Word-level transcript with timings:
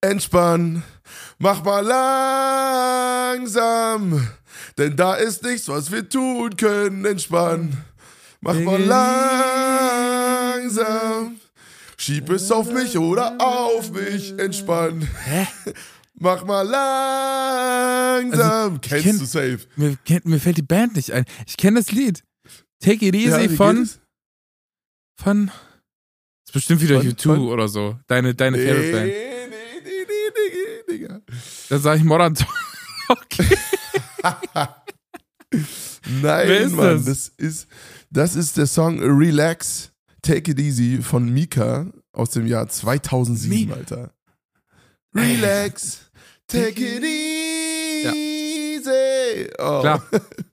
entspann. 0.00 0.82
Mach 1.38 1.62
mal 1.64 1.80
langsam, 3.34 4.28
denn 4.76 4.96
da 4.96 5.14
ist 5.14 5.42
nichts, 5.42 5.68
was 5.68 5.90
wir 5.92 6.08
tun 6.08 6.56
können. 6.56 7.04
Entspann. 7.04 7.76
Mach 8.40 8.54
mal 8.60 8.80
langsam. 10.62 11.40
Schieb 11.96 12.30
es 12.30 12.50
auf 12.52 12.70
mich 12.72 12.96
oder 12.96 13.36
auf 13.40 13.90
mich. 13.92 14.38
Entspann. 14.38 15.08
Hä? 15.24 15.46
Mach 16.20 16.44
mal 16.44 16.62
langsam. 16.62 18.40
Also, 18.74 18.78
Kennst 18.80 19.04
kenn- 19.06 19.18
du 19.18 19.24
safe? 19.24 19.58
Mir, 19.76 19.96
mir 20.24 20.40
fällt 20.40 20.56
die 20.56 20.62
Band 20.62 20.96
nicht 20.96 21.12
ein. 21.12 21.24
Ich 21.46 21.56
kenne 21.56 21.78
das 21.80 21.92
Lied. 21.92 22.22
Take 22.80 23.06
It 23.06 23.14
Easy 23.14 23.42
Ja, 23.44 23.48
von, 23.50 23.88
von. 25.20 25.50
Ist 26.46 26.52
bestimmt 26.52 26.80
wieder 26.80 27.00
Von- 27.00 27.10
U2 27.12 27.22
von- 27.22 27.48
oder 27.48 27.68
so. 27.68 27.98
Deine, 28.08 28.34
deine 28.34 28.56
Nee, 28.56 28.66
Favorite 28.68 28.92
Band. 28.92 29.06
nee, 29.06 29.46
nee, 29.48 30.04
nee, 30.06 30.30
nee, 30.88 31.06
nee, 31.06 31.20
Digga. 31.68 31.76
Da 31.76 31.78
sage 31.78 31.98
ich 31.98 32.04
Modern 32.04 32.34
Talking. 32.34 33.46
Nein, 36.22 36.48
ist 36.48 36.72
Mann, 36.74 36.96
das? 36.96 37.04
das? 37.04 37.32
ist, 37.36 37.66
das 38.10 38.36
ist 38.36 38.56
der 38.56 38.66
Song 38.66 39.00
Relax, 39.00 39.90
Take 40.22 40.50
It 40.52 40.58
Easy 40.58 40.98
von 41.02 41.28
Mika 41.32 41.86
aus 42.12 42.30
dem 42.30 42.46
Jahr 42.46 42.68
2007, 42.68 43.68
Mi- 43.68 43.72
Alter. 43.72 44.10
Relax, 45.14 46.00
take 46.46 46.80
it 46.80 47.02
easy. 47.02 48.90
Oh. 49.58 49.80
Klar, 49.80 50.02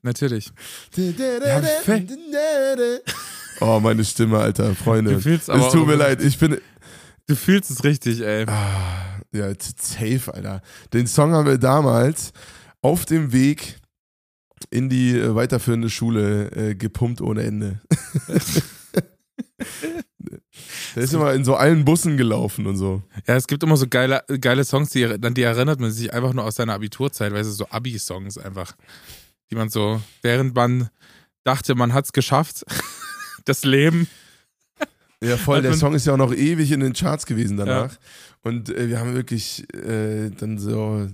natürlich. 0.02 0.50
Ja, 0.96 1.60
Oh, 3.60 3.80
meine 3.80 4.04
Stimme, 4.04 4.38
Alter, 4.38 4.74
Freunde. 4.74 5.12
Du 5.14 5.20
fühlst 5.20 5.48
aber 5.48 5.66
es 5.66 5.72
tut 5.72 5.86
mir 5.86 5.94
leid, 5.96 6.20
ich 6.22 6.38
bin. 6.38 6.58
Du 7.26 7.34
fühlst 7.34 7.70
es 7.70 7.82
richtig, 7.84 8.20
ey. 8.20 8.44
Ah, 8.46 9.15
ja, 9.32 9.52
safe, 9.58 10.32
Alter. 10.32 10.62
Den 10.92 11.06
Song 11.06 11.32
haben 11.32 11.46
wir 11.46 11.58
damals 11.58 12.32
auf 12.82 13.04
dem 13.04 13.32
Weg 13.32 13.78
in 14.70 14.88
die 14.88 15.18
äh, 15.18 15.34
weiterführende 15.34 15.90
Schule 15.90 16.50
äh, 16.52 16.74
gepumpt 16.74 17.20
ohne 17.20 17.42
Ende. 17.42 17.80
Der 20.94 21.02
ist 21.02 21.12
immer 21.12 21.32
in 21.34 21.44
so 21.44 21.54
allen 21.54 21.84
Bussen 21.84 22.16
gelaufen 22.16 22.66
und 22.66 22.76
so. 22.76 23.02
Ja, 23.26 23.36
es 23.36 23.46
gibt 23.46 23.62
immer 23.62 23.76
so 23.76 23.86
geile, 23.86 24.24
geile 24.40 24.64
Songs, 24.64 24.90
die, 24.90 25.04
an 25.04 25.34
die 25.34 25.42
erinnert 25.42 25.78
man 25.78 25.90
sich 25.90 26.12
einfach 26.12 26.32
nur 26.32 26.44
aus 26.44 26.56
seiner 26.56 26.74
Abiturzeit, 26.74 27.32
weißt 27.32 27.48
du, 27.48 27.52
so 27.52 27.66
Abi-Songs 27.68 28.38
einfach. 28.38 28.74
Die 29.50 29.54
man 29.54 29.68
so, 29.68 30.00
während 30.22 30.54
man 30.54 30.88
dachte, 31.44 31.74
man 31.74 31.92
hat's 31.92 32.12
geschafft, 32.12 32.64
das 33.44 33.64
Leben. 33.64 34.08
Ja, 35.22 35.36
voll. 35.36 35.62
Der 35.62 35.74
Song 35.74 35.94
ist 35.94 36.06
ja 36.06 36.12
auch 36.12 36.18
noch 36.18 36.32
ewig 36.34 36.70
in 36.72 36.80
den 36.80 36.92
Charts 36.92 37.26
gewesen 37.26 37.56
danach. 37.56 37.90
Und 38.42 38.68
äh, 38.68 38.88
wir 38.88 38.98
haben 39.00 39.14
wirklich 39.14 39.64
äh, 39.74 40.30
dann 40.30 40.58
so, 40.58 41.08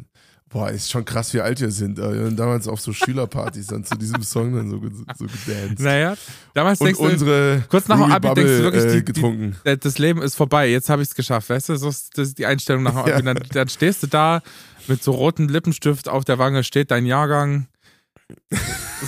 boah, 0.51 0.71
ist 0.71 0.91
schon 0.91 1.05
krass, 1.05 1.33
wie 1.33 1.41
alt 1.41 1.61
wir 1.61 1.71
sind. 1.71 1.97
Wir 1.99 2.05
haben 2.05 2.37
damals 2.37 2.67
auf 2.69 2.81
so 2.81 2.93
Schülerpartys 2.93 3.69
dann 3.69 3.85
zu 3.85 3.95
diesem 3.97 4.23
Song 4.23 4.55
dann 4.55 4.69
so, 4.71 4.81
so 5.17 5.25
gedanced. 5.27 5.81
Naja, 5.81 6.15
damals 6.53 6.81
Und 6.81 6.87
denkst 6.89 7.01
du, 7.01 7.07
unsere 7.07 7.65
kurz 7.71 7.89
nach 7.89 7.97
dem 7.97 8.13
Abi 8.13 8.29
Bubble, 8.29 8.45
denkst 8.45 8.59
du 8.59 8.65
wirklich, 8.65 8.85
äh, 8.85 8.89
die- 8.93 9.05
die- 9.05 9.13
getrunken. 9.13 9.57
äh, 9.65 9.79
das 9.79 9.99
Leben 9.99 10.21
ist 10.21 10.35
vorbei, 10.35 10.69
jetzt 10.69 10.91
habe 10.91 11.01
ich 11.01 11.09
es 11.09 11.15
geschafft, 11.15 11.49
weißt 11.49 11.71
du? 11.71 11.77
So 11.77 11.89
ist, 11.89 12.19
das 12.19 12.29
ist 12.29 12.39
die 12.39 12.45
Einstellung 12.47 12.83
nach 12.83 12.93
dem 13.05 13.15
Abi. 13.15 13.23
Dann, 13.23 13.39
dann 13.51 13.69
stehst 13.69 14.03
du 14.03 14.09
da 14.09 14.43
mit 14.89 15.03
so 15.03 15.13
rotem 15.13 15.49
Lippenstift 15.49 16.09
auf 16.09 16.25
der 16.25 16.39
Wange, 16.39 16.65
steht 16.65 16.91
dein 16.91 17.07
Jahrgang. 17.07 17.69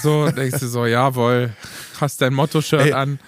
So, 0.03 0.31
denkst 0.31 0.61
du 0.61 0.67
so, 0.69 0.87
jawohl, 0.87 1.53
hast 2.01 2.21
dein 2.21 2.33
Motto-Shirt 2.35 2.93
an. 2.93 3.19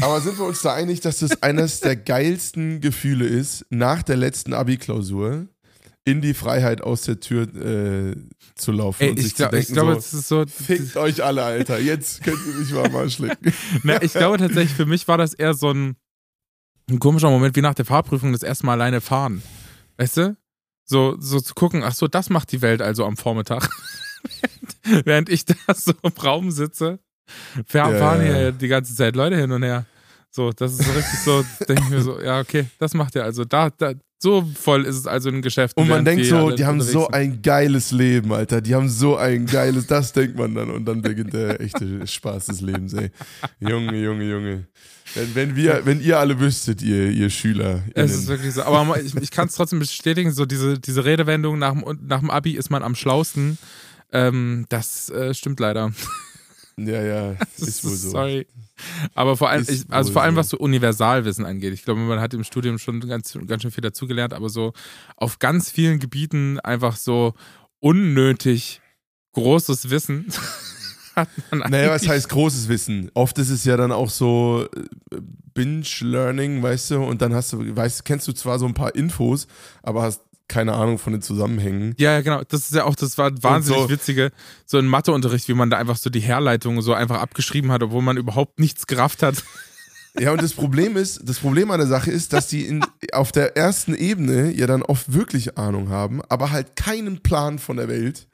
Aber 0.00 0.20
sind 0.20 0.38
wir 0.38 0.44
uns 0.44 0.62
da 0.62 0.74
einig, 0.74 1.00
dass 1.00 1.18
das 1.18 1.42
eines 1.42 1.80
der 1.80 1.96
geilsten 1.96 2.80
Gefühle 2.80 3.26
ist, 3.26 3.66
nach 3.70 4.02
der 4.02 4.16
letzten 4.16 4.54
Abi-Klausur 4.54 5.48
in 6.04 6.20
die 6.20 6.34
Freiheit 6.34 6.80
aus 6.80 7.02
der 7.02 7.20
Tür 7.20 7.42
äh, 7.54 8.16
zu 8.54 8.72
laufen 8.72 9.02
Ey, 9.02 9.10
und 9.10 9.18
ich, 9.18 9.24
sich 9.26 9.34
glaub, 9.34 9.50
zu 9.50 9.58
ich 9.58 9.66
denken, 9.66 9.82
glaube, 9.82 10.00
so, 10.00 10.20
so. 10.20 10.44
fickt 10.46 10.96
euch 10.96 11.22
alle, 11.22 11.42
Alter, 11.42 11.78
jetzt 11.78 12.22
könnt 12.22 12.38
ihr 12.46 12.54
mich 12.54 12.70
mal 12.70 12.88
mal 12.92 13.10
schlecken. 13.10 13.52
Na, 13.82 14.02
ich 14.02 14.12
glaube 14.12 14.38
tatsächlich, 14.38 14.74
für 14.74 14.86
mich 14.86 15.06
war 15.08 15.18
das 15.18 15.34
eher 15.34 15.54
so 15.54 15.70
ein, 15.70 15.96
ein 16.88 16.98
komischer 16.98 17.30
Moment, 17.30 17.56
wie 17.56 17.60
nach 17.60 17.74
der 17.74 17.84
Fahrprüfung 17.84 18.32
das 18.32 18.42
erste 18.42 18.66
Mal 18.66 18.72
alleine 18.72 19.00
fahren. 19.00 19.42
Weißt 19.98 20.16
du? 20.16 20.36
So, 20.84 21.16
so 21.20 21.40
zu 21.40 21.54
gucken, 21.54 21.82
ach 21.84 21.94
so, 21.94 22.08
das 22.08 22.30
macht 22.30 22.50
die 22.52 22.62
Welt 22.62 22.80
also 22.80 23.04
am 23.04 23.16
Vormittag. 23.16 23.68
während 25.04 25.28
ich 25.28 25.44
da 25.44 25.54
so 25.74 25.92
im 26.02 26.12
Raum 26.12 26.50
sitze, 26.50 26.98
fahren, 27.66 27.92
Ja, 27.92 27.98
fahren 27.98 28.26
ja. 28.26 28.34
hier 28.34 28.52
die 28.52 28.68
ganze 28.68 28.94
Zeit 28.94 29.16
Leute 29.16 29.36
hin 29.36 29.50
und 29.50 29.62
her. 29.62 29.84
So, 30.30 30.52
das 30.52 30.72
ist 30.72 30.84
so 30.84 30.92
richtig 30.92 31.18
so, 31.20 31.44
denke 31.68 31.82
ich 31.82 31.90
mir 31.90 32.02
so, 32.02 32.20
ja, 32.20 32.40
okay, 32.40 32.66
das 32.78 32.94
macht 32.94 33.16
er 33.16 33.24
also. 33.24 33.44
Da, 33.44 33.70
da, 33.70 33.94
so 34.22 34.42
voll 34.54 34.84
ist 34.84 34.96
es 34.96 35.06
also 35.06 35.30
ein 35.30 35.40
Geschäft. 35.40 35.76
Und 35.76 35.88
man 35.88 36.04
denkt 36.04 36.24
wir 36.24 36.28
so, 36.28 36.50
die 36.50 36.66
haben 36.66 36.80
so 36.82 37.08
ein 37.08 37.40
geiles 37.40 37.90
Leben, 37.90 38.32
Alter. 38.32 38.60
Die 38.60 38.74
haben 38.74 38.88
so 38.88 39.16
ein 39.16 39.46
geiles, 39.46 39.86
das 39.86 40.12
denkt 40.12 40.36
man 40.36 40.54
dann. 40.54 40.70
Und 40.70 40.84
dann 40.84 41.00
beginnt 41.00 41.32
der 41.32 41.58
echte 41.60 42.06
Spaß 42.06 42.46
des 42.46 42.60
Lebens, 42.60 42.92
ey. 42.92 43.10
Junge, 43.60 43.96
Junge, 43.96 44.24
Junge. 44.24 44.66
Wenn, 45.14 45.34
wenn, 45.34 45.56
wir, 45.56 45.86
wenn 45.86 46.00
ihr 46.02 46.18
alle 46.18 46.38
wüsstet, 46.38 46.82
ihr, 46.82 47.08
ihr 47.10 47.30
Schüler. 47.30 47.82
Es 47.94 48.12
ist 48.12 48.28
wirklich 48.28 48.52
so. 48.52 48.62
Aber 48.62 49.00
ich, 49.00 49.16
ich 49.16 49.30
kann 49.30 49.48
es 49.48 49.54
trotzdem 49.54 49.78
bestätigen, 49.78 50.30
so 50.32 50.44
diese, 50.44 50.78
diese 50.78 51.04
Redewendung 51.04 51.58
nach 51.58 51.72
dem, 51.72 51.98
nach 52.06 52.20
dem 52.20 52.30
Abi 52.30 52.52
ist 52.52 52.70
man 52.70 52.82
am 52.82 52.94
schlausten. 52.94 53.58
Ähm, 54.12 54.66
das 54.68 55.08
äh, 55.08 55.32
stimmt 55.32 55.60
leider. 55.60 55.92
Ja, 56.86 57.02
ja, 57.02 57.36
ist 57.56 57.84
wohl 57.84 57.96
so. 57.96 58.10
Sorry. 58.10 58.46
Aber 59.14 59.36
vor 59.36 59.50
allem, 59.50 59.66
ich, 59.68 59.84
also 59.90 60.12
vor 60.12 60.22
allem, 60.22 60.36
was 60.36 60.48
so 60.48 60.58
Universalwissen 60.58 61.44
angeht. 61.44 61.74
Ich 61.74 61.84
glaube, 61.84 62.00
man 62.00 62.20
hat 62.20 62.32
im 62.34 62.44
Studium 62.44 62.78
schon 62.78 63.00
ganz, 63.00 63.38
ganz 63.46 63.62
schön 63.62 63.70
viel 63.70 63.82
dazugelernt, 63.82 64.32
aber 64.32 64.48
so 64.48 64.72
auf 65.16 65.38
ganz 65.38 65.70
vielen 65.70 65.98
Gebieten 65.98 66.58
einfach 66.60 66.96
so 66.96 67.34
unnötig 67.80 68.80
großes 69.32 69.90
Wissen 69.90 70.26
hat 71.14 71.28
man 71.50 71.70
Naja, 71.70 71.90
was 71.90 72.06
heißt 72.06 72.28
großes 72.28 72.68
Wissen? 72.68 73.10
Oft 73.14 73.38
ist 73.38 73.50
es 73.50 73.64
ja 73.64 73.76
dann 73.76 73.92
auch 73.92 74.10
so 74.10 74.66
äh, 74.74 75.20
Binge-Learning, 75.54 76.62
weißt 76.62 76.92
du, 76.92 77.02
und 77.02 77.20
dann 77.22 77.34
hast 77.34 77.52
du, 77.52 77.76
weißt, 77.76 78.04
kennst 78.04 78.28
du 78.28 78.32
zwar 78.32 78.58
so 78.58 78.66
ein 78.66 78.74
paar 78.74 78.94
Infos, 78.94 79.46
aber 79.82 80.02
hast 80.02 80.22
keine 80.50 80.74
Ahnung 80.74 80.98
von 80.98 81.12
den 81.14 81.22
Zusammenhängen. 81.22 81.94
Ja, 81.96 82.12
ja, 82.12 82.20
genau. 82.20 82.42
Das 82.48 82.62
ist 82.62 82.74
ja 82.74 82.84
auch, 82.84 82.94
das 82.94 83.16
war 83.16 83.30
wahnsinnig 83.42 83.82
so- 83.82 83.88
witzige, 83.88 84.32
so 84.66 84.76
ein 84.76 84.86
Matheunterricht, 84.86 85.48
wie 85.48 85.54
man 85.54 85.70
da 85.70 85.78
einfach 85.78 85.96
so 85.96 86.10
die 86.10 86.20
Herleitung 86.20 86.82
so 86.82 86.92
einfach 86.92 87.20
abgeschrieben 87.20 87.72
hat, 87.72 87.82
obwohl 87.82 88.02
man 88.02 88.16
überhaupt 88.18 88.58
nichts 88.60 88.86
gerafft 88.86 89.22
hat. 89.22 89.42
Ja, 90.18 90.32
und 90.32 90.42
das 90.42 90.52
Problem 90.54 90.96
ist, 90.96 91.20
das 91.24 91.38
Problem 91.38 91.70
an 91.70 91.78
der 91.78 91.86
Sache 91.86 92.10
ist, 92.10 92.32
dass 92.32 92.48
die 92.48 92.66
in, 92.66 92.84
auf 93.12 93.30
der 93.30 93.56
ersten 93.56 93.94
Ebene 93.94 94.50
ja 94.50 94.66
dann 94.66 94.82
oft 94.82 95.12
wirklich 95.12 95.56
Ahnung 95.56 95.88
haben, 95.88 96.20
aber 96.28 96.50
halt 96.50 96.74
keinen 96.74 97.20
Plan 97.20 97.60
von 97.60 97.76
der 97.76 97.86
Welt. 97.88 98.26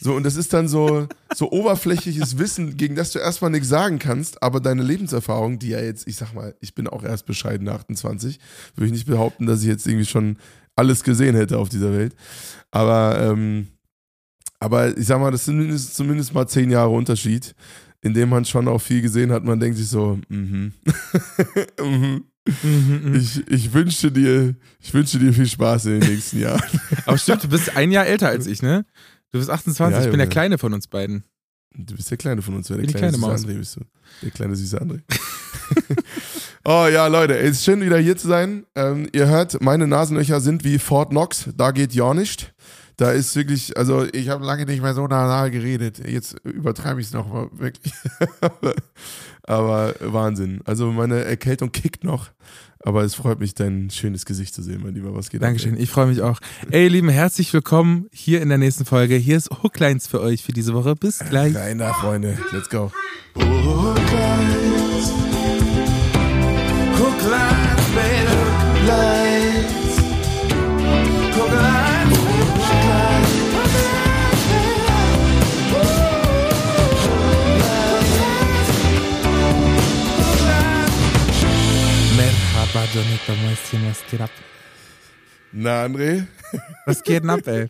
So, 0.00 0.14
und 0.14 0.24
das 0.24 0.34
ist 0.36 0.52
dann 0.52 0.66
so, 0.66 1.06
so 1.32 1.52
oberflächliches 1.52 2.38
Wissen, 2.38 2.76
gegen 2.76 2.96
das 2.96 3.12
du 3.12 3.18
erstmal 3.20 3.50
nichts 3.52 3.68
sagen 3.68 3.98
kannst, 4.00 4.42
aber 4.42 4.58
deine 4.58 4.82
Lebenserfahrung, 4.82 5.58
die 5.60 5.68
ja 5.68 5.80
jetzt, 5.80 6.08
ich 6.08 6.16
sag 6.16 6.32
mal, 6.34 6.56
ich 6.60 6.74
bin 6.74 6.88
auch 6.88 7.04
erst 7.04 7.26
bescheiden 7.26 7.68
28, 7.68 8.40
würde 8.74 8.86
ich 8.86 8.92
nicht 8.92 9.06
behaupten, 9.06 9.46
dass 9.46 9.60
ich 9.60 9.68
jetzt 9.68 9.86
irgendwie 9.86 10.06
schon 10.06 10.38
alles 10.76 11.02
gesehen 11.02 11.36
hätte 11.36 11.58
auf 11.58 11.68
dieser 11.68 11.92
Welt. 11.92 12.14
Aber, 12.70 13.18
ähm, 13.20 13.68
aber 14.58 14.96
ich 14.96 15.06
sag 15.06 15.20
mal, 15.20 15.30
das 15.30 15.44
sind 15.44 15.78
zumindest 15.78 16.34
mal 16.34 16.46
zehn 16.46 16.70
Jahre 16.70 16.90
Unterschied, 16.90 17.54
in 18.00 18.14
dem 18.14 18.28
man 18.28 18.44
schon 18.44 18.68
auch 18.68 18.80
viel 18.80 19.02
gesehen 19.02 19.32
hat. 19.32 19.44
Man 19.44 19.60
denkt 19.60 19.76
sich 19.76 19.88
so, 19.88 20.18
mhm. 20.28 20.72
mhm. 21.80 22.24
Ich, 23.14 23.46
ich 23.48 23.72
wünsche 23.72 24.10
dir, 24.10 24.54
ich 24.80 24.92
wünsche 24.92 25.18
dir 25.18 25.32
viel 25.32 25.46
Spaß 25.46 25.86
in 25.86 26.00
den 26.00 26.10
nächsten 26.10 26.40
Jahren. 26.40 26.62
Aber 27.06 27.18
stimmt, 27.18 27.44
du 27.44 27.48
bist 27.48 27.76
ein 27.76 27.90
Jahr 27.92 28.06
älter 28.06 28.28
als 28.28 28.46
ich, 28.46 28.62
ne? 28.62 28.84
Du 29.30 29.38
bist 29.38 29.50
28, 29.50 29.96
Ja, 29.96 30.04
ich 30.04 30.10
bin 30.10 30.18
der. 30.18 30.28
Kleine 30.28 30.58
von 30.58 30.74
uns 30.74 30.88
beiden. 30.88 31.24
Du 31.74 31.94
bist 31.94 32.10
der 32.10 32.18
Kleine 32.18 32.42
von 32.42 32.54
uns, 32.54 32.68
wer 32.68 32.76
der 32.76 32.86
kleine, 32.86 32.98
kleine 32.98 33.16
süße 33.16 33.26
Maus. 33.26 33.44
André 33.44 33.58
bist 33.58 33.76
du. 33.76 33.80
Der 34.22 34.30
kleine 34.30 34.56
süße 34.56 34.80
André. 34.80 35.00
oh 36.64 36.86
ja, 36.92 37.06
Leute, 37.06 37.38
es 37.38 37.58
ist 37.58 37.64
schön 37.64 37.80
wieder 37.80 37.98
hier 37.98 38.16
zu 38.16 38.28
sein. 38.28 38.64
Ähm, 38.74 39.08
ihr 39.12 39.26
hört, 39.26 39.60
meine 39.62 39.86
Nasenlöcher 39.86 40.40
sind 40.40 40.64
wie 40.64 40.78
Fort 40.78 41.10
Knox, 41.10 41.48
da 41.56 41.70
geht 41.70 41.92
ja 41.92 42.14
nicht. 42.14 42.54
Da 42.96 43.10
ist 43.10 43.34
wirklich, 43.34 43.76
also 43.76 44.06
ich 44.12 44.28
habe 44.28 44.44
lange 44.44 44.66
nicht 44.66 44.82
mehr 44.82 44.94
so 44.94 45.06
nasal 45.06 45.50
geredet. 45.50 46.06
Jetzt 46.06 46.36
übertreibe 46.44 47.00
ich 47.00 47.08
es 47.08 47.12
noch 47.12 47.32
mal 47.32 47.48
wirklich. 47.52 47.92
aber 49.42 49.94
Wahnsinn. 50.00 50.60
Also 50.64 50.92
meine 50.92 51.24
Erkältung 51.24 51.72
kickt 51.72 52.04
noch. 52.04 52.30
Aber 52.84 53.02
es 53.02 53.14
freut 53.14 53.40
mich, 53.40 53.54
dein 53.54 53.90
schönes 53.90 54.26
Gesicht 54.26 54.54
zu 54.54 54.62
sehen, 54.62 54.80
mein 54.82 54.94
Lieber. 54.94 55.14
Was 55.14 55.30
geht 55.30 55.40
ab, 55.40 55.46
Dankeschön, 55.46 55.76
ey? 55.76 55.82
ich 55.82 55.90
freue 55.90 56.06
mich 56.06 56.20
auch. 56.20 56.38
Ey, 56.70 56.84
ihr 56.84 56.90
Lieben, 56.90 57.08
herzlich 57.08 57.52
willkommen 57.52 58.06
hier 58.12 58.42
in 58.42 58.48
der 58.48 58.58
nächsten 58.58 58.84
Folge. 58.84 59.14
Hier 59.16 59.36
ist 59.36 59.50
Hooklines 59.62 60.06
für 60.06 60.20
euch 60.20 60.42
für 60.42 60.52
diese 60.52 60.74
Woche. 60.74 60.94
Bis 60.94 61.20
gleich. 61.20 61.54
Rein 61.54 61.80
Freunde. 62.00 62.38
Let's 62.52 62.68
go. 62.68 62.92
Merhaba, 63.34 64.21
Jonathan, 82.92 83.38
was 83.88 84.04
geht 84.10 84.20
ab? 84.20 84.30
Na, 85.50 85.84
André? 85.84 86.26
Was 86.84 87.02
geht 87.02 87.22
denn 87.22 87.30
ab, 87.30 87.46
ey? 87.46 87.68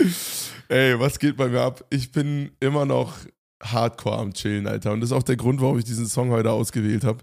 Ey, 0.68 0.98
was 0.98 1.18
geht 1.18 1.36
bei 1.36 1.48
mir 1.48 1.60
ab? 1.60 1.84
Ich 1.90 2.10
bin 2.10 2.50
immer 2.58 2.84
noch 2.84 3.18
hardcore 3.62 4.18
am 4.18 4.34
Chillen, 4.34 4.66
Alter. 4.66 4.92
Und 4.92 5.00
das 5.00 5.10
ist 5.10 5.16
auch 5.16 5.22
der 5.22 5.36
Grund, 5.36 5.60
warum 5.60 5.78
ich 5.78 5.84
diesen 5.84 6.06
Song 6.06 6.30
heute 6.30 6.50
ausgewählt 6.50 7.04
habe. 7.04 7.22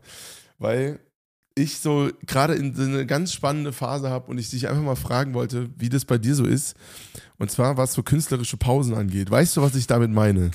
Weil 0.57 0.99
ich 1.55 1.79
so 1.79 2.09
gerade 2.27 2.53
in 2.53 2.75
so 2.75 2.83
eine 2.83 3.05
ganz 3.05 3.31
spannende 3.31 3.71
Phase 3.71 4.09
habe 4.09 4.29
und 4.29 4.37
ich 4.37 4.49
dich 4.49 4.67
einfach 4.67 4.83
mal 4.83 4.97
fragen 4.97 5.33
wollte, 5.33 5.69
wie 5.77 5.87
das 5.87 6.03
bei 6.03 6.17
dir 6.17 6.35
so 6.35 6.43
ist. 6.43 6.75
Und 7.37 7.49
zwar, 7.49 7.77
was 7.77 7.93
so 7.93 8.03
künstlerische 8.03 8.57
Pausen 8.57 8.93
angeht. 8.93 9.31
Weißt 9.31 9.55
du, 9.55 9.61
was 9.61 9.75
ich 9.75 9.87
damit 9.87 10.11
meine? 10.11 10.51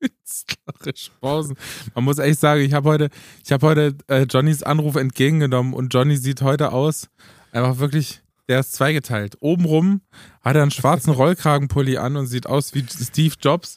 Künstlerische 0.00 1.12
Pausen. 1.20 1.56
Man 1.94 2.04
muss 2.04 2.18
echt 2.18 2.40
sagen, 2.40 2.60
ich 2.60 2.72
habe 2.72 2.88
heute, 2.88 3.08
ich 3.44 3.52
habe 3.52 3.66
heute 3.66 3.96
äh, 4.08 4.22
Johnnys 4.22 4.64
Anruf 4.64 4.96
entgegengenommen 4.96 5.72
und 5.72 5.94
Johnny 5.94 6.16
sieht 6.16 6.42
heute 6.42 6.72
aus, 6.72 7.08
einfach 7.52 7.78
wirklich, 7.78 8.22
der 8.48 8.60
ist 8.60 8.72
zweigeteilt. 8.72 9.36
Obenrum 9.40 10.00
hat 10.42 10.56
er 10.56 10.62
einen 10.62 10.72
schwarzen 10.72 11.10
Rollkragenpulli 11.14 11.98
an 11.98 12.16
und 12.16 12.26
sieht 12.26 12.46
aus 12.46 12.74
wie 12.74 12.84
Steve 12.88 13.34
Jobs, 13.40 13.76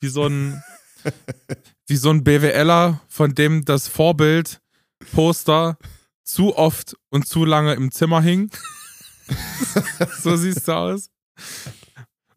wie 0.00 0.08
so 0.08 0.26
ein, 0.26 0.62
wie 1.88 1.96
so 1.96 2.10
ein 2.10 2.22
BWLer, 2.22 3.00
von 3.08 3.34
dem 3.34 3.64
das 3.64 3.88
Vorbild 3.88 4.60
Poster 5.12 5.78
zu 6.24 6.56
oft 6.56 6.96
und 7.10 7.26
zu 7.26 7.44
lange 7.44 7.74
im 7.74 7.90
Zimmer 7.90 8.22
hing. 8.22 8.50
so 10.22 10.36
siehst 10.36 10.68
du 10.68 10.72
aus. 10.72 11.10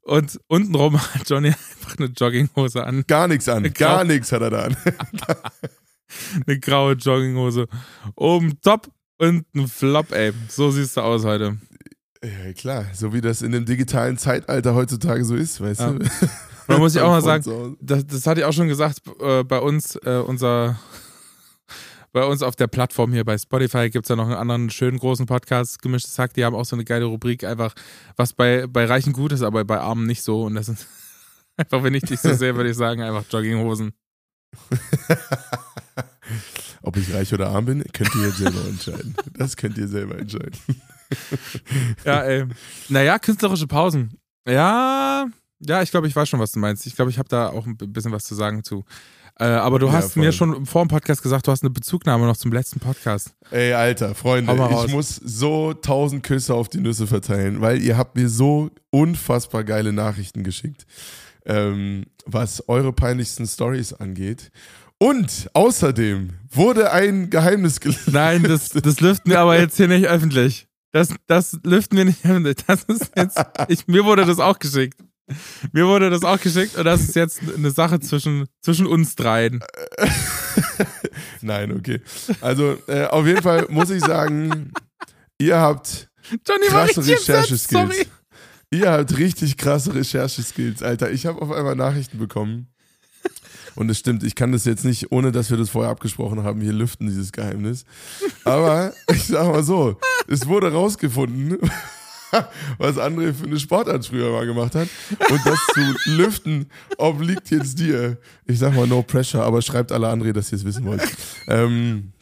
Und 0.02 0.40
untenrum 0.48 1.00
hat 1.00 1.30
Johnny 1.30 1.48
einfach 1.48 1.98
eine 1.98 2.08
Jogginghose 2.08 2.84
an. 2.84 3.04
Gar 3.08 3.28
nichts 3.30 3.48
an. 3.48 3.72
Gar 3.74 4.04
nichts 4.04 4.32
hat 4.32 4.42
er 4.42 4.50
da 4.50 4.64
an. 4.64 4.78
eine 6.48 6.60
graue 6.60 6.94
Jogginghose. 6.94 7.68
Oben 8.16 8.60
top 8.62 8.90
und 9.18 9.46
ein 9.56 9.68
Flop, 9.68 10.12
ey. 10.12 10.34
So 10.50 10.72
siehst 10.72 10.98
du 10.98 11.02
aus 11.02 11.24
heute. 11.24 11.58
Ja, 12.24 12.54
klar. 12.54 12.86
So 12.94 13.14
wie 13.14 13.22
das 13.22 13.42
in 13.42 13.52
dem 13.52 13.66
digitalen 13.66 14.18
Zeitalter 14.18 14.76
heutzutage 14.76 15.24
so 15.24 15.36
ist, 15.36 15.62
weißt 15.62 15.82
ja. 15.82 15.92
du? 15.92 16.06
Man 16.68 16.80
muss 16.80 16.96
ich 16.96 17.02
auch 17.02 17.10
mal 17.10 17.22
sagen, 17.22 17.78
das, 17.82 18.06
das 18.06 18.28
hatte 18.28 18.42
ich 18.42 18.46
auch 18.46 18.54
schon 18.54 18.68
gesagt 18.68 19.02
äh, 19.22 19.44
bei 19.44 19.60
uns, 19.60 19.96
äh, 19.98 20.22
unser 20.26 20.80
bei 22.14 22.24
uns 22.24 22.42
auf 22.44 22.56
der 22.56 22.68
Plattform 22.68 23.12
hier 23.12 23.26
bei 23.26 23.38
Spotify 23.38 23.90
gibt 23.90 24.06
es 24.06 24.10
ja 24.10 24.16
noch 24.16 24.28
einen 24.28 24.36
anderen 24.36 24.70
schönen 24.70 25.00
großen 25.00 25.26
Podcast, 25.26 25.82
Gemischtes 25.82 26.18
Hack, 26.20 26.34
die 26.34 26.46
haben 26.46 26.56
auch 26.56 26.64
so 26.64 26.76
eine 26.76 26.86
geile 26.86 27.06
Rubrik, 27.06 27.44
einfach, 27.44 27.74
was 28.16 28.34
bei, 28.34 28.68
bei 28.68 28.86
Reichen 28.86 29.14
gut 29.14 29.32
ist, 29.32 29.42
aber 29.42 29.66
bei 29.66 29.80
Armen 29.80 30.06
nicht 30.06 30.22
so. 30.22 30.44
Und 30.44 30.54
das 30.54 30.68
sind 30.68 30.86
einfach, 31.58 31.84
wenn 31.84 31.96
ich 31.96 32.04
dich 32.04 32.20
so 32.20 32.34
sehe, 32.34 32.56
würde 32.56 32.70
ich 32.70 32.78
sagen, 32.78 33.02
einfach 33.02 33.26
Jogginghosen. 33.30 33.94
Ob 36.84 36.98
ich 36.98 37.14
reich 37.14 37.34
oder 37.34 37.50
arm 37.50 37.66
bin, 37.66 37.84
könnt 37.94 38.14
ihr 38.16 38.28
jetzt 38.28 38.38
selber 38.38 38.64
entscheiden. 38.68 39.16
Das 39.34 39.58
könnt 39.58 39.78
ihr 39.78 39.88
selber 39.88 40.20
entscheiden. 40.20 40.60
ja, 42.06 42.22
ey. 42.22 42.46
Naja, 42.90 43.18
künstlerische 43.18 43.68
Pausen. 43.68 44.20
Ja, 44.48 45.26
ja, 45.66 45.82
ich 45.82 45.92
glaube, 45.92 46.08
ich 46.08 46.16
weiß 46.16 46.28
schon, 46.28 46.40
was 46.40 46.52
du 46.52 46.60
meinst. 46.60 46.86
Ich 46.86 46.96
glaube, 46.96 47.10
ich 47.10 47.18
habe 47.18 47.30
da 47.30 47.50
auch 47.50 47.66
ein 47.66 47.78
bisschen 47.78 48.12
was 48.12 48.26
zu 48.26 48.36
sagen 48.36 48.64
zu. 48.64 48.84
Äh, 49.40 49.46
aber 49.46 49.80
du 49.80 49.88
ja, 49.88 49.94
hast 49.94 50.14
voll. 50.14 50.24
mir 50.24 50.32
schon 50.32 50.66
vor 50.66 50.86
dem 50.86 50.90
Podcast 50.90 51.24
gesagt, 51.24 51.48
du 51.48 51.52
hast 51.52 51.64
eine 51.64 51.72
Bezugnahme 51.72 52.26
noch 52.26 52.38
zum 52.38 52.52
letzten 52.52 52.80
Podcast. 52.80 53.34
Ey, 53.50 53.74
Alter, 53.74 54.14
Freunde, 54.14 54.54
ich 54.86 54.92
muss 54.92 55.16
so 55.16 55.74
tausend 55.74 56.24
Küsse 56.24 56.54
auf 56.54 56.70
die 56.70 56.80
Nüsse 56.80 57.08
verteilen, 57.08 57.60
weil 57.60 57.82
ihr 57.82 57.98
habt 57.98 58.16
mir 58.16 58.30
so 58.30 58.70
unfassbar 58.92 59.64
geile 59.64 59.92
Nachrichten 59.92 60.44
geschickt, 60.44 60.86
ähm, 61.46 62.06
was 62.26 62.70
eure 62.70 62.94
peinlichsten 62.94 63.48
Stories 63.48 63.94
angeht. 63.94 64.52
Und 65.00 65.50
außerdem 65.54 66.30
wurde 66.50 66.92
ein 66.92 67.30
Geheimnis 67.30 67.80
gelöst. 67.80 68.12
Nein, 68.12 68.44
das, 68.44 68.70
das 68.70 69.02
lüften 69.02 69.32
wir 69.32 69.40
aber 69.40 69.60
jetzt 69.60 69.78
hier 69.78 69.88
nicht 69.88 70.06
öffentlich. 70.08 70.68
Das, 70.92 71.10
das 71.26 71.60
lüften 71.64 71.98
wir 71.98 72.06
nicht 72.06 72.24
öffentlich. 72.24 72.58
Das 72.68 72.84
ist 72.84 73.12
jetzt, 73.18 73.44
ich, 73.68 73.88
mir 73.88 74.06
wurde 74.06 74.26
das 74.26 74.40
auch 74.40 74.60
geschickt. 74.60 74.96
Mir 75.72 75.88
wurde 75.88 76.10
das 76.10 76.24
auch 76.24 76.40
geschickt 76.40 76.76
und 76.76 76.84
das 76.84 77.02
ist 77.02 77.16
jetzt 77.16 77.42
eine 77.56 77.72
Sache 77.72 78.00
zwischen, 78.00 78.48
zwischen 78.62 78.86
uns 78.86 79.16
dreien. 79.16 79.64
Nein, 81.42 81.72
okay. 81.72 82.02
Also 82.42 82.78
auf 83.10 83.26
jeden 83.26 83.42
Fall 83.42 83.68
muss 83.70 83.90
ich 83.90 84.04
sagen, 84.04 84.72
ihr 85.38 85.58
habt 85.58 86.10
Johnny 86.48 86.68
krasse 86.68 87.06
Recherche-Skills. 87.06 88.08
Ihr 88.72 88.92
habt 88.92 89.18
richtig 89.18 89.58
krasse 89.58 89.94
Recherche-Skills, 89.94 90.82
Alter. 90.82 91.12
Ich 91.12 91.26
habe 91.26 91.42
auf 91.42 91.52
einmal 91.52 91.76
Nachrichten 91.76 92.18
bekommen. 92.18 92.68
Und 93.76 93.90
es 93.90 94.00
stimmt, 94.00 94.24
ich 94.24 94.36
kann 94.36 94.52
das 94.52 94.66
jetzt 94.66 94.86
nicht, 94.86 95.12
ohne 95.12 95.32
dass 95.32 95.50
wir 95.50 95.58
das 95.58 95.70
vorher 95.70 95.92
abgesprochen 95.92 96.44
haben, 96.44 96.62
hier 96.62 96.74
lüften, 96.74 97.08
dieses 97.08 97.32
Geheimnis. 97.32 97.86
Aber 98.44 98.94
ich 99.12 99.26
sag 99.26 99.48
mal 99.48 99.64
so, 99.64 99.98
es 100.28 100.48
wurde 100.48 100.72
rausgefunden, 100.72 101.58
was 102.78 102.98
André 102.98 103.34
für 103.34 103.46
eine 103.46 103.60
Sportart 103.60 104.06
früher 104.06 104.32
mal 104.32 104.46
gemacht 104.46 104.76
hat. 104.76 104.88
Und 105.30 105.42
das 105.46 105.60
zu 105.74 105.82
lüften 106.12 106.68
obliegt 106.98 107.50
jetzt 107.52 107.80
dir. 107.80 108.18
Ich 108.46 108.60
sag 108.60 108.76
mal 108.76 108.88
no 108.88 109.02
pressure, 109.02 109.44
aber 109.44 109.62
schreibt 109.62 109.92
alle 109.92 110.08
André, 110.08 110.34
dass 110.34 110.52
ihr 110.52 110.58
es 110.58 110.66
wissen 110.66 110.86
wollt. 110.86 111.02
Ähm, 111.48 112.14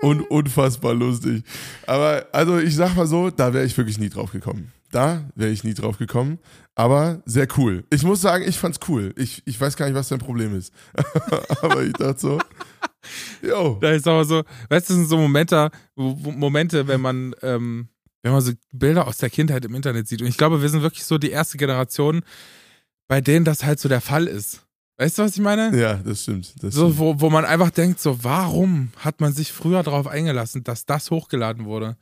und 0.00 0.22
unfassbar 0.30 0.94
lustig. 0.94 1.42
Aber 1.86 2.26
also 2.32 2.58
ich 2.58 2.74
sag 2.74 2.94
mal 2.94 3.06
so, 3.06 3.30
da 3.30 3.52
wäre 3.52 3.64
ich 3.64 3.76
wirklich 3.76 3.98
nie 3.98 4.08
drauf 4.08 4.32
gekommen. 4.32 4.72
Da 4.90 5.28
wäre 5.34 5.50
ich 5.50 5.64
nie 5.64 5.74
drauf 5.74 5.98
gekommen. 5.98 6.38
Aber 6.74 7.22
sehr 7.26 7.48
cool. 7.56 7.84
Ich 7.90 8.04
muss 8.04 8.20
sagen, 8.20 8.44
ich 8.46 8.58
fand's 8.58 8.78
cool. 8.88 9.12
Ich, 9.16 9.42
ich 9.44 9.60
weiß 9.60 9.76
gar 9.76 9.86
nicht, 9.86 9.94
was 9.94 10.08
dein 10.08 10.20
Problem 10.20 10.56
ist. 10.56 10.72
aber 11.62 11.82
ich 11.82 11.92
dachte 11.92 12.20
so, 12.20 12.38
jo. 13.42 13.78
Da 13.80 13.90
ist 13.90 14.06
aber 14.06 14.24
so, 14.24 14.44
weißt 14.68 14.88
du, 14.88 14.94
das 14.94 14.96
sind 14.96 15.08
so 15.08 15.18
Momente, 15.18 15.70
Momente, 15.96 16.86
wenn 16.86 17.00
man 17.00 17.34
ähm, 17.42 17.88
wenn 18.22 18.32
man 18.32 18.40
so 18.40 18.52
Bilder 18.72 19.06
aus 19.06 19.18
der 19.18 19.30
Kindheit 19.30 19.64
im 19.64 19.74
Internet 19.74 20.08
sieht. 20.08 20.20
Und 20.20 20.28
ich 20.28 20.36
glaube, 20.36 20.62
wir 20.62 20.68
sind 20.68 20.82
wirklich 20.82 21.04
so 21.04 21.18
die 21.18 21.30
erste 21.30 21.58
Generation, 21.58 22.22
bei 23.08 23.20
denen 23.20 23.44
das 23.44 23.64
halt 23.64 23.80
so 23.80 23.88
der 23.88 24.00
Fall 24.00 24.26
ist. 24.26 24.62
Weißt 24.98 25.18
du, 25.18 25.22
was 25.22 25.36
ich 25.36 25.40
meine? 25.40 25.78
Ja, 25.78 25.94
das 25.94 26.22
stimmt. 26.22 26.54
Das 26.60 26.74
so, 26.74 26.86
stimmt. 26.86 26.98
Wo, 26.98 27.20
wo 27.20 27.30
man 27.30 27.44
einfach 27.44 27.70
denkt, 27.70 28.00
so, 28.00 28.24
warum 28.24 28.90
hat 28.98 29.20
man 29.20 29.32
sich 29.32 29.52
früher 29.52 29.82
darauf 29.84 30.08
eingelassen, 30.08 30.64
dass 30.64 30.86
das 30.86 31.10
hochgeladen 31.10 31.66
wurde? 31.66 31.96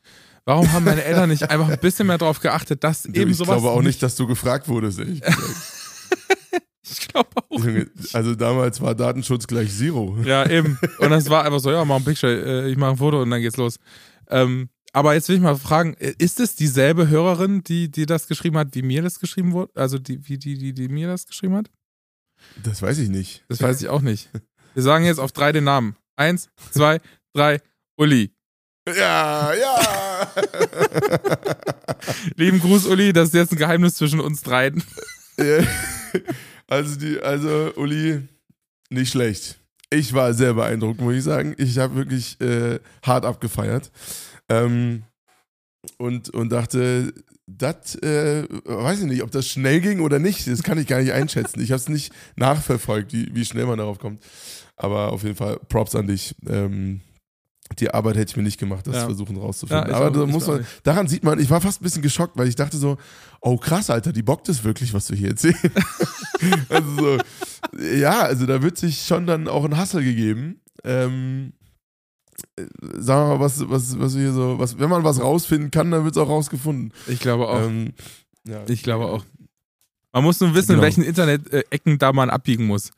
Warum 0.46 0.72
haben 0.72 0.84
meine 0.84 1.04
Eltern 1.04 1.28
nicht 1.28 1.50
einfach 1.50 1.68
ein 1.68 1.78
bisschen 1.78 2.06
mehr 2.06 2.18
darauf 2.18 2.40
geachtet, 2.40 2.84
dass 2.84 3.02
du, 3.02 3.12
eben 3.12 3.30
ich 3.30 3.36
sowas. 3.36 3.56
Ich 3.56 3.62
glaube 3.62 3.76
auch 3.76 3.82
nicht, 3.82 4.02
dass 4.02 4.14
du 4.14 4.26
gefragt 4.26 4.68
wurdest, 4.68 5.00
ehrlich 5.00 5.20
ich 6.88 7.08
glaube 7.08 7.30
auch. 7.50 7.64
Nicht. 7.64 8.14
Also 8.14 8.34
damals 8.34 8.80
war 8.80 8.94
Datenschutz 8.94 9.46
gleich 9.46 9.76
Zero. 9.76 10.16
Ja, 10.24 10.48
eben. 10.48 10.78
Und 11.00 11.10
das 11.10 11.28
war 11.28 11.44
einfach 11.44 11.58
so, 11.58 11.72
ja, 11.72 11.84
mach 11.84 11.96
ein 11.96 12.04
Picture, 12.04 12.32
äh, 12.32 12.70
ich 12.70 12.76
mache 12.76 12.92
ein 12.92 12.96
Foto 12.96 13.22
und 13.22 13.30
dann 13.30 13.42
geht's 13.42 13.56
los. 13.56 13.76
Ähm, 14.30 14.68
aber 14.96 15.12
jetzt 15.12 15.28
will 15.28 15.36
ich 15.36 15.42
mal 15.42 15.58
fragen, 15.58 15.92
ist 15.92 16.40
es 16.40 16.54
dieselbe 16.54 17.08
Hörerin, 17.08 17.62
die, 17.62 17.90
die 17.90 18.06
das 18.06 18.28
geschrieben 18.28 18.56
hat, 18.56 18.74
wie 18.74 18.80
mir 18.80 19.02
das 19.02 19.20
geschrieben 19.20 19.52
wurde? 19.52 19.70
Also 19.74 19.98
die, 19.98 20.26
wie 20.26 20.38
die, 20.38 20.56
die, 20.56 20.72
die 20.72 20.88
mir 20.88 21.06
das 21.06 21.26
geschrieben 21.26 21.54
hat? 21.54 21.70
Das 22.62 22.80
weiß 22.80 22.96
ich 23.00 23.10
nicht. 23.10 23.44
Das 23.50 23.60
weiß 23.60 23.82
ich 23.82 23.88
auch 23.88 24.00
nicht. 24.00 24.30
Wir 24.72 24.82
sagen 24.82 25.04
jetzt 25.04 25.18
auf 25.18 25.32
drei 25.32 25.52
den 25.52 25.64
Namen. 25.64 25.96
Eins, 26.16 26.48
zwei, 26.70 27.02
drei, 27.34 27.60
Uli. 27.98 28.32
Ja, 28.88 29.52
ja. 29.52 30.32
Lieben 32.36 32.58
Gruß, 32.60 32.86
Uli, 32.86 33.12
das 33.12 33.28
ist 33.28 33.34
jetzt 33.34 33.52
ein 33.52 33.58
Geheimnis 33.58 33.96
zwischen 33.96 34.20
uns 34.20 34.40
dreien. 34.40 34.82
Also, 36.68 36.98
die, 36.98 37.20
also 37.20 37.74
Uli, 37.76 38.26
nicht 38.88 39.12
schlecht. 39.12 39.58
Ich 39.90 40.14
war 40.14 40.32
sehr 40.32 40.54
beeindruckt, 40.54 41.02
muss 41.02 41.14
ich 41.14 41.22
sagen. 41.22 41.54
Ich 41.58 41.78
habe 41.78 41.96
wirklich 41.96 42.40
äh, 42.40 42.80
hart 43.02 43.26
abgefeiert. 43.26 43.90
Ähm, 44.48 45.04
und, 45.98 46.30
und 46.30 46.50
dachte, 46.50 47.12
das 47.46 47.94
äh, 47.96 48.44
weiß 48.64 49.00
ich 49.00 49.06
nicht, 49.06 49.22
ob 49.22 49.30
das 49.30 49.46
schnell 49.46 49.80
ging 49.80 50.00
oder 50.00 50.18
nicht. 50.18 50.46
Das 50.48 50.62
kann 50.62 50.78
ich 50.78 50.86
gar 50.86 51.00
nicht 51.00 51.12
einschätzen. 51.12 51.60
Ich 51.60 51.70
habe 51.70 51.80
es 51.80 51.88
nicht 51.88 52.12
nachverfolgt, 52.36 53.12
wie, 53.12 53.34
wie 53.34 53.44
schnell 53.44 53.66
man 53.66 53.78
darauf 53.78 53.98
kommt. 53.98 54.22
Aber 54.76 55.12
auf 55.12 55.22
jeden 55.22 55.36
Fall 55.36 55.58
Props 55.68 55.94
an 55.94 56.08
dich. 56.08 56.34
Ähm, 56.48 57.00
die 57.78 57.92
Arbeit 57.92 58.16
hätte 58.16 58.30
ich 58.30 58.36
mir 58.36 58.42
nicht 58.42 58.58
gemacht, 58.58 58.86
das 58.86 58.96
ja. 58.96 59.04
versuchen 59.06 59.36
rauszufinden. 59.36 59.90
Ja, 59.90 59.96
Aber 59.96 60.10
da 60.10 60.26
muss 60.26 60.46
man, 60.46 60.64
daran 60.84 61.08
sieht 61.08 61.24
man, 61.24 61.38
ich 61.40 61.50
war 61.50 61.60
fast 61.60 61.80
ein 61.80 61.84
bisschen 61.84 62.02
geschockt, 62.02 62.36
weil 62.36 62.46
ich 62.46 62.54
dachte 62.54 62.76
so, 62.76 62.96
oh 63.40 63.56
krass, 63.56 63.90
Alter, 63.90 64.12
die 64.12 64.22
bockt 64.22 64.48
es 64.48 64.62
wirklich, 64.62 64.94
was 64.94 65.10
wir 65.10 65.16
hier 65.16 65.30
erzählen. 65.30 65.56
also 66.68 66.96
so, 66.96 67.18
ja, 67.82 68.20
also 68.20 68.46
da 68.46 68.62
wird 68.62 68.78
sich 68.78 69.02
schon 69.02 69.26
dann 69.26 69.48
auch 69.48 69.64
ein 69.64 69.76
Hassel 69.76 70.04
gegeben. 70.04 70.60
Ähm, 70.84 71.54
sagen 72.98 73.28
wir 73.30 73.36
mal, 73.36 73.40
was, 73.40 73.68
was, 73.68 73.98
was 73.98 74.16
wir 74.16 74.32
so, 74.32 74.58
was, 74.58 74.78
wenn 74.78 74.90
man 74.90 75.04
was 75.04 75.20
rausfinden 75.20 75.70
kann, 75.70 75.90
dann 75.90 76.04
wird 76.04 76.16
es 76.16 76.22
auch 76.22 76.28
rausgefunden. 76.28 76.92
Ich 77.06 77.20
glaube 77.20 77.48
auch. 77.48 77.66
Ähm, 77.66 77.92
ja. 78.46 78.62
Ich 78.68 78.82
glaube 78.82 79.06
auch. 79.06 79.24
Man 80.12 80.24
muss 80.24 80.40
nur 80.40 80.54
wissen, 80.54 80.68
genau. 80.68 80.78
in 80.78 80.82
welchen 80.82 81.04
Internet-Ecken 81.04 81.98
da 81.98 82.12
man 82.12 82.30
abbiegen 82.30 82.66
muss. 82.66 82.90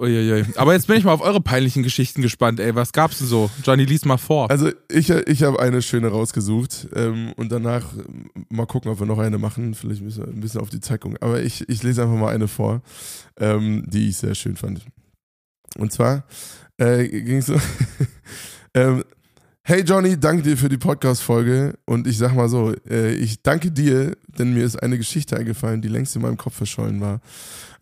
Uiuiui. 0.00 0.46
Aber 0.56 0.72
jetzt 0.72 0.86
bin 0.86 0.96
ich 0.96 1.04
mal 1.04 1.12
auf 1.12 1.20
eure 1.20 1.42
peinlichen 1.42 1.82
Geschichten 1.82 2.22
gespannt, 2.22 2.58
ey. 2.58 2.74
Was 2.74 2.92
gab's 2.92 3.18
denn 3.18 3.26
so? 3.26 3.50
Johnny, 3.62 3.84
lies 3.84 4.06
mal 4.06 4.16
vor. 4.16 4.50
Also, 4.50 4.70
ich, 4.88 5.10
ich 5.10 5.42
habe 5.42 5.60
eine 5.60 5.82
schöne 5.82 6.08
rausgesucht 6.08 6.88
ähm, 6.94 7.34
und 7.36 7.52
danach 7.52 7.84
mal 8.48 8.66
gucken, 8.66 8.90
ob 8.90 8.98
wir 8.98 9.06
noch 9.06 9.18
eine 9.18 9.36
machen. 9.36 9.74
Vielleicht 9.74 10.00
müssen 10.00 10.24
wir 10.24 10.32
ein 10.32 10.40
bisschen 10.40 10.60
auf 10.60 10.70
die 10.70 10.80
Zeit 10.80 11.02
gucken. 11.02 11.18
Aber 11.20 11.42
ich, 11.42 11.68
ich 11.68 11.82
lese 11.82 12.02
einfach 12.02 12.16
mal 12.16 12.34
eine 12.34 12.48
vor, 12.48 12.80
ähm, 13.38 13.84
die 13.86 14.08
ich 14.08 14.16
sehr 14.16 14.34
schön 14.34 14.56
fand. 14.56 14.86
Und 15.76 15.92
zwar 15.92 16.24
äh, 16.78 17.06
ging 17.06 17.36
es 17.36 17.46
so. 17.46 17.56
Ähm, 18.74 19.04
Hey 19.62 19.82
Johnny, 19.82 20.18
danke 20.18 20.42
dir 20.42 20.56
für 20.56 20.70
die 20.70 20.78
Podcast-Folge 20.78 21.78
und 21.84 22.06
ich 22.06 22.16
sag 22.16 22.34
mal 22.34 22.48
so, 22.48 22.74
äh, 22.88 23.12
ich 23.12 23.42
danke 23.42 23.70
dir, 23.70 24.16
denn 24.26 24.54
mir 24.54 24.64
ist 24.64 24.82
eine 24.82 24.96
Geschichte 24.96 25.36
eingefallen, 25.36 25.82
die 25.82 25.88
längst 25.88 26.16
in 26.16 26.22
meinem 26.22 26.38
Kopf 26.38 26.56
verschollen 26.56 27.00
war. 27.00 27.20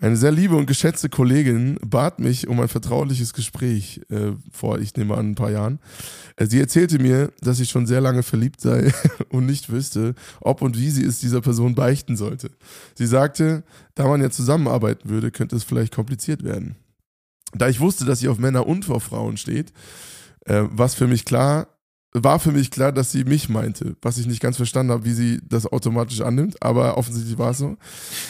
Eine 0.01 0.17
sehr 0.17 0.33
liebe 0.33 0.57
und 0.57 0.67
geschätzte 0.67 1.09
Kollegin 1.09 1.79
bat 1.87 2.19
mich 2.19 2.49
um 2.49 2.61
ein 2.61 2.69
vertrauliches 2.69 3.33
Gespräch 3.33 4.03
äh, 4.11 4.33
vor, 4.51 4.81
ich 4.81 4.97
nehme 4.97 5.17
an, 5.17 5.31
ein 5.31 5.35
paar 5.35 5.53
Jahren. 5.53 5.79
Äh, 6.37 6.47
sie 6.47 6.61
erzählte 6.61 6.99
mir, 6.99 7.33
dass 7.41 7.61
ich 7.61 7.71
schon 7.71 7.87
sehr 7.87 8.01
lange 8.01 8.25
verliebt 8.25 8.61
sei 8.61 8.93
und 9.31 9.47
nicht 9.47 9.71
wüsste, 9.71 10.15
ob 10.41 10.61
und 10.63 10.77
wie 10.77 10.91
sie 10.91 11.05
es 11.05 11.21
dieser 11.21 11.41
Person 11.41 11.75
beichten 11.75 12.17
sollte. 12.17 12.51
Sie 12.97 13.07
sagte, 13.07 13.63
da 13.95 14.09
man 14.09 14.21
ja 14.21 14.31
zusammenarbeiten 14.31 15.09
würde, 15.09 15.31
könnte 15.31 15.57
es 15.57 15.65
vielleicht 15.65 15.95
kompliziert 15.95 16.43
werden. 16.43 16.75
Da 17.55 17.69
ich 17.69 17.81
wusste, 17.81 18.05
dass 18.05 18.19
sie 18.19 18.29
auf 18.29 18.39
Männer 18.39 18.67
und 18.67 18.91
auf 18.91 19.05
Frauen 19.05 19.39
steht, 19.39 19.73
äh, 20.49 20.65
was 20.71 20.95
für 20.95 21.07
mich 21.07 21.25
klar 21.25 21.69
war 22.13 22.39
für 22.41 22.53
mich 22.53 22.71
klar, 22.71 22.93
dass 22.93 23.13
sie 23.13 23.25
mich 23.25 23.49
meinte, 23.49 23.97
was 24.01 24.19
ich 24.19 24.27
nicht 24.27 24.41
ganz 24.41 24.57
verstanden 24.57 24.93
habe, 24.93 25.05
wie 25.05 25.13
sie 25.13 25.41
das 25.47 25.67
automatisch 25.67 26.21
annimmt, 26.21 26.63
aber 26.63 26.97
offensichtlich 26.97 27.39
war 27.39 27.51
es 27.51 27.59
so. 27.59 27.77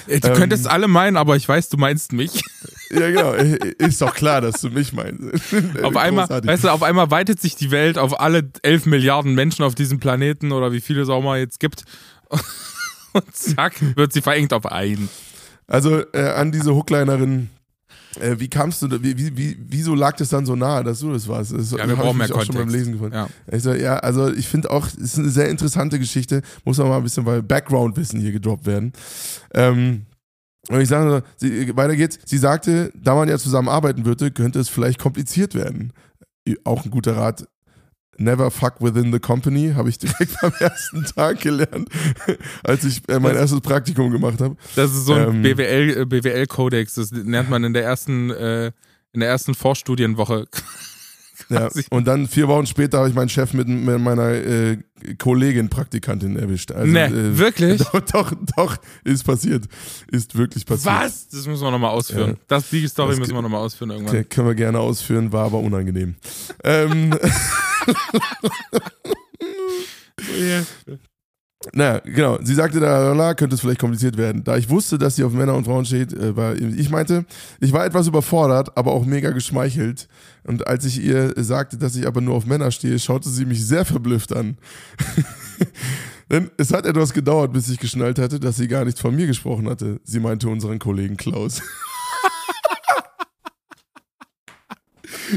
Äh, 0.08 0.20
du 0.20 0.28
ähm, 0.28 0.34
könntest 0.34 0.66
alle 0.66 0.88
meinen, 0.88 1.16
aber 1.16 1.36
ich 1.36 1.48
weiß, 1.48 1.68
du 1.68 1.76
meinst 1.76 2.12
mich. 2.12 2.42
Ja, 2.90 3.10
genau. 3.10 3.34
Ist 3.34 4.00
doch 4.00 4.14
klar, 4.14 4.40
dass 4.40 4.62
du 4.62 4.70
mich 4.70 4.94
meinst. 4.94 5.22
auf 5.82 5.94
einmal, 5.94 6.26
weißt 6.26 6.64
du, 6.64 6.68
auf 6.70 6.82
einmal 6.82 7.10
weitet 7.10 7.38
sich 7.38 7.54
die 7.54 7.70
Welt 7.70 7.98
auf 7.98 8.18
alle 8.18 8.50
elf 8.62 8.86
Milliarden 8.86 9.34
Menschen 9.34 9.62
auf 9.62 9.74
diesem 9.74 10.00
Planeten 10.00 10.52
oder 10.52 10.72
wie 10.72 10.80
viele 10.80 11.02
es 11.02 11.10
auch 11.10 11.20
mal 11.20 11.38
jetzt 11.38 11.60
gibt. 11.60 11.84
Und 13.12 13.36
zack, 13.36 13.74
wird 13.94 14.14
sie 14.14 14.22
verengt 14.22 14.54
auf 14.54 14.64
einen. 14.64 15.10
Also 15.66 16.00
äh, 16.14 16.30
an 16.30 16.50
diese 16.50 16.74
Hooklinerin 16.74 17.50
äh, 18.20 18.38
wie 18.38 18.48
kamst 18.48 18.82
du, 18.82 18.90
wie, 19.02 19.16
wie, 19.16 19.36
wie, 19.36 19.56
wieso 19.58 19.94
lag 19.94 20.16
das 20.16 20.28
dann 20.28 20.46
so 20.46 20.56
nahe, 20.56 20.84
dass 20.84 21.00
du 21.00 21.12
das 21.12 21.28
warst? 21.28 21.52
Das 21.52 21.70
ja, 21.70 21.88
wir 21.88 21.96
brauchen 21.96 22.18
mehr 22.18 22.28
Kontext. 22.28 22.50
Auch 22.50 22.54
schon 22.54 22.64
beim 22.64 22.68
Lesen 22.68 22.92
gefunden. 22.92 23.14
Ja. 23.14 23.28
Ich 23.50 23.62
so, 23.62 23.72
ja, 23.72 23.96
also 23.98 24.32
ich 24.32 24.48
finde 24.48 24.70
auch, 24.70 24.86
es 24.86 24.94
ist 24.96 25.18
eine 25.18 25.30
sehr 25.30 25.48
interessante 25.48 25.98
Geschichte, 25.98 26.42
muss 26.64 26.78
man 26.78 26.88
mal 26.88 26.98
ein 26.98 27.02
bisschen 27.02 27.26
weil 27.26 27.42
Background-Wissen 27.42 28.20
hier 28.20 28.32
gedroppt 28.32 28.66
werden. 28.66 28.92
Ähm, 29.54 30.06
und 30.68 30.80
ich 30.80 30.88
sage, 30.88 31.22
sie, 31.36 31.74
weiter 31.76 31.96
geht's. 31.96 32.18
Sie 32.26 32.38
sagte, 32.38 32.92
da 32.94 33.14
man 33.14 33.28
ja 33.28 33.38
zusammenarbeiten 33.38 34.04
würde, 34.04 34.30
könnte 34.30 34.60
es 34.60 34.68
vielleicht 34.68 34.98
kompliziert 34.98 35.54
werden. 35.54 35.92
Auch 36.64 36.84
ein 36.84 36.90
guter 36.90 37.16
Rat 37.16 37.46
Never 38.20 38.50
fuck 38.50 38.80
within 38.80 39.12
the 39.12 39.20
company, 39.20 39.72
habe 39.76 39.88
ich 39.88 39.98
direkt 39.98 40.42
am 40.42 40.52
ersten 40.58 41.04
Tag 41.04 41.40
gelernt, 41.40 41.88
als 42.64 42.84
ich 42.84 43.08
äh, 43.08 43.20
mein 43.20 43.34
das, 43.34 43.42
erstes 43.42 43.60
Praktikum 43.60 44.10
gemacht 44.10 44.40
habe. 44.40 44.56
Das 44.74 44.90
ist 44.90 45.06
so 45.06 45.14
ein 45.14 45.36
ähm, 45.36 45.42
BWL, 45.42 46.00
äh, 46.00 46.04
BWL-Kodex, 46.04 46.94
das 46.94 47.12
lernt 47.12 47.48
man 47.48 47.62
in 47.62 47.72
der 47.72 47.84
ersten, 47.84 48.30
äh, 48.30 48.72
in 49.12 49.20
der 49.20 49.28
ersten 49.28 49.54
Vorstudienwoche. 49.54 50.46
Ja, 51.50 51.68
und 51.90 52.06
dann 52.06 52.26
vier 52.26 52.48
Wochen 52.48 52.66
später 52.66 52.98
habe 52.98 53.08
ich 53.08 53.14
meinen 53.14 53.28
Chef 53.28 53.54
mit, 53.54 53.68
mit 53.68 54.00
meiner 54.00 54.32
äh, 54.32 54.78
Kollegin, 55.18 55.68
Praktikantin 55.68 56.36
erwischt. 56.36 56.72
Also, 56.72 56.92
nee, 56.92 57.04
äh, 57.04 57.38
wirklich? 57.38 57.80
Doch, 57.92 58.00
doch, 58.00 58.32
doch, 58.56 58.76
ist 59.04 59.24
passiert. 59.24 59.64
Ist 60.10 60.36
wirklich 60.36 60.66
passiert. 60.66 60.94
Was? 60.94 61.28
Das 61.28 61.46
müssen 61.46 61.62
wir 61.62 61.70
nochmal 61.70 61.90
ausführen. 61.90 62.30
Ja. 62.30 62.36
Das, 62.48 62.68
die 62.70 62.86
Story 62.88 63.16
müssen 63.16 63.34
wir 63.34 63.40
nochmal 63.40 63.60
ausführen 63.60 63.90
irgendwann. 63.90 64.16
Okay, 64.16 64.24
können 64.24 64.48
wir 64.48 64.54
gerne 64.54 64.80
ausführen, 64.80 65.32
war 65.32 65.46
aber 65.46 65.60
unangenehm. 65.60 66.16
ähm, 66.64 67.14
naja, 71.72 72.00
genau. 72.04 72.38
Sie 72.42 72.54
sagte 72.54 72.80
da, 72.80 73.34
könnte 73.34 73.54
es 73.54 73.60
vielleicht 73.60 73.80
kompliziert 73.80 74.16
werden. 74.16 74.44
Da 74.44 74.56
ich 74.56 74.70
wusste, 74.70 74.98
dass 74.98 75.16
sie 75.16 75.24
auf 75.24 75.32
Männer 75.32 75.54
und 75.54 75.64
Frauen 75.64 75.84
steht, 75.84 76.12
äh, 76.12 76.36
war, 76.36 76.56
ich 76.56 76.90
meinte, 76.90 77.24
ich 77.60 77.72
war 77.72 77.84
etwas 77.84 78.06
überfordert, 78.06 78.76
aber 78.76 78.92
auch 78.92 79.04
mega 79.04 79.30
geschmeichelt. 79.30 80.08
Und 80.44 80.66
als 80.66 80.84
ich 80.84 81.02
ihr 81.02 81.32
sagte, 81.36 81.76
dass 81.76 81.96
ich 81.96 82.06
aber 82.06 82.20
nur 82.20 82.34
auf 82.34 82.46
Männer 82.46 82.70
stehe, 82.70 82.98
schaute 82.98 83.28
sie 83.28 83.44
mich 83.44 83.66
sehr 83.66 83.84
verblüfft 83.84 84.34
an. 84.34 84.58
Denn 86.30 86.50
es 86.58 86.72
hat 86.72 86.84
etwas 86.84 87.14
gedauert, 87.14 87.52
bis 87.52 87.70
ich 87.70 87.78
geschnallt 87.78 88.18
hatte, 88.18 88.38
dass 88.38 88.56
sie 88.56 88.68
gar 88.68 88.84
nicht 88.84 88.98
von 88.98 89.16
mir 89.16 89.26
gesprochen 89.26 89.68
hatte. 89.68 89.98
Sie 90.04 90.20
meinte 90.20 90.48
unseren 90.48 90.78
Kollegen 90.78 91.16
Klaus. 91.16 91.62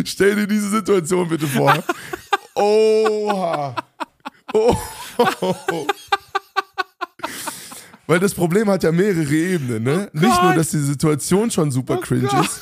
Stell 0.06 0.36
dir 0.36 0.48
diese 0.48 0.70
Situation 0.70 1.28
bitte 1.28 1.48
vor. 1.48 1.84
Oha. 2.56 3.76
Oh. 4.54 4.76
Weil 8.08 8.20
das 8.20 8.34
Problem 8.34 8.70
hat 8.70 8.84
ja 8.84 8.92
mehrere 8.92 9.34
Ebenen, 9.34 9.84
ne? 9.84 10.12
Oh 10.14 10.20
Nicht 10.20 10.44
nur, 10.44 10.54
dass 10.54 10.72
die 10.72 10.80
Situation 10.80 11.50
schon 11.50 11.72
super 11.72 11.98
oh 11.98 12.02
cringe 12.02 12.28
Gott. 12.28 12.46
ist, 12.46 12.62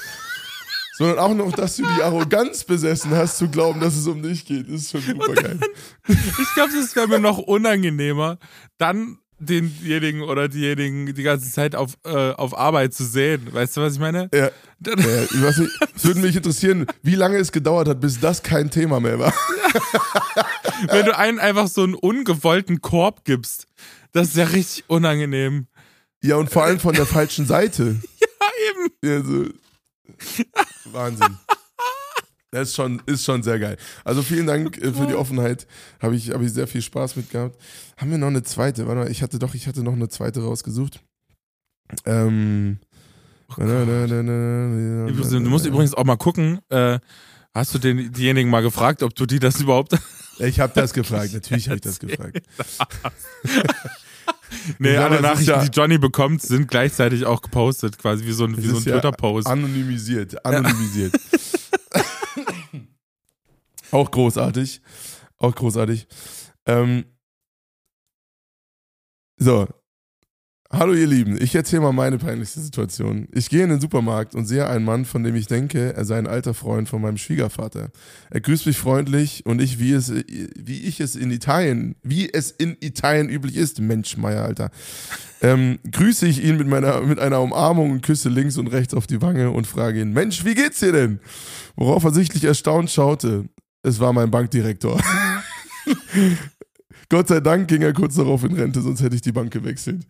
sondern 0.97 1.17
auch 1.17 1.33
noch, 1.33 1.51
dass 1.53 1.77
du 1.77 1.83
die 1.83 2.03
Arroganz 2.03 2.63
besessen 2.63 3.11
hast, 3.11 3.37
zu 3.37 3.49
glauben, 3.49 3.79
dass 3.79 3.95
es 3.95 4.05
um 4.05 4.21
dich 4.21 4.45
geht. 4.45 4.67
Das 4.67 4.81
ist 4.81 4.91
schon 4.91 5.01
super 5.01 5.33
geil. 5.33 5.59
Ich 6.07 6.53
glaube, 6.53 6.71
das 6.73 6.95
wäre 6.95 7.07
mir 7.07 7.19
noch 7.19 7.39
unangenehmer, 7.39 8.37
dann 8.77 9.17
denjenigen 9.39 10.21
oder 10.21 10.47
diejenigen 10.47 11.13
die 11.13 11.23
ganze 11.23 11.51
Zeit 11.51 11.75
auf, 11.75 11.97
äh, 12.05 12.31
auf 12.31 12.57
Arbeit 12.57 12.93
zu 12.93 13.05
sehen. 13.05 13.47
Weißt 13.51 13.77
du, 13.77 13.81
was 13.81 13.93
ich 13.93 13.99
meine? 13.99 14.29
Ja. 14.33 14.51
Dann, 14.79 14.99
ja 14.99 15.23
ich 15.23 16.03
würde 16.03 16.19
mich 16.19 16.35
interessieren, 16.35 16.85
wie 17.01 17.15
lange 17.15 17.37
es 17.37 17.51
gedauert 17.51 17.87
hat, 17.87 17.99
bis 17.99 18.19
das 18.19 18.43
kein 18.43 18.69
Thema 18.69 18.99
mehr 18.99 19.19
war. 19.19 19.33
Wenn 20.89 21.05
du 21.05 21.17
einen 21.17 21.39
einfach 21.39 21.67
so 21.67 21.83
einen 21.83 21.95
ungewollten 21.95 22.81
Korb 22.81 23.25
gibst, 23.25 23.67
das 24.11 24.29
ist 24.29 24.37
ja 24.37 24.45
richtig 24.45 24.85
unangenehm. 24.87 25.67
Ja, 26.23 26.35
und 26.35 26.49
vor 26.49 26.63
allem 26.63 26.79
von 26.79 26.93
der 26.93 27.05
falschen 27.05 27.45
Seite. 27.45 27.97
Ja, 28.41 28.47
eben. 28.71 28.91
Ja, 29.03 29.23
so. 29.23 30.91
Wahnsinn. 30.91 31.37
Das 32.51 32.69
ist 32.69 32.75
schon, 32.75 33.01
ist 33.05 33.23
schon 33.23 33.43
sehr 33.43 33.59
geil. 33.59 33.77
Also 34.03 34.23
vielen 34.23 34.47
Dank 34.47 34.77
äh, 34.79 34.91
für 34.91 35.05
die 35.05 35.13
Offenheit. 35.13 35.67
Habe 36.01 36.15
ich, 36.15 36.31
hab 36.31 36.41
ich 36.41 36.51
sehr 36.51 36.67
viel 36.67 36.81
Spaß 36.81 37.15
mit 37.15 37.29
gehabt. 37.29 37.59
Haben 37.97 38.11
wir 38.11 38.17
noch 38.17 38.27
eine 38.27 38.43
zweite? 38.43 38.87
Warte 38.87 39.01
mal, 39.01 39.11
ich 39.11 39.21
hatte 39.21 39.37
doch, 39.37 39.53
ich 39.53 39.67
hatte 39.67 39.83
noch 39.83 39.93
eine 39.93 40.09
zweite 40.09 40.41
rausgesucht. 40.41 41.01
Ähm. 42.05 42.79
Oh 43.51 43.61
du 43.61 45.39
musst 45.41 45.65
übrigens 45.65 45.95
auch 45.95 46.03
mal 46.03 46.17
gucken, 46.17 46.59
äh, 46.69 46.99
hast 47.53 47.73
du 47.73 47.79
den, 47.79 48.11
diejenigen 48.11 48.49
mal 48.49 48.61
gefragt, 48.61 49.01
ob 49.01 49.15
du 49.15 49.25
die 49.25 49.39
das 49.39 49.59
überhaupt. 49.59 49.97
Ich 50.37 50.59
habe 50.59 50.71
das 50.75 50.93
gefragt, 50.93 51.33
natürlich 51.33 51.67
habe 51.67 51.77
ich 51.77 51.81
das 51.81 51.99
gefragt. 51.99 52.37
nee, 54.79 54.95
alle 54.97 55.19
Nachrichten, 55.19 55.49
ja 55.49 55.65
die 55.65 55.75
Johnny 55.75 55.97
bekommt, 55.97 56.43
sind 56.43 56.67
gleichzeitig 56.67 57.25
auch 57.25 57.41
gepostet, 57.41 57.97
quasi 57.97 58.25
wie 58.25 58.33
so 58.33 58.45
ein, 58.45 58.55
wie 58.55 58.67
so 58.67 58.77
ein 58.77 58.83
Twitter-Post. 58.83 59.47
Anonymisiert, 59.47 60.45
anonymisiert. 60.45 61.13
Auch 63.91 64.11
großartig. 64.11 64.81
Auch 65.37 65.55
großartig. 65.55 66.07
Ähm, 66.65 67.05
so. 69.37 69.67
Hallo 70.71 70.93
ihr 70.93 71.07
Lieben, 71.07 71.35
ich 71.41 71.55
erzähle 71.55 71.81
mal 71.81 71.93
meine 71.93 72.19
peinlichste 72.19 72.59
Situation. 72.59 73.27
Ich 73.31 73.49
gehe 73.49 73.63
in 73.63 73.71
den 73.71 73.81
Supermarkt 73.81 74.35
und 74.35 74.45
sehe 74.45 74.67
einen 74.67 74.85
Mann, 74.85 75.03
von 75.03 75.23
dem 75.23 75.33
ich 75.33 75.47
denke, 75.47 75.95
er 75.95 76.05
sei 76.05 76.19
ein 76.19 76.27
alter 76.27 76.53
Freund 76.53 76.87
von 76.87 77.01
meinem 77.01 77.17
Schwiegervater. 77.17 77.89
Er 78.29 78.39
grüßt 78.39 78.67
mich 78.67 78.77
freundlich 78.77 79.47
und 79.47 79.63
ich, 79.63 79.79
wie 79.79 79.93
es, 79.93 80.13
wie 80.13 80.81
ich 80.81 80.99
es 80.99 81.15
in 81.15 81.31
Italien, 81.31 81.95
wie 82.03 82.31
es 82.31 82.51
in 82.51 82.77
Italien 82.81 83.29
üblich 83.29 83.55
ist, 83.55 83.81
Mensch, 83.81 84.15
Meier, 84.15 84.43
Alter, 84.43 84.69
ähm, 85.41 85.79
grüße 85.89 86.27
ich 86.27 86.43
ihn 86.43 86.57
mit 86.57 86.67
meiner, 86.67 87.01
mit 87.01 87.17
einer 87.17 87.41
Umarmung 87.41 87.89
und 87.89 88.01
küsse 88.03 88.29
links 88.29 88.57
und 88.57 88.67
rechts 88.67 88.93
auf 88.93 89.07
die 89.07 89.23
Wange 89.23 89.49
und 89.49 89.65
frage 89.65 90.01
ihn, 90.01 90.13
Mensch, 90.13 90.45
wie 90.45 90.53
geht's 90.53 90.81
dir 90.81 90.91
denn? 90.91 91.19
Worauf 91.77 92.03
er 92.03 92.11
sichtlich 92.11 92.43
erstaunt 92.43 92.91
schaute. 92.91 93.49
Es 93.81 93.99
war 93.99 94.13
mein 94.13 94.31
Bankdirektor. 94.31 95.01
Gott 97.09 97.27
sei 97.27 97.39
Dank 97.39 97.67
ging 97.67 97.81
er 97.81 97.93
kurz 97.93 98.15
darauf 98.15 98.43
in 98.43 98.53
Rente, 98.53 98.81
sonst 98.81 99.01
hätte 99.01 99.15
ich 99.15 99.21
die 99.21 99.31
Bank 99.31 99.51
gewechselt. 99.51 100.05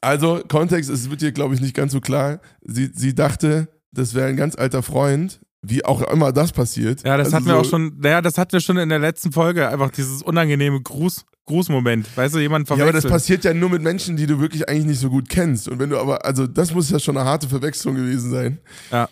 Also, 0.00 0.42
Kontext, 0.48 0.88
es 0.88 1.10
wird 1.10 1.20
hier, 1.20 1.32
glaube 1.32 1.54
ich, 1.54 1.60
nicht 1.60 1.74
ganz 1.74 1.92
so 1.92 2.00
klar. 2.00 2.40
Sie, 2.62 2.90
sie 2.94 3.14
dachte, 3.14 3.68
das 3.92 4.14
wäre 4.14 4.28
ein 4.28 4.36
ganz 4.36 4.56
alter 4.56 4.82
Freund, 4.82 5.40
wie 5.62 5.84
auch 5.84 6.02
immer 6.02 6.32
das 6.32 6.52
passiert. 6.52 7.02
Ja, 7.04 7.16
das 7.16 7.26
also 7.26 7.36
hatten 7.36 7.46
wir 7.46 7.56
auch 7.56 7.64
schon, 7.64 7.98
naja, 7.98 8.20
das 8.20 8.38
hatten 8.38 8.52
wir 8.52 8.60
schon 8.60 8.76
in 8.76 8.88
der 8.88 8.98
letzten 8.98 9.32
Folge, 9.32 9.68
einfach 9.68 9.90
dieses 9.90 10.22
unangenehme 10.22 10.80
Gruß, 10.80 11.24
Grußmoment. 11.46 12.16
Weißt 12.16 12.34
du, 12.34 12.40
jemand 12.40 12.66
verwechselt. 12.66 12.86
Ja, 12.86 12.98
aber 12.98 13.00
das 13.00 13.10
passiert 13.10 13.44
ja 13.44 13.54
nur 13.54 13.70
mit 13.70 13.80
Menschen, 13.82 14.16
die 14.16 14.26
du 14.26 14.40
wirklich 14.40 14.68
eigentlich 14.68 14.86
nicht 14.86 15.00
so 15.00 15.10
gut 15.10 15.28
kennst. 15.28 15.68
Und 15.68 15.78
wenn 15.78 15.90
du 15.90 15.98
aber, 15.98 16.24
also 16.24 16.46
das 16.46 16.74
muss 16.74 16.90
ja 16.90 16.98
schon 16.98 17.16
eine 17.16 17.26
harte 17.26 17.48
Verwechslung 17.48 17.94
gewesen 17.94 18.30
sein. 18.30 18.58
Ja. 18.90 19.08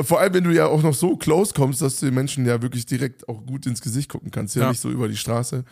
Vor 0.00 0.20
allem, 0.20 0.34
wenn 0.34 0.44
du 0.44 0.50
ja 0.50 0.66
auch 0.66 0.82
noch 0.82 0.94
so 0.94 1.16
close 1.16 1.54
kommst, 1.54 1.82
dass 1.82 2.00
du 2.00 2.06
den 2.06 2.14
Menschen 2.14 2.44
ja 2.44 2.60
wirklich 2.60 2.86
direkt 2.86 3.28
auch 3.28 3.44
gut 3.46 3.66
ins 3.66 3.80
Gesicht 3.80 4.08
gucken 4.08 4.30
kannst. 4.30 4.56
Ja, 4.56 4.62
ja. 4.62 4.68
nicht 4.70 4.80
so 4.80 4.90
über 4.90 5.08
die 5.08 5.16
Straße. 5.16 5.64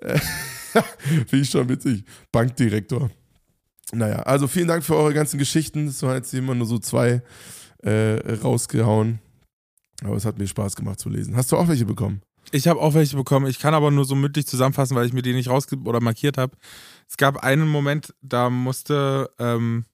Finde 1.26 1.36
ich 1.42 1.50
schon 1.50 1.68
witzig. 1.68 2.04
Bankdirektor. 2.32 3.10
Naja, 3.92 4.22
also 4.22 4.48
vielen 4.48 4.68
Dank 4.68 4.84
für 4.84 4.96
eure 4.96 5.14
ganzen 5.14 5.38
Geschichten. 5.38 5.86
Es 5.86 6.02
waren 6.02 6.16
jetzt 6.16 6.34
immer 6.34 6.54
nur 6.54 6.66
so 6.66 6.78
zwei 6.78 7.22
äh, 7.82 8.18
rausgehauen. 8.42 9.20
Aber 10.04 10.16
es 10.16 10.24
hat 10.24 10.38
mir 10.38 10.46
Spaß 10.46 10.76
gemacht 10.76 11.00
zu 11.00 11.08
lesen. 11.08 11.36
Hast 11.36 11.52
du 11.52 11.56
auch 11.56 11.68
welche 11.68 11.86
bekommen? 11.86 12.22
Ich 12.52 12.68
habe 12.68 12.80
auch 12.80 12.94
welche 12.94 13.16
bekommen. 13.16 13.46
Ich 13.46 13.58
kann 13.58 13.74
aber 13.74 13.90
nur 13.90 14.04
so 14.04 14.14
mündlich 14.14 14.46
zusammenfassen, 14.46 14.96
weil 14.96 15.06
ich 15.06 15.12
mir 15.12 15.22
die 15.22 15.32
nicht 15.32 15.48
raus 15.48 15.66
oder 15.84 16.00
markiert 16.00 16.38
habe. 16.38 16.56
Es 17.08 17.16
gab 17.16 17.38
einen 17.38 17.66
Moment, 17.66 18.14
da 18.22 18.50
musste, 18.50 19.30
ähm, 19.38 19.84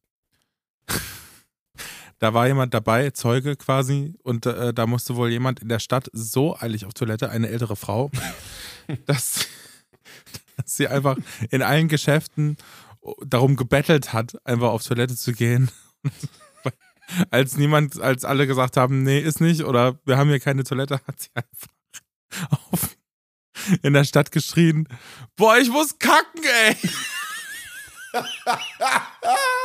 da 2.19 2.35
war 2.35 2.47
jemand 2.47 2.75
dabei, 2.75 3.11
Zeuge 3.11 3.57
quasi, 3.57 4.15
und 4.23 4.47
äh, 4.47 4.75
da 4.75 4.87
musste 4.87 5.17
wohl 5.17 5.31
jemand 5.31 5.61
in 5.61 5.69
der 5.69 5.79
Stadt 5.79 6.09
so 6.13 6.57
eilig 6.57 6.85
auf 6.85 6.95
Toilette, 6.95 7.31
eine 7.31 7.49
ältere 7.49 7.77
Frau, 7.77 8.11
dass, 9.07 9.47
dass 10.57 10.77
sie 10.77 10.89
einfach 10.89 11.17
in 11.51 11.63
allen 11.63 11.89
Geschäften 11.89 12.57
darum 13.25 13.57
gebettelt 13.57 14.13
hat, 14.13 14.47
einfach 14.47 14.71
auf 14.71 14.85
Toilette 14.85 15.17
zu 15.17 15.33
gehen. 15.33 15.71
Als 17.31 17.57
niemand, 17.57 18.01
als 18.01 18.25
alle 18.25 18.47
gesagt 18.47 18.77
haben, 18.77 19.03
nee, 19.03 19.21
ist 19.21 19.41
nicht, 19.41 19.65
oder 19.65 19.99
wir 20.05 20.17
haben 20.17 20.29
hier 20.29 20.41
keine 20.41 20.65
Toilette, 20.65 21.01
hat 21.07 21.21
sie 21.21 21.31
einfach 21.35 21.69
auf, 22.71 22.97
in 23.83 23.93
der 23.93 24.05
Stadt 24.05 24.33
geschrien, 24.33 24.89
boah, 25.37 25.59
ich 25.59 25.71
muss 25.71 25.99
kacken, 25.99 26.43
ey. 26.43 26.77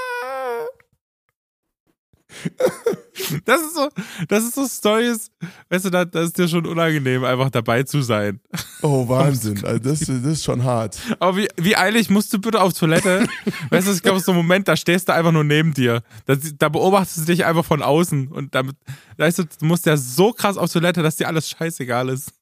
Das 3.46 3.62
ist 3.62 3.76
so, 3.76 3.90
das 4.28 4.44
ist 4.44 4.56
so 4.56 4.68
Stories, 4.68 5.32
weißt 5.70 5.86
du, 5.86 5.90
da, 5.90 6.06
das 6.06 6.28
ist 6.28 6.38
dir 6.38 6.48
schon 6.48 6.66
unangenehm, 6.66 7.24
einfach 7.24 7.50
dabei 7.50 7.84
zu 7.84 8.02
sein. 8.02 8.40
Oh, 8.82 9.08
Wahnsinn. 9.10 9.64
Also 9.66 9.80
das, 9.80 10.00
das 10.00 10.10
ist 10.10 10.44
schon 10.44 10.64
hart. 10.64 10.98
Aber 11.20 11.36
wie, 11.36 11.48
wie 11.58 11.76
eilig 11.76 12.10
musst 12.10 12.32
du 12.32 12.40
bitte 12.40 12.62
auf 12.62 12.74
Toilette? 12.74 13.28
weißt 13.70 13.88
du, 13.88 13.92
ich 13.92 14.04
glaube, 14.04 14.20
so 14.20 14.32
ein 14.32 14.38
Moment, 14.38 14.68
da 14.68 14.78
stehst 14.78 15.10
du 15.10 15.14
einfach 15.14 15.32
nur 15.32 15.44
neben 15.44 15.74
dir. 15.74 16.04
Da, 16.26 16.36
da 16.36 16.70
beobachtest 16.70 17.20
du 17.20 17.26
dich 17.26 17.46
einfach 17.46 17.66
von 17.66 17.82
außen 17.82 18.28
und 18.28 18.54
damit, 18.54 18.76
weißt 19.18 19.40
du, 19.40 19.44
du 19.46 19.66
musst 19.66 19.86
ja 19.86 19.98
so 19.98 20.32
krass 20.32 20.58
auf 20.58 20.72
Toilette, 20.72 21.02
dass 21.02 21.18
dir 21.18 21.28
alles 21.28 21.50
scheißegal 21.50 22.10
ist. 22.10 22.34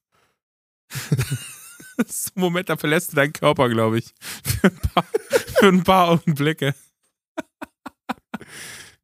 das 1.96 2.06
ist 2.06 2.24
so 2.26 2.32
ein 2.36 2.40
Moment, 2.40 2.68
da 2.68 2.76
verlässt 2.76 3.12
du 3.12 3.16
deinen 3.16 3.32
Körper, 3.32 3.68
glaube 3.68 3.98
ich. 3.98 4.14
Für 4.60 4.68
ein, 4.68 4.78
paar, 4.78 5.04
für 5.58 5.68
ein 5.68 5.82
paar 5.82 6.08
Augenblicke. 6.08 6.74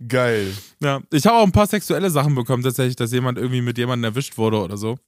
Geil. 0.09 0.53
Ja, 0.81 1.01
ich 1.11 1.27
habe 1.27 1.39
auch 1.39 1.45
ein 1.45 1.53
paar 1.53 1.67
sexuelle 1.67 2.11
Sachen 2.11 2.35
bekommen, 2.35 2.63
tatsächlich, 2.63 2.97
dass 2.97 3.13
jemand 3.13 3.39
irgendwie 3.39 3.63
mit 3.63 3.79
jemandem 3.79 4.13
erwischt 4.13 4.39
wurde 4.39 4.59
oder 4.59 4.77
so. 4.77 4.99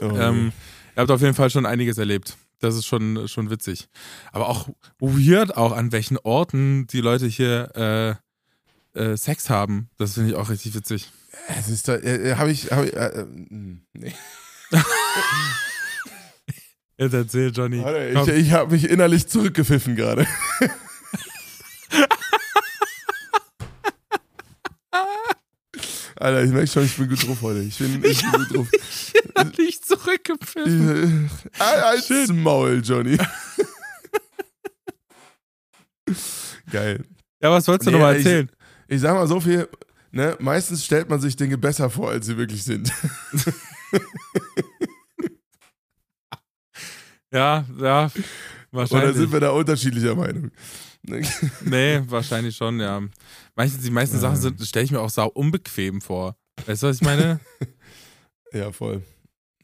Oh. 0.00 0.10
Ähm, 0.16 0.52
ihr 0.94 1.00
habt 1.00 1.10
auf 1.10 1.20
jeden 1.20 1.34
Fall 1.34 1.50
schon 1.50 1.66
einiges 1.66 1.98
erlebt. 1.98 2.36
Das 2.60 2.76
ist 2.76 2.86
schon, 2.86 3.26
schon 3.26 3.50
witzig. 3.50 3.88
Aber 4.30 4.48
auch 4.48 4.68
weird, 5.00 5.56
auch 5.56 5.72
an 5.72 5.90
welchen 5.92 6.16
Orten 6.18 6.86
die 6.86 7.00
Leute 7.00 7.26
hier 7.26 8.18
äh, 8.94 9.00
äh, 9.00 9.16
Sex 9.16 9.50
haben. 9.50 9.88
Das 9.98 10.14
finde 10.14 10.30
ich 10.30 10.36
auch 10.36 10.48
richtig 10.48 10.74
witzig. 10.74 11.10
Es 11.58 11.68
ist 11.68 11.88
da, 11.88 11.96
äh, 11.96 12.36
habe 12.36 12.52
ich, 12.52 12.70
hab 12.70 12.84
ich 12.84 12.94
äh, 12.94 13.06
äh, 13.06 13.26
nee. 13.92 14.14
Jetzt 16.98 17.14
erzähl, 17.14 17.50
Johnny. 17.50 17.82
Alter, 17.82 18.36
ich 18.36 18.46
ich 18.46 18.52
habe 18.52 18.72
mich 18.72 18.88
innerlich 18.88 19.26
zurückgepfiffen 19.26 19.96
gerade. 19.96 20.26
Alter, 26.22 26.44
ich 26.44 26.50
merke 26.52 26.66
schon, 26.68 26.84
ich 26.84 26.96
bin 26.96 27.08
gut 27.08 27.26
drauf 27.26 27.42
heute. 27.42 27.60
Ich 27.60 27.78
bin, 27.78 28.02
ich 28.04 28.22
bin 28.22 28.30
gut 28.32 28.54
drauf. 28.56 28.68
Nicht 29.58 29.84
zurückgepfiffen. 29.84 31.28
Als 31.58 32.08
Maul, 32.28 32.80
Johnny. 32.84 33.18
Geil. 36.70 37.04
Ja, 37.42 37.50
was 37.50 37.66
wolltest 37.66 37.88
du 37.88 37.90
Nee, 37.90 37.98
nochmal 37.98 38.16
ich- 38.16 38.24
erzählen? 38.24 38.50
Ich 38.88 39.00
sag 39.00 39.14
mal 39.14 39.26
so 39.26 39.40
viel, 39.40 39.68
ne, 40.12 40.36
meistens 40.38 40.84
stellt 40.84 41.08
man 41.08 41.20
sich 41.20 41.34
Dinge 41.34 41.58
besser 41.58 41.90
vor, 41.90 42.10
als 42.10 42.26
sie 42.26 42.36
wirklich 42.36 42.62
sind. 42.62 42.92
Ja, 47.34 47.64
ja. 47.80 48.04
Oder 48.04 48.10
Wahrscheinlich. 48.72 49.16
sind 49.16 49.32
wir 49.32 49.40
da 49.40 49.50
unterschiedlicher 49.50 50.14
Meinung? 50.14 50.50
Ne? 51.04 51.22
Nee, 51.64 52.00
wahrscheinlich 52.06 52.56
schon, 52.56 52.78
ja. 52.80 53.00
Manche, 53.56 53.78
die 53.78 53.90
meisten 53.90 54.18
Sachen 54.18 54.36
sind, 54.36 54.60
stelle 54.66 54.84
ich 54.84 54.90
mir 54.92 55.00
auch 55.00 55.10
sau 55.10 55.28
unbequem 55.28 56.00
vor. 56.00 56.36
Weißt 56.66 56.82
du, 56.82 56.86
was 56.88 56.96
ich 56.96 57.02
meine? 57.02 57.40
Ja, 58.54 58.70
voll. 58.70 59.02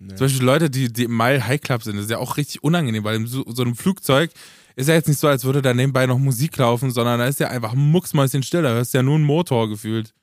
Ja. 0.00 0.16
Zum 0.16 0.26
Beispiel 0.26 0.46
Leute, 0.46 0.70
die, 0.70 0.90
die 0.90 1.04
im 1.04 1.14
Mile 1.14 1.46
High 1.46 1.60
Club 1.60 1.82
sind, 1.82 1.96
das 1.96 2.06
ist 2.06 2.10
ja 2.10 2.16
auch 2.16 2.38
richtig 2.38 2.64
unangenehm, 2.64 3.04
weil 3.04 3.16
in 3.16 3.26
so, 3.26 3.44
so 3.46 3.60
einem 3.62 3.74
Flugzeug 3.76 4.30
ist 4.76 4.88
ja 4.88 4.94
jetzt 4.94 5.08
nicht 5.08 5.18
so, 5.20 5.28
als 5.28 5.44
würde 5.44 5.60
da 5.60 5.74
nebenbei 5.74 6.06
noch 6.06 6.16
Musik 6.18 6.56
laufen, 6.56 6.90
sondern 6.90 7.18
da 7.18 7.26
ist 7.26 7.38
ja 7.38 7.48
einfach 7.48 7.74
mucksmäuschen 7.74 8.42
still, 8.42 8.62
da 8.62 8.70
hörst 8.70 8.94
du 8.94 8.98
ja 8.98 9.02
nur 9.02 9.16
einen 9.16 9.24
Motor 9.24 9.68
gefühlt. 9.68 10.14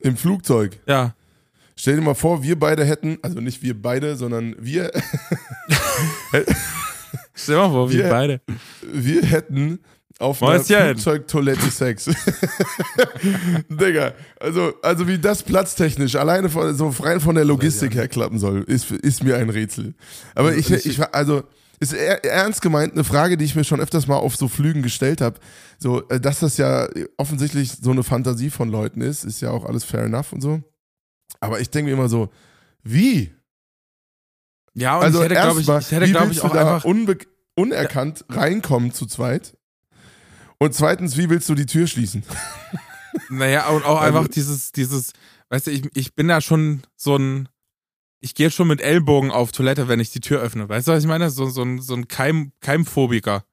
Im 0.00 0.18
Flugzeug. 0.18 0.78
Ja. 0.86 1.14
Stell 1.76 1.94
dir 1.96 2.02
mal 2.02 2.12
vor, 2.14 2.42
wir 2.42 2.58
beide 2.58 2.84
hätten, 2.84 3.16
also 3.22 3.40
nicht 3.40 3.62
wir 3.62 3.80
beide, 3.80 4.16
sondern 4.16 4.54
wir, 4.58 4.90
Stell 7.34 7.54
dir 7.54 7.62
mal 7.62 7.70
vor, 7.70 7.90
wie 7.90 7.94
Wir- 7.98 8.08
beide. 8.10 8.40
wir 8.82 9.22
hätten 9.22 9.78
auf 10.18 10.42
einer 10.42 10.58
Mäuschen. 10.58 10.76
Flugzeugtoilette 10.94 11.70
Sex. 11.70 12.06
Digga, 13.68 14.14
also, 14.40 14.72
also 14.82 15.06
wie 15.06 15.18
das 15.18 15.42
platztechnisch 15.42 16.16
alleine 16.16 16.48
von, 16.48 16.74
so 16.74 16.88
rein 17.00 17.20
von 17.20 17.34
der 17.34 17.44
Logistik 17.44 17.94
her 17.94 18.08
klappen 18.08 18.38
soll, 18.38 18.62
ist, 18.64 18.90
ist 18.90 19.22
mir 19.22 19.36
ein 19.36 19.50
Rätsel. 19.50 19.94
Aber 20.34 20.54
ich, 20.54 20.70
ich- 20.70 20.86
ich, 20.86 21.14
also, 21.14 21.42
ist 21.80 21.92
er- 21.92 22.24
ernst 22.24 22.62
gemeint 22.62 22.94
eine 22.94 23.04
Frage, 23.04 23.36
die 23.36 23.44
ich 23.44 23.54
mir 23.54 23.64
schon 23.64 23.80
öfters 23.80 24.06
mal 24.08 24.16
auf 24.16 24.34
so 24.36 24.48
Flügen 24.48 24.82
gestellt 24.82 25.20
habe. 25.20 25.38
So, 25.78 26.08
äh, 26.08 26.18
dass 26.20 26.40
das 26.40 26.56
ja 26.56 26.88
offensichtlich 27.16 27.72
so 27.80 27.90
eine 27.92 28.02
Fantasie 28.02 28.50
von 28.50 28.68
Leuten 28.70 29.00
ist, 29.00 29.24
ist 29.24 29.40
ja 29.40 29.50
auch 29.50 29.64
alles 29.64 29.84
fair 29.84 30.02
enough 30.02 30.32
und 30.32 30.40
so. 30.40 30.60
Aber 31.40 31.60
ich 31.60 31.70
denke 31.70 31.90
mir 31.90 31.96
immer 31.96 32.08
so, 32.08 32.30
wie? 32.82 33.32
Ja, 34.74 34.96
und 34.98 35.04
also 35.04 35.18
ich 35.18 35.24
hätte, 35.26 35.34
glaube 35.34 35.60
ich, 35.60 35.68
ich 35.68 35.90
hätte, 35.92 36.00
willst 36.14 36.32
ich, 36.32 36.40
du 36.40 36.46
auch 36.46 36.52
da 36.52 36.74
einfach. 36.76 36.84
unerkannt 37.56 38.24
reinkommen 38.28 38.92
zu 38.92 39.06
zweit? 39.06 39.56
Und 40.60 40.74
zweitens, 40.74 41.16
wie 41.16 41.30
willst 41.30 41.48
du 41.48 41.54
die 41.54 41.66
Tür 41.66 41.86
schließen? 41.86 42.24
Naja, 43.30 43.68
und 43.68 43.84
auch 43.84 44.00
Also- 44.00 44.18
einfach 44.18 44.28
dieses, 44.28 44.72
dieses, 44.72 45.12
weißt 45.50 45.66
du, 45.68 45.70
ich, 45.70 45.82
ich 45.94 46.14
bin 46.14 46.28
da 46.28 46.40
schon 46.40 46.82
so 46.96 47.16
ein, 47.16 47.48
ich 48.20 48.34
gehe 48.34 48.50
schon 48.50 48.68
mit 48.68 48.80
Ellbogen 48.80 49.30
auf 49.30 49.52
Toilette, 49.52 49.86
wenn 49.88 50.00
ich 50.00 50.10
die 50.10 50.20
Tür 50.20 50.40
öffne. 50.40 50.68
Weißt 50.68 50.88
du, 50.88 50.92
was 50.92 51.02
ich 51.04 51.08
meine? 51.08 51.30
So, 51.30 51.46
so 51.48 51.62
ein, 51.62 51.80
so 51.80 51.94
ein 51.94 52.08
Keim, 52.08 52.52
Keimphobiker 52.60 53.44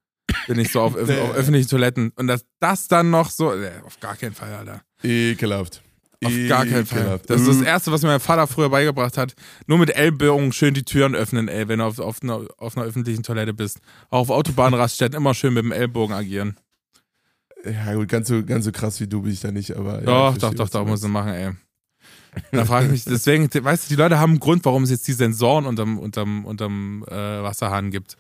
bin 0.48 0.58
ich 0.60 0.72
so 0.72 0.82
auf, 0.82 0.96
Nee. 1.08 1.20
auf 1.20 1.36
öffentlichen 1.36 1.70
Toiletten. 1.70 2.12
Und 2.16 2.28
dass 2.28 2.46
das 2.60 2.88
dann 2.88 3.12
noch 3.12 3.30
so, 3.30 3.54
äh, 3.54 3.72
auf 3.86 4.00
gar 4.00 4.16
keinen 4.16 4.34
Fall, 4.34 4.54
Alter. 4.54 4.82
Ekelhaft. 5.04 5.84
Auf 6.24 6.32
gar 6.50 6.66
keinen 6.66 6.86
Fall. 6.88 7.00
Ekelhaft. 7.02 7.30
Das 7.30 7.42
ist 7.42 7.48
das 7.48 7.58
Mm. 7.58 7.64
Erste, 7.66 7.92
was 7.92 8.02
mir 8.02 8.08
mein 8.08 8.20
Vater 8.20 8.48
früher 8.48 8.70
beigebracht 8.70 9.18
hat. 9.18 9.36
Nur 9.68 9.78
mit 9.78 9.92
Ellbogen 9.96 10.52
schön 10.54 10.74
die 10.74 10.84
Türen 10.84 11.14
öffnen, 11.14 11.48
ey, 11.48 11.68
wenn 11.68 11.80
du 11.80 11.86
auf, 11.86 12.00
auf, 12.00 12.24
einer, 12.24 12.48
auf 12.58 12.76
einer 12.76 12.88
öffentlichen 12.88 13.22
Toilette 13.22 13.54
bist. 13.54 13.80
Auch 14.10 14.22
auf 14.22 14.30
Autobahnraststätten 14.32 15.16
immer 15.18 15.36
schön 15.36 15.54
mit 15.54 15.64
dem 15.64 15.72
Ellbogen 15.72 16.16
agieren. 16.16 16.58
Ja, 17.66 17.94
gut, 17.96 18.08
ganz 18.08 18.28
so, 18.28 18.44
ganz 18.44 18.66
so 18.66 18.72
krass 18.72 19.00
wie 19.00 19.08
du 19.08 19.22
bin 19.22 19.32
ich 19.32 19.40
da 19.40 19.52
nicht, 19.52 19.76
aber. 19.76 20.00
ja, 20.00 20.06
Doch, 20.06 20.38
doch, 20.38 20.54
doch, 20.54 20.70
doch, 20.70 20.86
muss 20.86 21.02
man 21.02 21.12
machen, 21.12 21.34
ey. 21.34 21.52
Da 22.52 22.66
frage 22.66 22.88
ich 22.88 22.92
mich, 22.92 23.06
deswegen, 23.06 23.50
weißt 23.52 23.86
du, 23.86 23.96
die 23.96 24.00
Leute 24.00 24.20
haben 24.20 24.32
einen 24.32 24.40
Grund, 24.40 24.66
warum 24.66 24.84
es 24.84 24.90
jetzt 24.90 25.08
die 25.08 25.14
Sensoren 25.14 25.66
unterm, 25.66 25.98
unterm, 25.98 26.46
unterm 26.46 27.06
äh, 27.08 27.14
Wasserhahn 27.14 27.92
gibt. 27.92 28.18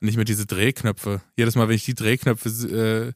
Und 0.00 0.06
nicht 0.06 0.16
mehr 0.16 0.24
diese 0.24 0.46
Drehknöpfe. 0.46 1.20
Jedes 1.36 1.54
Mal, 1.54 1.68
wenn 1.68 1.74
ich 1.74 1.84
die 1.84 1.94
Drehknöpfe 1.94 2.48
äh, 2.48 3.12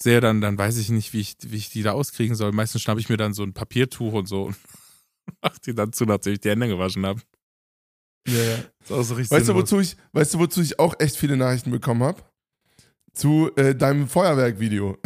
sehe, 0.00 0.20
dann, 0.20 0.40
dann 0.40 0.58
weiß 0.58 0.76
ich 0.78 0.90
nicht, 0.90 1.12
wie 1.12 1.20
ich, 1.20 1.36
wie 1.42 1.56
ich 1.56 1.70
die 1.70 1.82
da 1.82 1.92
auskriegen 1.92 2.36
soll. 2.36 2.52
Meistens 2.52 2.82
schnappe 2.82 3.00
ich 3.00 3.08
mir 3.08 3.16
dann 3.16 3.34
so 3.34 3.42
ein 3.42 3.52
Papiertuch 3.52 4.12
und 4.12 4.28
so 4.28 4.44
und 4.44 4.56
mach 5.42 5.58
die 5.58 5.74
dann 5.74 5.92
zu, 5.92 6.04
nachdem 6.04 6.34
ich 6.34 6.40
die 6.40 6.50
Hände 6.50 6.68
gewaschen 6.68 7.04
habe. 7.06 7.20
Ja, 8.28 8.42
ja. 8.42 8.54
Ist 8.82 8.92
auch 8.92 9.02
so 9.02 9.14
richtig 9.14 9.30
Weißt, 9.30 9.48
du, 9.48 9.54
wozu 9.54 9.80
ich, 9.80 9.96
weißt 10.12 10.34
du, 10.34 10.38
wozu 10.38 10.60
ich 10.60 10.78
auch 10.78 10.94
echt 10.98 11.16
viele 11.16 11.36
Nachrichten 11.36 11.70
bekommen 11.70 12.02
habe? 12.02 12.22
Zu 13.16 13.50
äh, 13.56 13.74
deinem 13.74 14.08
Feuerwerk-Video. 14.08 14.96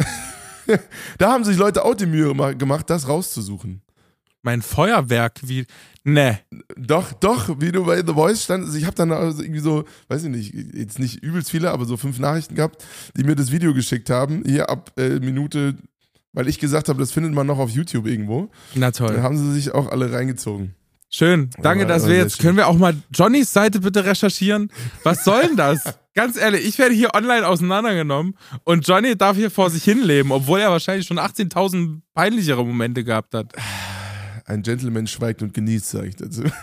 da 1.17 1.31
haben 1.31 1.43
sich 1.43 1.57
Leute 1.57 1.83
auch 1.83 1.95
die 1.95 2.05
Mühe 2.05 2.33
ma- 2.33 2.51
gemacht, 2.53 2.89
das 2.89 3.07
rauszusuchen. 3.07 3.81
Mein 4.43 4.61
Feuerwerk, 4.61 5.39
wie. 5.43 5.65
Ne. 6.03 6.39
Doch, 6.75 7.13
doch, 7.13 7.61
wie 7.61 7.71
du 7.71 7.85
bei 7.85 7.97
The 8.05 8.13
Voice 8.13 8.43
standest. 8.43 8.75
Ich 8.75 8.85
habe 8.85 8.95
dann 8.95 9.11
also 9.11 9.41
irgendwie 9.43 9.61
so, 9.61 9.85
weiß 10.09 10.23
ich 10.23 10.29
nicht, 10.29 10.53
jetzt 10.73 10.99
nicht 10.99 11.23
übelst 11.23 11.51
viele, 11.51 11.71
aber 11.71 11.85
so 11.85 11.95
fünf 11.95 12.19
Nachrichten 12.19 12.55
gehabt, 12.55 12.83
die 13.15 13.23
mir 13.23 13.35
das 13.35 13.51
Video 13.51 13.73
geschickt 13.73 14.09
haben. 14.09 14.43
Hier 14.45 14.69
ab 14.69 14.91
äh, 14.97 15.19
Minute, 15.19 15.75
weil 16.33 16.47
ich 16.47 16.59
gesagt 16.59 16.89
habe, 16.89 16.99
das 16.99 17.11
findet 17.11 17.33
man 17.33 17.47
noch 17.47 17.59
auf 17.59 17.69
YouTube 17.69 18.07
irgendwo. 18.07 18.49
Na 18.75 18.87
Da 18.91 18.91
toll. 19.07 19.21
haben 19.21 19.37
sie 19.37 19.53
sich 19.53 19.73
auch 19.73 19.89
alle 19.91 20.11
reingezogen. 20.11 20.73
Schön. 21.13 21.49
Danke, 21.61 21.85
dass 21.85 22.07
wir 22.07 22.15
jetzt. 22.15 22.39
Können 22.39 22.55
wir 22.55 22.67
auch 22.67 22.77
mal 22.77 22.95
Johnnys 23.13 23.51
Seite 23.51 23.81
bitte 23.81 24.05
recherchieren? 24.05 24.71
Was 25.03 25.25
soll 25.25 25.41
denn 25.41 25.57
das? 25.57 25.83
Ganz 26.13 26.37
ehrlich, 26.37 26.65
ich 26.65 26.77
werde 26.77 26.93
hier 26.93 27.13
online 27.13 27.47
auseinandergenommen 27.47 28.37
und 28.65 28.85
Johnny 28.85 29.15
darf 29.17 29.37
hier 29.37 29.51
vor 29.51 29.69
sich 29.69 29.83
hinleben, 29.83 30.31
obwohl 30.31 30.59
er 30.59 30.69
wahrscheinlich 30.69 31.07
schon 31.07 31.19
18.000 31.19 32.01
peinlichere 32.13 32.65
Momente 32.65 33.05
gehabt 33.05 33.33
hat. 33.33 33.53
Ein 34.45 34.61
Gentleman 34.61 35.07
schweigt 35.07 35.41
und 35.41 35.53
genießt, 35.53 35.89
sage 35.89 36.07
ich 36.07 36.15
dazu. 36.15 36.43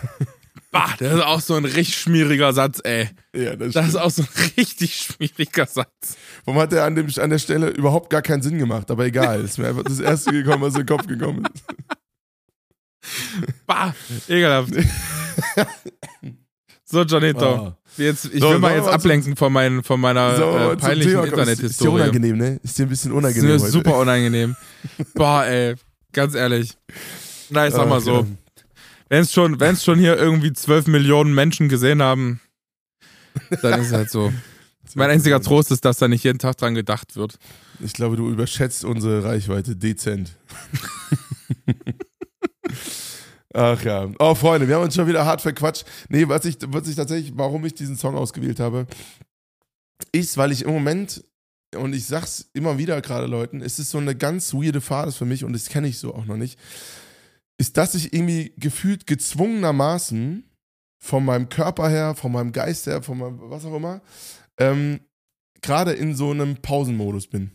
Bah, 0.71 0.93
das 0.99 1.15
ist 1.15 1.23
auch 1.23 1.41
so 1.41 1.55
ein 1.55 1.65
richtig 1.65 1.97
schmieriger 1.97 2.53
Satz, 2.53 2.79
ey. 2.83 3.09
ja, 3.35 3.55
das, 3.55 3.73
Das 3.73 3.87
ist 3.87 3.95
auch 3.95 4.11
so 4.11 4.21
ein 4.21 4.27
richtig 4.55 4.95
schmieriger 4.97 5.65
Satz. 5.65 6.15
Warum 6.45 6.61
hat 6.61 6.71
der 6.71 6.83
an, 6.83 6.93
dem, 6.93 7.07
an 7.17 7.31
der 7.31 7.39
Stelle 7.39 7.69
überhaupt 7.69 8.11
gar 8.11 8.21
keinen 8.21 8.43
Sinn 8.43 8.59
gemacht? 8.59 8.91
Aber 8.91 9.03
egal, 9.03 9.41
ist 9.43 9.57
mir 9.57 9.67
einfach 9.67 9.81
das 9.81 9.99
erste 9.99 10.31
gekommen, 10.31 10.61
was 10.61 10.75
in 10.75 10.85
den 10.85 10.95
Kopf 10.95 11.07
gekommen 11.07 11.43
ist. 11.51 11.63
Bah, 13.65 13.93
ekelhaft. 14.27 14.73
So, 16.85 17.03
Johnito. 17.03 17.67
Oh. 17.67 17.73
Jetzt, 17.97 18.25
ich 18.33 18.39
So, 18.39 18.51
will 18.51 18.59
mal 18.59 18.75
jetzt 18.75 18.87
ablenken 18.87 19.35
von, 19.35 19.51
meinen, 19.53 19.83
von 19.83 19.99
meiner 19.99 20.35
So, 20.37 20.43
äh, 20.57 20.75
peinlichen 20.77 21.13
kommen. 21.15 21.25
Ist 21.25 21.31
dir 21.31 21.39
Internethistorie. 21.39 22.01
unangenehm, 22.01 22.37
ne? 22.37 22.59
Ist 22.63 22.77
dir 22.79 22.83
ein 22.83 22.89
bisschen 22.89 23.11
unangenehm 23.11 23.51
ist 23.55 23.63
heute. 23.63 23.71
super 23.71 23.97
unangenehm. 23.97 24.55
Boah, 25.13 25.45
ey. 25.45 25.75
Ganz 26.13 26.33
ehrlich. 26.35 26.77
Na, 27.49 27.67
ich 27.67 27.73
sag 27.73 27.87
mal 27.87 28.01
so. 28.01 28.25
Wenn 29.09 29.21
es 29.21 29.31
schon, 29.33 29.59
wenn's 29.59 29.83
schon 29.83 29.99
hier 29.99 30.17
irgendwie 30.17 30.53
12 30.53 30.87
Millionen 30.87 31.33
Menschen 31.33 31.67
gesehen 31.69 32.01
haben, 32.01 32.39
dann 33.61 33.81
ist 33.81 33.87
es 33.87 33.93
halt 33.93 34.09
so. 34.09 34.31
Mein 34.95 35.09
einziger 35.11 35.39
Trost 35.41 35.71
ist, 35.71 35.85
dass 35.85 35.97
da 35.97 36.07
nicht 36.07 36.23
jeden 36.23 36.39
Tag 36.39 36.57
dran 36.57 36.73
gedacht 36.73 37.15
wird. 37.15 37.37
Ich 37.83 37.93
glaube, 37.93 38.15
du 38.17 38.29
überschätzt 38.29 38.83
unsere 38.85 39.23
Reichweite 39.23 39.75
dezent. 39.75 40.35
Ach 43.53 43.83
ja. 43.83 44.11
Oh, 44.19 44.35
Freunde, 44.35 44.67
wir 44.67 44.75
haben 44.75 44.83
uns 44.83 44.95
schon 44.95 45.07
wieder 45.07 45.25
hart 45.25 45.41
verquatscht. 45.41 45.85
Nee, 46.09 46.27
was 46.27 46.45
ich, 46.45 46.57
was 46.67 46.87
ich 46.87 46.95
tatsächlich, 46.95 47.33
warum 47.35 47.65
ich 47.65 47.73
diesen 47.73 47.97
Song 47.97 48.15
ausgewählt 48.15 48.59
habe, 48.59 48.85
ist, 50.11 50.37
weil 50.37 50.51
ich 50.51 50.63
im 50.63 50.71
Moment, 50.71 51.23
und 51.75 51.93
ich 51.93 52.05
sag's 52.05 52.49
immer 52.53 52.77
wieder 52.77 53.01
gerade 53.01 53.25
Leuten, 53.25 53.61
es 53.61 53.79
ist 53.79 53.89
so 53.89 53.97
eine 53.97 54.15
ganz 54.15 54.53
weirde 54.53 54.81
Phase 54.81 55.17
für 55.17 55.25
mich 55.25 55.43
und 55.43 55.53
das 55.53 55.69
kenne 55.69 55.87
ich 55.87 55.97
so 55.97 56.13
auch 56.13 56.25
noch 56.25 56.37
nicht, 56.37 56.59
ist, 57.57 57.77
dass 57.77 57.95
ich 57.95 58.13
irgendwie 58.13 58.53
gefühlt 58.57 59.07
gezwungenermaßen 59.07 60.43
von 60.99 61.25
meinem 61.25 61.49
Körper 61.49 61.89
her, 61.89 62.15
von 62.15 62.31
meinem 62.31 62.51
Geist 62.51 62.85
her, 62.85 63.01
von 63.01 63.17
meinem, 63.17 63.39
was 63.49 63.65
auch 63.65 63.75
immer, 63.75 64.01
ähm, 64.59 64.99
gerade 65.61 65.93
in 65.93 66.15
so 66.15 66.31
einem 66.31 66.57
Pausenmodus 66.57 67.27
bin. 67.27 67.51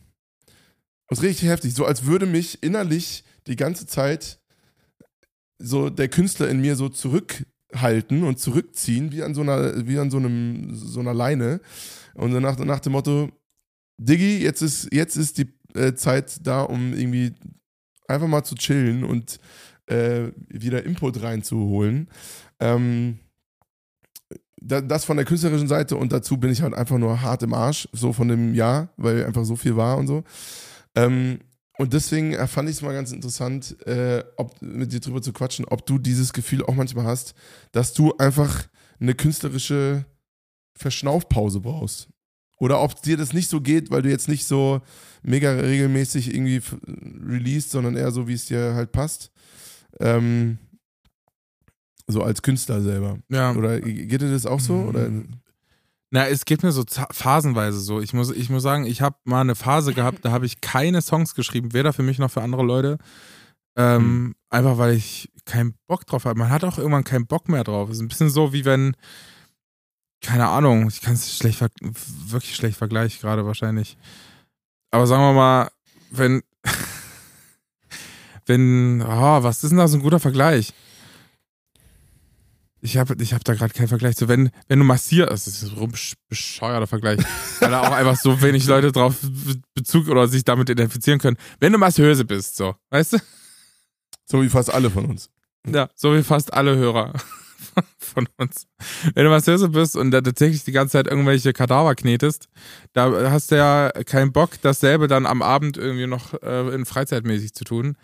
Das 1.09 1.19
ist 1.19 1.25
richtig 1.25 1.49
heftig. 1.49 1.75
So 1.75 1.85
als 1.85 2.05
würde 2.05 2.27
mich 2.27 2.63
innerlich 2.63 3.25
die 3.47 3.57
ganze 3.57 3.87
Zeit 3.87 4.41
so 5.59 5.91
der 5.91 6.09
Künstler 6.09 6.49
in 6.49 6.61
mir 6.61 6.77
so 6.77 6.89
zurückhalten 6.89 8.25
und 8.25 8.39
zurückziehen, 8.39 9.13
wie 9.13 9.23
an 9.23 9.35
so 9.35 9.43
einer, 9.43 9.87
wie 9.87 9.99
an 9.99 10.11
so 10.11 10.19
einem, 10.19 10.75
so 10.75 11.01
einer 11.01 11.15
Leine. 11.15 11.61
Und 12.15 12.33
dann 12.33 12.43
nach, 12.43 12.59
nach 12.59 12.81
dem 12.81 12.93
Motto, 12.93 13.31
Diggi, 13.99 14.39
jetzt 14.39 14.63
ist, 14.63 14.93
jetzt 14.93 15.17
ist 15.17 15.39
die 15.39 15.53
äh, 15.75 15.95
Zeit 15.95 16.47
da, 16.47 16.63
um 16.63 16.93
irgendwie 16.93 17.35
einfach 18.09 18.29
mal 18.29 18.45
zu 18.45 18.55
chillen 18.55 19.05
und 19.05 19.39
äh, 19.87 20.29
wieder 20.49 20.85
Input 20.85 21.23
reinzuholen. 21.23 22.09
Ähm, 22.61 23.19
das 24.67 25.05
von 25.05 25.19
der 25.19 25.27
künstlerischen 25.27 25.69
Seite 25.69 25.97
und 25.97 26.11
dazu 26.11 26.39
bin 26.39 26.51
ich 26.51 26.63
halt 26.63 26.75
einfach 26.75 26.97
nur 26.97 27.21
hart 27.21 27.43
im 27.43 27.53
Arsch, 27.53 27.87
so 27.93 28.15
von 28.15 28.29
dem 28.29 28.55
Jahr, 28.55 28.89
weil 28.97 29.25
einfach 29.25 29.45
so 29.45 29.57
viel 29.57 29.77
war 29.77 29.99
und 29.99 30.07
so. 30.07 30.25
Ähm, 30.95 31.41
und 31.77 31.93
deswegen 31.93 32.35
fand 32.47 32.69
ich 32.69 32.77
es 32.77 32.83
mal 32.83 32.93
ganz 32.93 33.11
interessant, 33.11 33.77
äh, 33.87 34.23
ob, 34.37 34.61
mit 34.63 34.93
dir 34.93 35.01
drüber 35.01 35.23
zu 35.23 35.33
quatschen, 35.33 35.65
ob 35.65 35.85
du 35.87 35.99
dieses 35.99 36.33
Gefühl 36.33 36.65
auch 36.65 36.75
manchmal 36.75 37.07
hast, 37.07 37.35
dass 37.73 37.93
du 37.93 38.17
einfach 38.17 38.69
eine 39.01 39.15
künstlerische 39.15 40.05
Verschnaufpause 40.77 41.61
brauchst. 41.61 42.09
Oder 42.59 42.81
ob 42.81 43.03
dir 43.03 43.17
das 43.17 43.33
nicht 43.33 43.49
so 43.49 43.61
geht, 43.61 43.91
weil 43.91 44.03
du 44.03 44.11
jetzt 44.11 44.29
nicht 44.29 44.47
so 44.47 44.81
mega 45.23 45.51
regelmäßig 45.53 46.33
irgendwie 46.33 46.63
released, 47.27 47.71
sondern 47.71 47.97
eher 47.97 48.13
so, 48.13 48.29
wie 48.29 48.35
es 48.35 48.47
dir 48.47 48.75
halt 48.75 48.93
passt. 48.93 49.33
Ähm, 49.99 50.59
so 52.07 52.23
als 52.23 52.43
Künstler 52.43 52.81
selber. 52.83 53.19
Ja. 53.31 53.53
Oder 53.55 53.81
geht 53.81 54.21
dir 54.21 54.31
das 54.31 54.47
auch 54.47 54.61
so? 54.61 54.75
Oder? 54.75 55.11
Na, 56.15 56.29
es 56.29 56.45
geht 56.45 56.63
mir 56.63 56.71
so 56.71 56.85
phasenweise 57.11 57.81
so. 57.81 58.01
Ich 58.01 58.13
muss, 58.13 58.31
ich 58.31 58.49
muss 58.49 58.63
sagen, 58.63 58.87
ich 58.87 59.03
habe 59.03 59.17
mal 59.25 59.41
eine 59.41 59.57
Phase 59.57 59.93
gehabt, 59.95 60.25
da 60.25 60.31
habe 60.31 60.47
ich 60.47 60.61
keine 60.61 61.03
Songs 61.03 61.35
geschrieben, 61.35 61.73
weder 61.73 61.93
für 61.93 62.05
mich 62.05 62.21
noch 62.21 62.31
für 62.31 62.41
andere 62.41 62.63
Leute. 62.63 62.99
Ähm, 63.77 64.03
mhm. 64.03 64.35
Einfach 64.49 64.79
weil 64.79 64.95
ich 64.95 65.29
keinen 65.45 65.75
Bock 65.89 66.07
drauf 66.07 66.25
habe. 66.25 66.39
Man 66.39 66.51
hat 66.51 66.63
auch 66.63 66.79
irgendwann 66.79 67.03
keinen 67.03 67.27
Bock 67.27 67.49
mehr 67.49 67.65
drauf. 67.65 67.89
Es 67.89 67.97
ist 67.97 68.03
ein 68.03 68.07
bisschen 68.07 68.31
so, 68.31 68.53
wie 68.53 68.65
wenn, 68.65 68.97
keine 70.21 70.47
Ahnung, 70.47 70.87
ich 70.87 71.01
kann 71.01 71.15
es 71.15 71.37
schlecht, 71.37 71.61
wirklich 71.81 72.55
schlecht 72.55 72.79
vergleichen 72.79 73.21
gerade 73.21 73.45
wahrscheinlich. 73.45 73.99
Aber 74.93 75.09
sagen 75.09 75.23
wir 75.23 75.33
mal, 75.33 75.71
wenn, 76.13 76.45
wenn, 78.47 79.03
oh, 79.03 79.43
was 79.43 79.65
ist 79.65 79.71
denn 79.71 79.79
da 79.79 79.89
so 79.89 79.97
ein 79.99 80.03
guter 80.05 80.21
Vergleich? 80.21 80.75
Ich 82.85 82.99
habe 82.99 83.17
ich 83.19 83.33
hab 83.33 83.43
da 83.45 83.55
gerade 83.55 83.73
keinen 83.73 83.89
Vergleich. 83.89 84.15
So, 84.15 84.29
wenn, 84.29 84.51
wenn 84.69 84.79
du 84.79 84.85
massierst, 84.85 85.33
das 85.33 85.47
ist 85.47 85.73
ein 85.75 85.93
bescheuerter 86.29 86.87
Vergleich, 86.87 87.19
weil 87.59 87.71
da 87.71 87.81
auch 87.81 87.93
einfach 87.93 88.15
so 88.15 88.43
wenig 88.43 88.67
Leute 88.67 88.93
drauf 88.93 89.17
Bezug 89.75 90.09
oder 90.09 90.29
sich 90.29 90.45
damit 90.45 90.69
identifizieren 90.69 91.19
können. 91.19 91.39
Wenn 91.61 91.73
du 91.73 91.79
Masseuse 91.79 92.27
bist, 92.27 92.57
so, 92.57 92.75
weißt 92.91 93.15
du? 93.15 93.19
So 94.27 94.43
wie 94.43 94.51
fast 94.51 94.73
alle 94.73 94.91
von 94.91 95.07
uns. 95.07 95.31
Ja, 95.67 95.89
so 95.95 96.15
wie 96.15 96.23
fast 96.23 96.53
alle 96.53 96.77
Hörer 96.77 97.15
von 97.99 98.29
uns. 98.37 98.67
Wenn 99.15 99.25
du 99.25 99.31
Masseuse 99.31 99.71
bist 99.71 99.97
und 99.97 100.11
da 100.11 100.21
tatsächlich 100.21 100.65
die 100.65 100.73
ganze 100.73 100.93
Zeit 100.93 101.07
irgendwelche 101.07 101.55
Kadaver 101.55 101.95
knetest, 101.95 102.51
da 102.93 103.31
hast 103.31 103.51
du 103.51 103.57
ja 103.57 103.93
keinen 104.05 104.33
Bock, 104.33 104.61
dasselbe 104.61 105.09
dann 105.09 105.25
am 105.25 105.41
Abend 105.41 105.79
irgendwie 105.79 106.07
noch 106.07 106.35
äh, 106.43 106.75
in 106.75 106.85
Freizeitmäßig 106.85 107.55
zu 107.55 107.65
tun. 107.65 107.97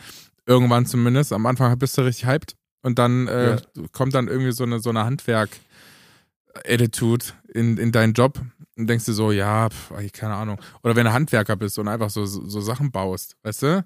Irgendwann 0.47 0.87
zumindest. 0.87 1.35
Am 1.35 1.45
Anfang 1.45 1.79
bist 1.79 1.99
du 1.99 2.01
richtig 2.01 2.25
hyped. 2.25 2.57
Und 2.83 2.99
dann 2.99 3.29
äh, 3.29 3.51
ja. 3.51 3.59
kommt 3.93 4.15
dann 4.15 4.29
irgendwie 4.29 4.53
so 4.53 4.65
eine, 4.65 4.81
so 4.81 4.89
eine 4.91 5.05
Handwerk-Attitude 5.05 7.27
in, 7.53 7.77
in 7.77 7.93
deinen 7.93 8.15
Job 8.15 8.41
und 8.77 8.87
denkst 8.87 9.05
du 9.05 9.13
so, 9.13 9.31
ja, 9.31 9.69
pf, 9.69 9.93
keine 10.13 10.35
Ahnung. 10.35 10.59
Oder 10.83 10.97
wenn 10.97 11.05
du 11.05 11.13
Handwerker 11.13 11.57
bist 11.57 11.79
und 11.79 11.89
einfach 11.89 12.11
so, 12.11 12.25
so 12.25 12.61
Sachen 12.61 12.91
baust, 12.91 13.37
weißt 13.43 13.63
du? 13.63 13.85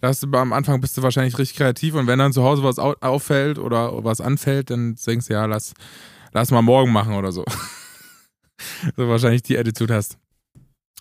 Da 0.00 0.08
hast 0.08 0.22
du 0.22 0.30
am 0.32 0.52
Anfang 0.52 0.80
bist 0.80 0.96
du 0.96 1.02
wahrscheinlich 1.02 1.38
richtig 1.38 1.56
kreativ 1.56 1.94
und 1.94 2.06
wenn 2.06 2.18
dann 2.18 2.32
zu 2.32 2.44
Hause 2.44 2.62
was 2.62 2.78
auffällt 2.78 3.58
oder 3.58 4.04
was 4.04 4.20
anfällt, 4.20 4.70
dann 4.70 4.94
denkst 4.94 5.26
du, 5.26 5.32
ja, 5.32 5.46
lass, 5.46 5.74
lass 6.32 6.50
mal 6.50 6.62
morgen 6.62 6.92
machen 6.92 7.14
oder 7.14 7.32
so. 7.32 7.44
so 8.96 9.08
wahrscheinlich 9.08 9.42
die 9.42 9.58
Attitude 9.58 9.94
hast. 9.94 10.18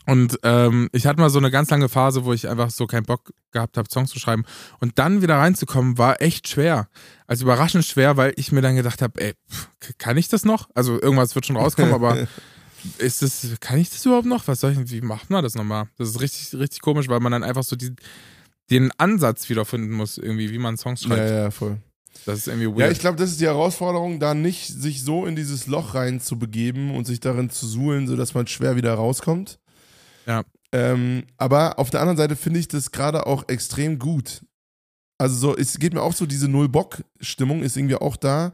Und 0.06 0.40
ähm, 0.44 0.90
ich 0.92 1.08
hatte 1.08 1.20
mal 1.20 1.30
so 1.30 1.40
eine 1.40 1.52
ganz 1.52 1.70
lange 1.70 1.90
Phase, 1.90 2.26
wo 2.26 2.34
ich 2.34 2.48
einfach 2.48 2.70
so 2.70 2.86
keinen 2.86 3.06
Bock 3.06 3.34
gehabt 3.52 3.78
habe, 3.78 3.88
Songs 3.92 4.12
zu 4.12 4.20
schreiben. 4.20 4.46
Und 4.80 5.00
dann 5.00 5.22
wieder 5.22 5.38
reinzukommen, 5.38 5.98
war 5.98 6.22
echt 6.22 6.48
schwer. 6.48 6.88
Also 7.28 7.46
überraschend 7.46 7.86
schwer, 7.86 8.18
weil 8.18 8.34
ich 8.36 8.52
mir 8.52 8.62
dann 8.62 8.76
gedacht 8.76 9.02
habe, 9.02 9.20
ey, 9.22 9.34
kann 9.98 10.18
ich 10.18 10.28
das 10.28 10.46
noch? 10.46 10.70
Also 10.76 11.02
irgendwas 11.02 11.36
wird 11.36 11.46
schon 11.46 11.58
rauskommen, 11.58 11.94
aber 11.94 12.28
ist 12.98 13.22
das, 13.22 13.48
kann 13.60 13.80
ich 13.80 13.90
das 13.90 14.06
überhaupt 14.06 14.28
noch? 14.28 14.48
Was 14.48 14.60
soll 14.60 14.74
ich, 14.74 14.92
wie 14.92 15.02
macht 15.02 15.30
man 15.30 15.44
das 15.44 15.56
nochmal? 15.56 15.88
Das 15.98 16.10
ist 16.10 16.22
richtig, 16.22 16.60
richtig 16.60 16.82
komisch, 16.82 17.08
weil 17.08 17.20
man 17.20 17.32
dann 17.32 17.44
einfach 17.44 17.64
so 17.64 17.76
die, 17.76 17.96
den 18.70 18.92
Ansatz 18.98 19.50
wiederfinden 19.50 19.92
muss, 19.92 20.18
irgendwie, 20.18 20.52
wie 20.52 20.60
man 20.60 20.78
Songs 20.78 21.04
schreibt. 21.04 21.30
Ja, 21.30 21.44
ja, 21.44 21.52
voll. 21.52 21.80
Das 22.26 22.40
ist 22.40 22.48
irgendwie 22.48 22.68
weird. 22.68 22.80
Ja, 22.80 22.92
ich 22.92 23.00
glaube, 23.00 23.18
das 23.18 23.32
ist 23.32 23.42
die 23.42 23.46
Herausforderung, 23.46 24.20
da 24.20 24.34
nicht 24.34 24.68
sich 24.68 25.04
so 25.04 25.26
in 25.26 25.36
dieses 25.36 25.68
Loch 25.68 25.94
rein 25.94 26.20
zu 26.20 26.40
begeben 26.40 26.96
und 26.96 27.06
sich 27.06 27.20
darin 27.20 27.50
zu 27.50 27.68
suhlen, 27.68 28.08
sodass 28.08 28.34
man 28.34 28.48
schwer 28.48 28.76
wieder 28.76 28.94
rauskommt. 28.94 29.60
Ja. 30.26 30.44
Ähm, 30.72 31.24
aber 31.38 31.80
auf 31.80 31.90
der 31.90 32.02
anderen 32.02 32.18
Seite 32.18 32.36
finde 32.36 32.60
ich 32.60 32.68
das 32.68 32.92
gerade 32.92 33.28
auch 33.28 33.48
extrem 33.48 34.00
gut. 34.00 34.42
Also 35.18 35.36
so, 35.36 35.56
es 35.56 35.80
geht 35.80 35.94
mir 35.94 36.02
auch 36.02 36.14
so, 36.14 36.26
diese 36.26 36.50
Null-Bock-Stimmung 36.50 37.64
ist 37.64 37.78
irgendwie 37.78 37.96
auch 37.96 38.18
da, 38.18 38.52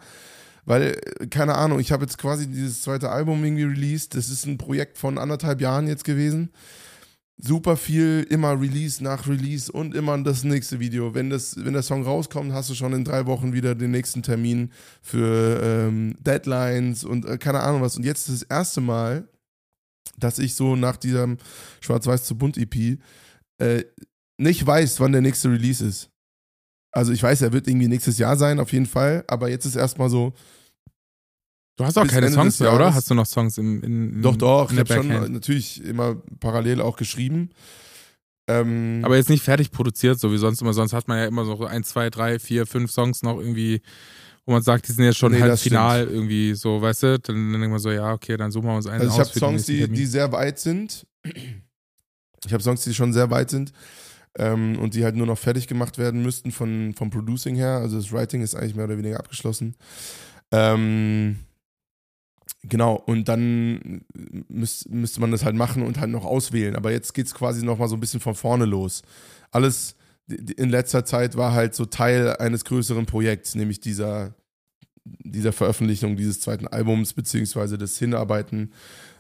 weil, 0.66 1.00
keine 1.32 1.56
Ahnung, 1.56 1.80
ich 1.80 1.92
habe 1.92 2.04
jetzt 2.04 2.20
quasi 2.20 2.48
dieses 2.48 2.84
zweite 2.84 3.10
Album 3.10 3.44
irgendwie 3.44 3.64
released. 3.64 4.14
Das 4.14 4.30
ist 4.30 4.46
ein 4.46 4.60
Projekt 4.60 5.00
von 5.00 5.18
anderthalb 5.18 5.60
Jahren 5.60 5.88
jetzt 5.88 6.04
gewesen. 6.04 6.52
Super 7.44 7.76
viel, 7.76 8.28
immer 8.30 8.62
Release 8.62 9.04
nach 9.04 9.28
Release 9.28 9.72
und 9.72 9.96
immer 9.96 10.16
das 10.20 10.44
nächste 10.44 10.80
Video. 10.80 11.16
Wenn, 11.16 11.32
das, 11.32 11.56
wenn 11.58 11.74
der 11.74 11.82
Song 11.82 12.04
rauskommt, 12.04 12.54
hast 12.54 12.70
du 12.70 12.76
schon 12.76 12.94
in 12.94 13.04
drei 13.04 13.26
Wochen 13.26 13.54
wieder 13.54 13.74
den 13.74 13.90
nächsten 13.90 14.22
Termin 14.22 14.72
für 15.02 15.60
ähm, 15.64 16.16
Deadlines 16.20 17.04
und 17.04 17.26
äh, 17.26 17.40
keine 17.40 17.62
Ahnung 17.62 17.82
was. 17.82 17.98
Und 17.98 18.04
jetzt 18.04 18.30
das 18.30 18.44
erste 18.44 18.82
Mal, 18.82 19.28
dass 20.24 20.40
ich 20.40 20.56
so 20.56 20.76
nach 20.76 20.98
diesem 20.98 21.38
Schwarz-Weiß 21.82 22.24
zu 22.24 22.38
Bunt 22.38 22.58
EP 22.58 23.00
äh, 23.60 23.84
nicht 24.38 24.66
weiß, 24.66 25.00
wann 25.00 25.12
der 25.12 25.22
nächste 25.22 25.50
Release 25.50 25.86
ist. 25.86 26.10
Also 26.92 27.14
ich 27.14 27.24
weiß, 27.24 27.42
er 27.42 27.54
wird 27.54 27.68
irgendwie 27.68 27.88
nächstes 27.88 28.18
Jahr 28.18 28.36
sein, 28.36 28.60
auf 28.60 28.74
jeden 28.74 28.86
Fall, 28.86 29.24
aber 29.28 29.50
jetzt 29.50 29.66
ist 29.66 29.76
erstmal 29.76 30.10
so. 30.10 30.34
Du 31.78 31.86
hast 31.86 31.98
auch 31.98 32.06
keine 32.06 32.28
Ende 32.28 32.38
Songs 32.38 32.60
mehr, 32.60 32.74
oder? 32.74 32.94
Hast 32.94 33.10
du 33.10 33.14
noch 33.14 33.26
Songs 33.26 33.58
im, 33.58 33.82
in, 33.82 34.16
in 34.16 34.22
Doch, 34.22 34.36
doch, 34.36 34.72
ich 34.72 34.80
habe 34.80 34.94
schon 34.94 35.08
natürlich 35.32 35.84
immer 35.84 36.16
parallel 36.40 36.82
auch 36.82 36.98
geschrieben. 36.98 37.52
Ähm, 38.48 39.02
aber 39.04 39.16
jetzt 39.16 39.30
nicht 39.30 39.44
fertig 39.44 39.72
produziert, 39.72 40.20
so 40.20 40.32
wie 40.32 40.38
sonst 40.38 40.62
immer. 40.62 40.74
Sonst 40.74 40.94
hat 40.94 41.08
man 41.08 41.18
ja 41.18 41.26
immer 41.26 41.46
so 41.46 41.66
ein, 41.66 41.84
zwei, 41.84 42.10
drei, 42.10 42.40
vier, 42.40 42.66
fünf 42.66 42.92
Songs 42.92 43.22
noch 43.22 43.40
irgendwie 43.40 43.82
wo 44.46 44.54
man 44.54 44.62
sagt, 44.62 44.88
die 44.88 44.92
sind 44.92 45.06
jetzt 45.06 45.18
schon 45.18 45.32
nee, 45.32 45.42
halt 45.42 45.60
final 45.60 46.02
stimmt. 46.02 46.14
irgendwie 46.14 46.54
so, 46.56 46.82
weißt 46.82 47.04
du? 47.04 47.20
Dann, 47.20 47.52
dann 47.52 47.62
denkt 47.62 47.72
man 47.72 47.80
so, 47.80 47.92
ja, 47.92 48.12
okay, 48.14 48.38
dann 48.38 48.52
suchen 48.52 48.68
wir 48.68 48.76
uns 48.76 48.88
einen 48.88 49.02
also 49.02 49.16
ich 49.16 49.22
aus. 49.22 49.36
Ich 49.36 49.42
habe 49.42 49.52
Songs, 49.52 49.66
die, 49.66 49.88
die 49.88 50.06
sehr 50.06 50.32
weit 50.32 50.60
sind. 50.60 51.06
Ich 51.24 52.54
habe 52.54 52.64
Songs, 52.64 52.84
die 52.84 52.94
schon 52.94 53.14
sehr 53.14 53.30
weit 53.30 53.50
sind 53.50 53.72
ähm, 54.38 54.80
und 54.80 54.96
die 54.96 55.04
halt 55.04 55.16
nur 55.16 55.28
noch 55.28 55.38
fertig 55.38 55.68
gemacht 55.68 55.98
werden 55.98 56.24
müssten 56.24 56.52
von, 56.52 56.94
vom 56.96 57.10
Producing 57.10 57.56
her. 57.56 57.78
Also 57.78 57.98
das 57.98 58.12
Writing 58.12 58.42
ist 58.42 58.56
eigentlich 58.56 58.76
mehr 58.76 58.86
oder 58.86 58.98
weniger 58.98 59.20
abgeschlossen. 59.20 59.76
Ähm, 60.52 61.40
genau, 62.64 62.96
und 62.96 63.28
dann 63.28 64.02
müß, 64.14 64.88
müsste 64.90 65.22
man 65.22 65.32
das 65.32 65.46
halt 65.46 65.56
machen 65.56 65.84
und 65.84 66.00
halt 66.00 66.10
noch 66.10 66.26
auswählen. 66.26 66.76
Aber 66.76 66.92
jetzt 66.92 67.14
geht 67.14 67.28
es 67.28 67.34
quasi 67.34 67.64
nochmal 67.64 67.88
so 67.88 67.96
ein 67.96 68.00
bisschen 68.00 68.20
von 68.20 68.36
vorne 68.36 68.66
los. 68.66 69.04
Alles 69.52 69.96
in 70.32 70.70
letzter 70.70 71.06
Zeit 71.06 71.38
war 71.38 71.54
halt 71.54 71.76
so 71.76 71.86
Teil 71.86 72.36
eines 72.38 72.66
größeren 72.66 73.06
Projekts, 73.06 73.56
nämlich 73.56 73.80
dieser, 73.80 74.36
dieser 75.04 75.54
Veröffentlichung 75.54 76.16
dieses 76.16 76.40
zweiten 76.40 76.68
Albums, 76.68 77.14
beziehungsweise 77.14 77.78
das 77.78 77.98
Hinarbeiten 77.98 78.74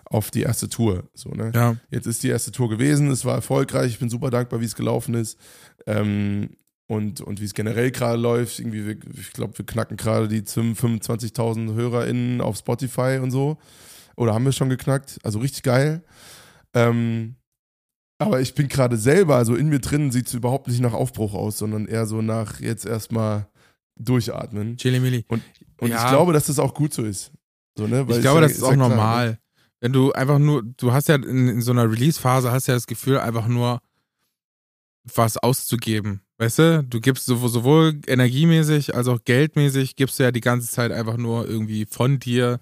auf 0.05 0.29
die 0.31 0.41
erste 0.41 0.67
Tour. 0.69 1.09
So, 1.13 1.29
ne? 1.29 1.51
ja. 1.55 1.77
Jetzt 1.89 2.05
ist 2.05 2.23
die 2.23 2.29
erste 2.29 2.51
Tour 2.51 2.69
gewesen, 2.69 3.09
es 3.11 3.25
war 3.25 3.35
erfolgreich, 3.35 3.91
ich 3.91 3.99
bin 3.99 4.09
super 4.09 4.29
dankbar, 4.29 4.59
wie 4.59 4.65
es 4.65 4.75
gelaufen 4.75 5.13
ist. 5.13 5.37
Ähm, 5.85 6.49
und, 6.91 7.21
und 7.21 7.39
wie 7.39 7.45
es 7.45 7.53
generell 7.53 7.89
gerade 7.89 8.19
läuft. 8.19 8.59
Irgendwie, 8.59 8.85
wir, 8.85 8.97
ich 9.17 9.31
glaube, 9.31 9.57
wir 9.57 9.65
knacken 9.65 9.95
gerade 9.95 10.27
die 10.27 10.41
25.000 10.41 11.73
HörerInnen 11.73 12.41
auf 12.41 12.57
Spotify 12.57 13.17
und 13.21 13.31
so. 13.31 13.57
Oder 14.17 14.33
haben 14.33 14.43
wir 14.43 14.51
schon 14.51 14.67
geknackt? 14.67 15.17
Also 15.23 15.39
richtig 15.39 15.63
geil. 15.63 16.03
Ähm, 16.73 17.35
aber 18.21 18.41
ich 18.41 18.53
bin 18.55 18.67
gerade 18.67 18.97
selber, 18.97 19.35
also 19.35 19.55
in 19.55 19.69
mir 19.69 19.79
drin 19.79 20.11
sieht 20.11 20.27
es 20.27 20.33
überhaupt 20.33 20.67
nicht 20.67 20.79
nach 20.79 20.93
Aufbruch 20.93 21.33
aus, 21.33 21.57
sondern 21.57 21.87
eher 21.87 22.05
so 22.05 22.21
nach 22.21 22.59
jetzt 22.59 22.85
erstmal 22.85 23.47
durchatmen. 23.97 24.77
Chili. 24.77 25.25
Und, 25.27 25.41
und 25.79 25.89
Ja. 25.89 26.03
ich 26.03 26.09
glaube, 26.09 26.33
dass 26.33 26.45
das 26.47 26.59
auch 26.59 26.73
gut 26.73 26.93
so 26.93 27.03
ist. 27.03 27.31
So, 27.77 27.87
ne? 27.87 28.05
Ich 28.09 28.21
glaube, 28.21 28.41
das 28.41 28.53
ist 28.53 28.61
ja 28.61 28.67
auch 28.67 28.73
klar, 28.73 28.89
ne? 28.89 28.95
normal. 28.95 29.39
Wenn 29.79 29.93
du 29.93 30.11
einfach 30.11 30.37
nur, 30.39 30.63
du 30.63 30.91
hast 30.91 31.07
ja 31.07 31.15
in, 31.15 31.47
in 31.47 31.61
so 31.61 31.71
einer 31.71 31.89
Release-Phase 31.89 32.51
hast 32.51 32.67
ja 32.67 32.75
das 32.75 32.85
Gefühl, 32.87 33.17
einfach 33.17 33.47
nur 33.47 33.81
was 35.15 35.37
auszugeben. 35.37 36.21
Weißt 36.37 36.59
du? 36.59 36.83
Du 36.83 36.99
gibst 36.99 37.25
sowohl, 37.25 37.49
sowohl 37.49 38.01
energiemäßig 38.07 38.95
als 38.95 39.07
auch 39.07 39.19
geldmäßig, 39.23 39.95
gibst 39.95 40.19
du 40.19 40.23
ja 40.23 40.31
die 40.31 40.41
ganze 40.41 40.67
Zeit 40.69 40.91
einfach 40.91 41.17
nur 41.17 41.47
irgendwie 41.47 41.85
von 41.85 42.19
dir 42.19 42.59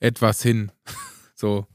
etwas 0.00 0.42
hin. 0.42 0.72
so. 1.34 1.66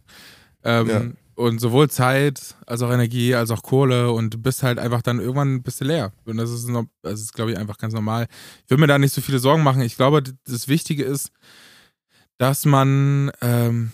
Ähm, 0.63 0.87
Ja. 0.87 1.01
Und 1.41 1.59
sowohl 1.59 1.89
Zeit, 1.89 2.55
als 2.67 2.83
auch 2.83 2.91
Energie, 2.91 3.33
als 3.33 3.49
auch 3.49 3.63
Kohle 3.63 4.11
und 4.11 4.31
du 4.31 4.37
bist 4.37 4.61
halt 4.61 4.77
einfach 4.77 5.01
dann 5.01 5.19
irgendwann 5.19 5.55
ein 5.55 5.63
bisschen 5.63 5.87
leer. 5.87 6.13
Und 6.25 6.37
das 6.37 6.51
ist, 6.51 6.69
das 7.01 7.19
ist 7.19 7.33
glaube 7.33 7.51
ich, 7.51 7.57
einfach 7.57 7.79
ganz 7.79 7.95
normal. 7.95 8.27
Ich 8.63 8.69
würde 8.69 8.81
mir 8.81 8.87
da 8.87 8.99
nicht 8.99 9.11
so 9.11 9.21
viele 9.21 9.39
Sorgen 9.39 9.63
machen. 9.63 9.81
Ich 9.81 9.95
glaube, 9.95 10.21
das 10.21 10.67
Wichtige 10.67 11.03
ist, 11.03 11.31
dass 12.37 12.65
man 12.65 13.31
ähm, 13.41 13.91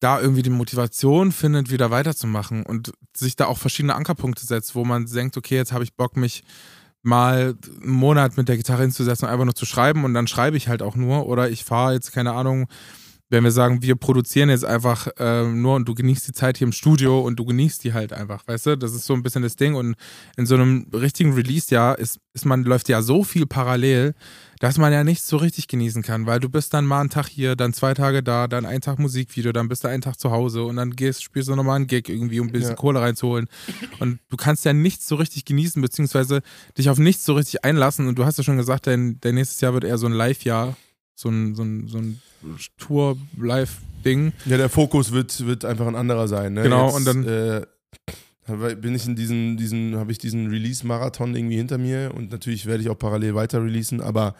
da 0.00 0.20
irgendwie 0.20 0.42
die 0.42 0.50
Motivation 0.50 1.30
findet, 1.30 1.70
wieder 1.70 1.92
weiterzumachen 1.92 2.66
und 2.66 2.92
sich 3.16 3.36
da 3.36 3.46
auch 3.46 3.58
verschiedene 3.58 3.94
Ankerpunkte 3.94 4.44
setzt, 4.44 4.74
wo 4.74 4.84
man 4.84 5.06
denkt, 5.06 5.36
okay, 5.36 5.54
jetzt 5.54 5.72
habe 5.72 5.84
ich 5.84 5.94
Bock, 5.94 6.16
mich 6.16 6.42
mal 7.02 7.54
einen 7.80 7.92
Monat 7.92 8.36
mit 8.36 8.48
der 8.48 8.56
Gitarre 8.56 8.82
hinzusetzen 8.82 9.28
und 9.28 9.32
einfach 9.32 9.44
nur 9.44 9.54
zu 9.54 9.66
schreiben 9.66 10.04
und 10.04 10.14
dann 10.14 10.26
schreibe 10.26 10.56
ich 10.56 10.66
halt 10.66 10.82
auch 10.82 10.96
nur 10.96 11.26
oder 11.28 11.48
ich 11.48 11.62
fahre 11.62 11.94
jetzt, 11.94 12.10
keine 12.10 12.32
Ahnung, 12.32 12.66
wenn 13.30 13.42
wir 13.42 13.50
sagen, 13.50 13.82
wir 13.82 13.96
produzieren 13.96 14.50
jetzt 14.50 14.64
einfach 14.64 15.08
ähm, 15.18 15.62
nur 15.62 15.76
und 15.76 15.88
du 15.88 15.94
genießt 15.94 16.28
die 16.28 16.32
Zeit 16.32 16.58
hier 16.58 16.66
im 16.66 16.72
Studio 16.72 17.20
und 17.20 17.36
du 17.36 17.44
genießt 17.44 17.82
die 17.82 17.92
halt 17.92 18.12
einfach, 18.12 18.46
weißt 18.46 18.66
du? 18.66 18.76
Das 18.76 18.94
ist 18.94 19.06
so 19.06 19.14
ein 19.14 19.22
bisschen 19.22 19.42
das 19.42 19.56
Ding 19.56 19.74
und 19.74 19.96
in 20.36 20.46
so 20.46 20.54
einem 20.54 20.86
richtigen 20.92 21.32
Release-Jahr 21.32 21.98
ist, 21.98 22.18
ist 22.34 22.44
man, 22.44 22.64
läuft 22.64 22.88
ja 22.88 23.02
so 23.02 23.24
viel 23.24 23.46
parallel, 23.46 24.14
dass 24.60 24.78
man 24.78 24.92
ja 24.92 25.04
nichts 25.04 25.26
so 25.26 25.36
richtig 25.36 25.68
genießen 25.68 26.02
kann, 26.02 26.26
weil 26.26 26.38
du 26.38 26.48
bist 26.48 26.74
dann 26.74 26.86
mal 26.86 27.00
einen 27.00 27.10
Tag 27.10 27.26
hier, 27.26 27.56
dann 27.56 27.72
zwei 27.72 27.92
Tage 27.94 28.22
da, 28.22 28.46
dann 28.46 28.66
einen 28.66 28.80
Tag 28.80 28.98
Musikvideo, 28.98 29.52
dann 29.52 29.68
bist 29.68 29.84
du 29.84 29.88
einen 29.88 30.02
Tag 30.02 30.18
zu 30.20 30.30
Hause 30.30 30.62
und 30.64 30.76
dann 30.76 30.90
gehst, 30.92 31.22
spielst 31.22 31.48
du 31.48 31.56
nochmal 31.56 31.76
einen 31.76 31.86
Gig 31.86 32.08
irgendwie, 32.08 32.40
um 32.40 32.48
ein 32.48 32.52
bisschen 32.52 32.70
Ja. 32.70 32.76
Kohle 32.76 33.00
reinzuholen. 33.00 33.48
Und 33.98 34.20
du 34.28 34.36
kannst 34.36 34.64
ja 34.64 34.72
nichts 34.72 35.08
so 35.08 35.16
richtig 35.16 35.44
genießen, 35.44 35.82
beziehungsweise 35.82 36.42
dich 36.78 36.88
auf 36.88 36.98
nichts 36.98 37.24
so 37.24 37.34
richtig 37.34 37.64
einlassen. 37.64 38.06
Und 38.06 38.18
du 38.18 38.24
hast 38.24 38.38
ja 38.38 38.44
schon 38.44 38.56
gesagt, 38.56 38.86
dein, 38.86 39.18
dein 39.20 39.34
nächstes 39.34 39.60
Jahr 39.60 39.74
wird 39.74 39.84
eher 39.84 39.98
so 39.98 40.06
ein 40.06 40.12
Live-Jahr, 40.12 40.76
so 41.14 41.28
ein, 41.28 41.54
so 41.54 41.62
ein, 41.62 41.88
so 41.88 41.98
ein 41.98 42.20
Tour-Live-Ding. 42.78 44.32
Ja, 44.46 44.56
der 44.56 44.68
Fokus 44.68 45.12
wird, 45.12 45.46
wird 45.46 45.64
einfach 45.64 45.86
ein 45.86 45.96
anderer 45.96 46.28
sein. 46.28 46.54
Ne? 46.54 46.62
Genau, 46.62 46.86
Jetzt, 46.86 46.96
und 46.96 47.04
dann- 47.06 47.24
Äh, 47.26 47.66
bin 48.76 48.94
ich 48.94 49.06
in 49.06 49.16
diesen, 49.16 49.56
diesen 49.56 49.96
habe 49.96 50.12
ich 50.12 50.18
diesen 50.18 50.48
Release-Marathon 50.50 51.34
irgendwie 51.34 51.56
hinter 51.56 51.78
mir 51.78 52.12
und 52.14 52.30
natürlich 52.30 52.66
werde 52.66 52.82
ich 52.82 52.90
auch 52.90 52.98
parallel 52.98 53.34
weiter 53.34 53.62
releasen, 53.62 54.02
aber 54.02 54.34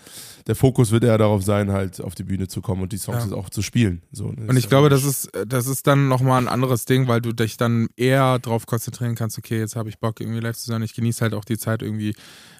der 0.46 0.54
Fokus 0.54 0.90
wird 0.90 1.04
eher 1.04 1.16
darauf 1.16 1.42
sein, 1.42 1.72
halt 1.72 2.02
auf 2.02 2.14
die 2.14 2.24
Bühne 2.24 2.46
zu 2.46 2.60
kommen 2.60 2.82
und 2.82 2.92
die 2.92 2.98
Songs 2.98 3.28
Ja. 3.30 3.36
auch 3.36 3.48
zu 3.48 3.62
spielen. 3.62 4.02
So, 4.12 4.30
ne? 4.30 4.46
Und 4.46 4.58
ich 4.58 4.68
glaube, 4.68 4.90
das 4.90 5.04
ist, 5.04 5.30
das 5.48 5.66
ist 5.66 5.86
dann 5.86 6.08
nochmal 6.08 6.42
ein 6.42 6.48
anderes 6.48 6.84
Ding, 6.84 7.08
weil 7.08 7.22
du 7.22 7.32
dich 7.32 7.56
dann 7.56 7.88
eher 7.96 8.38
darauf 8.40 8.66
konzentrieren 8.66 9.14
kannst, 9.14 9.38
okay, 9.38 9.58
jetzt 9.58 9.74
habe 9.74 9.88
ich 9.88 9.98
Bock, 9.98 10.20
irgendwie 10.20 10.40
live 10.40 10.58
zu 10.58 10.66
sein. 10.66 10.82
Ich 10.82 10.92
genieße 10.94 11.22
halt 11.22 11.32
auch 11.32 11.46
die 11.46 11.56
Zeit 11.56 11.80
irgendwie 11.80 12.14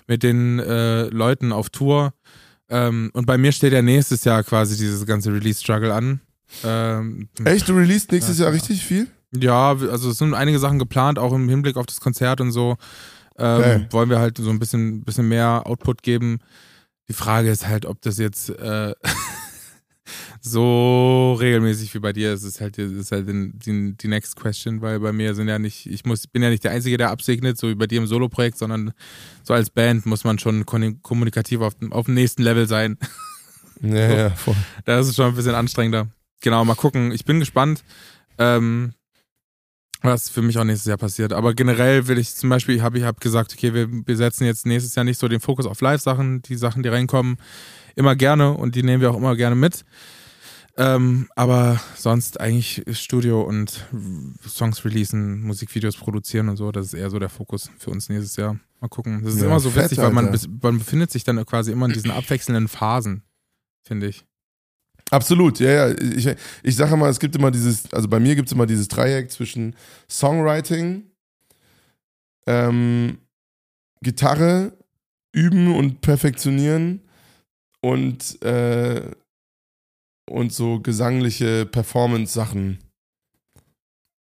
mit 0.07 0.23
den 0.23 0.61
äh, 0.61 1.09
Leuten 1.09 1.53
auf 1.53 1.69
Tour. 1.69 2.15
Ähm, 2.69 3.11
und 3.13 3.27
bei 3.27 3.37
mir 3.39 3.53
steht 3.53 3.73
ja 3.73 3.83
nächstes 3.83 4.25
Jahr 4.25 4.43
quasi 4.43 4.77
dieses 4.77 5.05
ganze 5.07 5.33
Release-Struggle 5.33 5.93
an. 5.93 6.21
Ähm, 6.65 7.29
Echt, 7.45 7.69
du 7.69 7.73
released 7.75 8.13
nächstes 8.13 8.39
Ja, 8.39 8.45
Jahr 8.45 8.53
ja. 8.53 8.59
richtig 8.61 8.85
viel? 8.85 9.09
Ja, 9.37 9.71
also 9.71 10.11
es 10.11 10.19
sind 10.19 10.35
einige 10.35 10.59
Sachen 10.59 10.79
geplant, 10.79 11.19
auch 11.19 11.33
im 11.33 11.49
Hinblick 11.49 11.77
auf 11.77 11.87
das 11.87 12.01
Konzert 12.01 12.41
und 12.41 12.53
so. 12.53 12.77
Ähm, 13.37 13.61
Geil. 13.63 13.89
wollen 13.91 14.11
wir 14.11 14.21
halt 14.21 14.39
so 14.39 14.49
ein 14.51 14.59
bisschen, 14.61 15.03
bisschen 15.03 15.29
mehr 15.29 15.63
Output 15.67 16.03
geben. 16.03 16.39
Die 17.09 17.13
Frage 17.15 17.51
ist 17.51 17.67
halt, 17.67 17.85
ob 17.85 18.01
das 18.03 18.19
jetzt 18.19 18.51
äh, 18.51 18.95
so 20.47 21.33
regelmäßig 21.41 21.95
wie 21.95 22.01
bei 22.01 22.13
dir 22.13 22.35
ist. 22.35 22.43
Es 22.43 22.55
ist 22.57 22.61
halt, 22.61 22.77
ist 22.79 23.13
halt 23.13 23.27
die, 23.29 23.53
die, 23.55 23.97
die 23.97 24.09
next 24.09 24.37
question, 24.37 24.83
weil 24.83 25.01
bei 25.01 25.13
mir 25.13 25.35
sind 25.35 25.49
ja 25.49 25.59
nicht, 25.59 25.87
ich 25.87 26.05
muss, 26.05 26.27
bin 26.27 26.43
ja 26.43 26.51
nicht 26.51 26.65
der 26.65 26.73
Einzige, 26.73 26.99
der 26.99 27.11
absegnet, 27.11 27.57
so 27.57 27.69
wie 27.69 27.75
bei 27.75 27.87
dir 27.87 27.99
im 27.99 28.07
Soloprojekt, 28.07 28.59
sondern 28.59 28.93
so 29.43 29.55
als 29.55 29.71
Band 29.71 30.05
muss 30.05 30.25
man 30.25 30.39
schon 30.39 30.67
kommunikativ 30.67 31.61
auf, 31.61 31.75
dem- 31.77 31.93
auf 31.93 32.05
dem 32.07 32.15
nächsten 32.15 32.43
Level 32.43 32.67
sein. 32.69 32.99
Ja, 33.83 34.09
So. 34.09 34.15
ja, 34.17 34.31
voll. 34.31 34.57
Da 34.85 35.01
ist 35.01 35.09
es 35.09 35.17
schon 35.17 35.27
ein 35.27 35.35
bisschen 35.35 35.55
anstrengender. 35.57 36.07
Genau, 36.41 36.65
mal 36.65 36.77
gucken. 36.77 37.11
Ich 37.11 37.25
bin 37.25 37.41
gespannt, 37.41 37.83
ähm, 38.39 38.95
was 40.01 40.29
für 40.31 40.43
mich 40.43 40.57
auch 40.59 40.65
nächstes 40.65 40.87
Jahr 40.89 40.97
passiert. 40.97 41.33
Aber 41.33 41.55
generell 41.55 42.07
will 42.07 42.17
ich 42.19 42.35
zum 42.35 42.49
Beispiel, 42.51 42.83
habe 42.83 42.99
ich 42.99 43.05
hab 43.05 43.21
gesagt, 43.21 43.53
okay, 43.53 43.75
wir, 43.75 43.89
wir 43.91 44.17
setzen 44.17 44.45
jetzt 44.45 44.65
nächstes 44.65 44.95
Jahr 44.95 45.05
nicht 45.05 45.19
so 45.19 45.27
den 45.29 45.41
Fokus 45.41 45.67
auf 45.67 45.81
Live-Sachen, 45.81 46.41
die 46.43 46.55
Sachen, 46.55 46.83
die 46.85 46.89
reinkommen, 46.89 47.37
immer 47.97 48.15
gerne 48.15 48.53
und 48.53 48.75
die 48.77 48.85
nehmen 48.85 49.01
wir 49.03 49.11
auch 49.11 49.17
immer 49.17 49.35
gerne 49.37 49.57
mit. 49.57 49.85
Ähm, 50.77 51.29
aber 51.37 51.81
sonst 51.97 52.41
eigentlich 52.41 52.83
Studio 52.93 53.43
und 53.43 53.87
Songs 54.47 54.85
releasen, 54.85 55.43
Musikvideos 55.43 55.97
produzieren 55.97 56.49
und 56.49 56.57
so, 56.57 56.73
das 56.73 56.87
ist 56.87 56.95
eher 56.95 57.11
so 57.11 57.19
der 57.21 57.29
Fokus 57.29 57.71
für 57.79 57.91
uns 57.91 58.09
nächstes 58.09 58.35
Jahr. 58.37 58.59
Mal 58.81 58.89
gucken. 58.89 59.23
Das 59.23 59.35
ist 59.35 59.41
Ja, 59.41 59.47
immer 59.47 59.61
so 59.61 59.71
fett, 59.71 59.85
witzig, 59.85 59.99
weil 59.99 60.11
man, 60.13 60.37
man 60.63 60.79
befindet 60.79 61.13
sich 61.13 61.23
dann 61.23 61.45
quasi 61.47 61.71
immer 61.71 61.87
in 61.87 61.93
diesen 61.93 62.11
abwechselnden 62.11 62.67
Phasen, 62.67 63.23
finde 63.87 64.09
ich. 64.09 64.25
Absolut, 65.11 65.61
ja, 65.61 65.89
ja. 65.89 65.95
Ich, 66.01 66.29
ich 66.65 66.77
sage 66.77 66.97
mal, 66.97 67.09
es 67.09 67.21
gibt 67.21 67.37
immer 67.37 67.53
dieses, 67.53 67.93
also 67.93 68.09
bei 68.09 68.19
mir 68.19 68.35
gibt 68.35 68.49
es 68.49 68.53
immer 68.53 68.67
dieses 68.67 68.89
Dreieck 68.89 69.31
zwischen 69.31 69.77
Songwriting, 70.11 71.05
ähm, 72.47 73.19
Gitarre 74.03 74.77
üben 75.33 75.73
und 75.75 76.01
perfektionieren 76.01 77.01
und, 77.81 78.43
äh, 78.43 79.13
und 80.29 80.53
so 80.53 80.81
gesangliche 80.81 81.67
Performance-Sachen. 81.67 82.79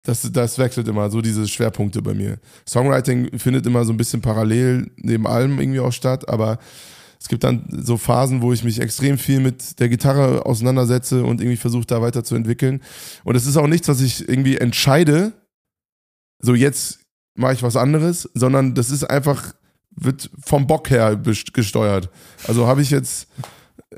Das, 0.06 0.30
das 0.32 0.58
wechselt 0.58 0.88
immer, 0.88 1.10
so 1.10 1.22
diese 1.22 1.48
Schwerpunkte 1.48 2.02
bei 2.02 2.14
mir. 2.14 2.40
Songwriting 2.68 3.38
findet 3.40 3.66
immer 3.66 3.86
so 3.86 3.94
ein 3.94 3.98
bisschen 3.98 4.22
parallel 4.22 4.92
neben 4.98 5.26
allem 5.26 5.60
irgendwie 5.60 5.80
auch 5.80 5.94
statt, 5.94 6.28
aber 6.28 6.60
es 7.24 7.30
gibt 7.30 7.46
dann 7.46 7.66
so 7.70 7.96
Phasen, 7.96 8.42
wo 8.42 8.52
ich 8.52 8.66
mich 8.66 8.82
extrem 8.82 9.18
viel 9.18 9.40
mit 9.40 9.80
der 9.80 9.88
Gitarre 9.88 10.46
auseinandersetze 10.46 11.24
und 11.24 11.40
irgendwie 11.40 11.56
versuche, 11.56 11.86
da 11.86 12.02
weiterzuentwickeln. 12.02 12.84
Und 13.24 13.36
es 13.36 13.46
ist 13.46 13.56
auch 13.56 13.68
nichts, 13.68 13.88
was 13.88 14.02
ich 14.02 14.28
irgendwie 14.28 14.58
entscheide, 14.58 15.32
so 16.40 16.54
jetzt 16.54 17.00
mache 17.36 17.54
ich 17.54 17.64
was 17.64 17.78
anderes, 17.78 18.30
sondern 18.34 18.76
das 18.76 18.92
ist 18.92 19.06
einfach, 19.06 19.54
wird 19.92 20.30
vom 20.46 20.68
Bock 20.68 20.90
her 20.90 21.16
gesteuert. 21.16 22.10
Also 22.46 22.68
habe 22.68 22.82
ich 22.82 22.90
jetzt, 22.90 23.28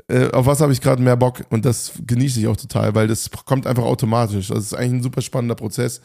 äh, 0.08 0.30
auf 0.30 0.46
was 0.46 0.60
habe 0.60 0.72
ich 0.72 0.80
gerade 0.80 1.02
mehr 1.02 1.16
Bock? 1.16 1.44
Und 1.50 1.64
das 1.64 1.92
genieße 2.06 2.40
ich 2.40 2.46
auch 2.46 2.56
total, 2.56 2.94
weil 2.94 3.08
das 3.08 3.30
kommt 3.44 3.66
einfach 3.66 3.84
automatisch. 3.84 4.48
Das 4.48 4.64
ist 4.64 4.74
eigentlich 4.74 5.00
ein 5.00 5.02
super 5.02 5.22
spannender 5.22 5.54
Prozess. 5.54 6.00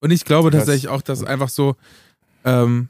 Und 0.00 0.10
ich 0.10 0.24
glaube 0.24 0.50
tatsächlich 0.50 0.88
auch, 0.88 1.02
dass 1.02 1.24
einfach 1.24 1.48
so, 1.48 1.76
ähm, 2.44 2.88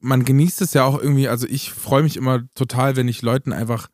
man 0.00 0.24
genießt 0.24 0.62
es 0.62 0.74
ja 0.74 0.84
auch 0.84 1.00
irgendwie, 1.00 1.28
also 1.28 1.46
ich 1.46 1.72
freue 1.72 2.02
mich 2.02 2.16
immer 2.16 2.42
total, 2.54 2.96
wenn 2.96 3.08
ich 3.08 3.22
Leuten 3.22 3.52
einfach 3.52 3.88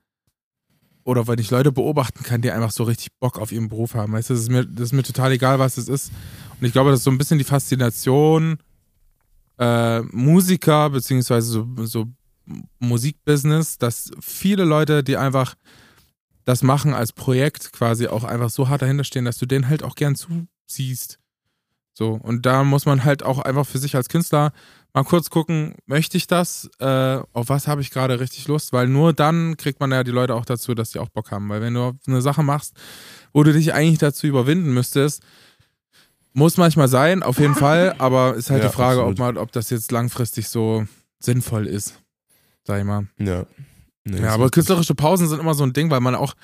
oder 1.04 1.28
wenn 1.28 1.38
ich 1.38 1.50
Leute 1.50 1.70
beobachten 1.70 2.24
kann, 2.24 2.42
die 2.42 2.50
einfach 2.50 2.72
so 2.72 2.82
richtig 2.82 3.08
Bock 3.20 3.38
auf 3.38 3.52
ihren 3.52 3.68
Beruf 3.68 3.94
haben. 3.94 4.12
Weißt 4.12 4.30
du, 4.30 4.34
das 4.34 4.42
ist 4.42 4.50
mir, 4.50 4.64
das 4.64 4.86
ist 4.86 4.92
mir 4.92 5.04
total 5.04 5.32
egal, 5.32 5.60
was 5.60 5.78
es 5.78 5.88
ist. 5.88 6.10
Und 6.60 6.66
ich 6.66 6.72
glaube, 6.72 6.90
das 6.90 7.00
ist 7.00 7.04
so 7.04 7.12
ein 7.12 7.18
bisschen 7.18 7.38
die 7.38 7.44
Faszination 7.44 8.58
äh, 9.58 10.00
Musiker 10.02 10.90
beziehungsweise 10.90 11.48
so, 11.48 11.66
so 11.86 12.06
Musikbusiness, 12.78 13.78
dass 13.78 14.10
viele 14.20 14.64
Leute, 14.64 15.02
die 15.02 15.16
einfach 15.16 15.54
das 16.44 16.62
machen 16.62 16.94
als 16.94 17.12
Projekt 17.12 17.72
quasi 17.72 18.06
auch 18.06 18.24
einfach 18.24 18.50
so 18.50 18.68
hart 18.68 18.82
dahinter 18.82 19.04
stehen, 19.04 19.24
dass 19.24 19.38
du 19.38 19.46
denen 19.46 19.68
halt 19.68 19.82
auch 19.82 19.96
gern 19.96 20.14
zusiehst. 20.14 21.18
So, 21.92 22.12
und 22.12 22.44
da 22.44 22.62
muss 22.62 22.84
man 22.84 23.04
halt 23.04 23.22
auch 23.22 23.38
einfach 23.38 23.66
für 23.66 23.78
sich 23.78 23.96
als 23.96 24.08
Künstler 24.08 24.52
mal 24.92 25.02
kurz 25.04 25.30
gucken, 25.30 25.74
möchte 25.86 26.16
ich 26.16 26.26
das? 26.26 26.70
Äh, 26.78 27.18
auf 27.32 27.48
was 27.48 27.68
habe 27.68 27.80
ich 27.80 27.90
gerade 27.90 28.20
richtig 28.20 28.48
Lust? 28.48 28.72
Weil 28.72 28.86
nur 28.86 29.12
dann 29.12 29.56
kriegt 29.56 29.80
man 29.80 29.90
ja 29.92 30.04
die 30.04 30.10
Leute 30.10 30.34
auch 30.34 30.44
dazu, 30.44 30.74
dass 30.74 30.92
sie 30.92 30.98
auch 30.98 31.08
Bock 31.08 31.30
haben. 31.30 31.48
Weil 31.48 31.60
wenn 31.60 31.74
du 31.74 31.92
eine 32.06 32.22
Sache 32.22 32.42
machst, 32.42 32.74
wo 33.32 33.42
du 33.42 33.52
dich 33.52 33.74
eigentlich 33.74 33.98
dazu 33.98 34.26
überwinden 34.26 34.72
müsstest, 34.72 35.22
muss 36.32 36.58
manchmal 36.58 36.88
sein, 36.88 37.22
auf 37.22 37.38
jeden 37.38 37.54
Fall, 37.54 37.94
aber 37.98 38.34
ist 38.34 38.50
halt 38.50 38.62
Ja, 38.62 38.68
die 38.68 38.74
Frage, 38.74 39.04
ob, 39.04 39.18
man, 39.18 39.38
ob 39.38 39.52
das 39.52 39.70
jetzt 39.70 39.90
langfristig 39.90 40.48
so 40.48 40.86
sinnvoll 41.18 41.66
ist. 41.66 41.98
Sag 42.66 42.78
ich 42.80 42.84
mal. 42.84 43.06
Ja. 43.18 43.46
Nee, 44.04 44.20
Ja, 44.20 44.30
aber 44.30 44.50
künstlerische 44.50 44.94
Pausen 44.94 45.28
sind 45.28 45.40
immer 45.40 45.54
so 45.54 45.64
ein 45.64 45.72
Ding, 45.72 45.90
weil 45.90 46.00
man 46.00 46.14
auch, 46.14 46.34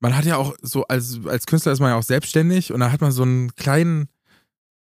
man 0.00 0.16
hat 0.16 0.24
ja 0.24 0.36
auch 0.36 0.54
so, 0.62 0.84
als, 0.84 1.20
als 1.26 1.46
Künstler 1.46 1.72
ist 1.72 1.80
man 1.80 1.90
ja 1.90 1.96
auch 1.96 2.02
selbstständig 2.02 2.72
und 2.72 2.80
da 2.80 2.90
hat 2.92 3.00
man 3.00 3.12
so 3.12 3.22
einen 3.22 3.54
kleinen, 3.54 4.08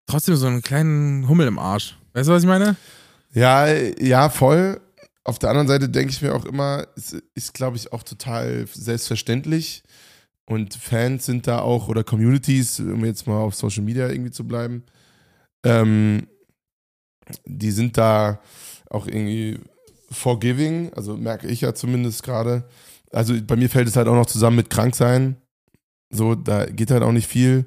trotzdem 0.06 0.36
so 0.36 0.46
einen 0.46 0.62
kleinen 0.62 1.28
Hummel 1.28 1.46
im 1.46 1.58
Arsch. 1.58 1.96
Weißt 2.14 2.28
du, 2.28 2.32
was 2.32 2.42
ich 2.42 2.48
meine? 2.48 2.76
Ja, 3.32 3.66
ja, 3.68 4.28
voll. 4.28 4.80
Auf 5.24 5.38
der 5.38 5.50
anderen 5.50 5.68
Seite 5.68 5.88
denke 5.88 6.12
ich 6.12 6.22
mir 6.22 6.34
auch 6.34 6.44
immer, 6.44 6.86
es 6.96 7.16
ist, 7.34 7.52
glaube 7.52 7.76
ich, 7.76 7.92
auch 7.92 8.02
total 8.02 8.66
selbstverständlich. 8.72 9.82
Und 10.48 10.74
Fans 10.74 11.26
sind 11.26 11.48
da 11.48 11.58
auch, 11.58 11.88
oder 11.88 12.04
Communities, 12.04 12.78
um 12.78 13.04
jetzt 13.04 13.26
mal 13.26 13.38
auf 13.38 13.56
Social 13.56 13.82
Media 13.82 14.08
irgendwie 14.08 14.30
zu 14.30 14.46
bleiben, 14.46 14.84
ähm, 15.64 16.28
die 17.44 17.72
sind 17.72 17.98
da 17.98 18.40
auch 18.88 19.08
irgendwie 19.08 19.58
forgiving, 20.10 20.92
also 20.94 21.16
merke 21.16 21.48
ich 21.48 21.60
ja 21.60 21.74
zumindest 21.74 22.22
gerade. 22.22 22.68
Also 23.12 23.34
bei 23.42 23.56
mir 23.56 23.68
fällt 23.70 23.88
es 23.88 23.96
halt 23.96 24.08
auch 24.08 24.14
noch 24.14 24.26
zusammen 24.26 24.56
mit 24.56 24.70
Kranksein. 24.70 25.36
So, 26.10 26.34
da 26.34 26.66
geht 26.66 26.90
halt 26.90 27.02
auch 27.02 27.12
nicht 27.12 27.26
viel. 27.26 27.66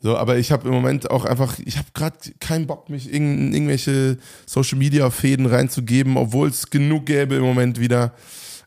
So, 0.00 0.18
aber 0.18 0.36
ich 0.36 0.52
habe 0.52 0.68
im 0.68 0.74
Moment 0.74 1.10
auch 1.10 1.24
einfach, 1.24 1.58
ich 1.64 1.78
habe 1.78 1.88
gerade 1.94 2.18
keinen 2.38 2.66
Bock, 2.66 2.90
mich 2.90 3.10
in 3.10 3.54
irgendwelche 3.54 4.18
Social 4.44 4.76
Media 4.76 5.08
Fäden 5.08 5.46
reinzugeben, 5.46 6.18
obwohl 6.18 6.48
es 6.48 6.68
genug 6.68 7.06
gäbe 7.06 7.36
im 7.36 7.42
Moment 7.42 7.80
wieder. 7.80 8.12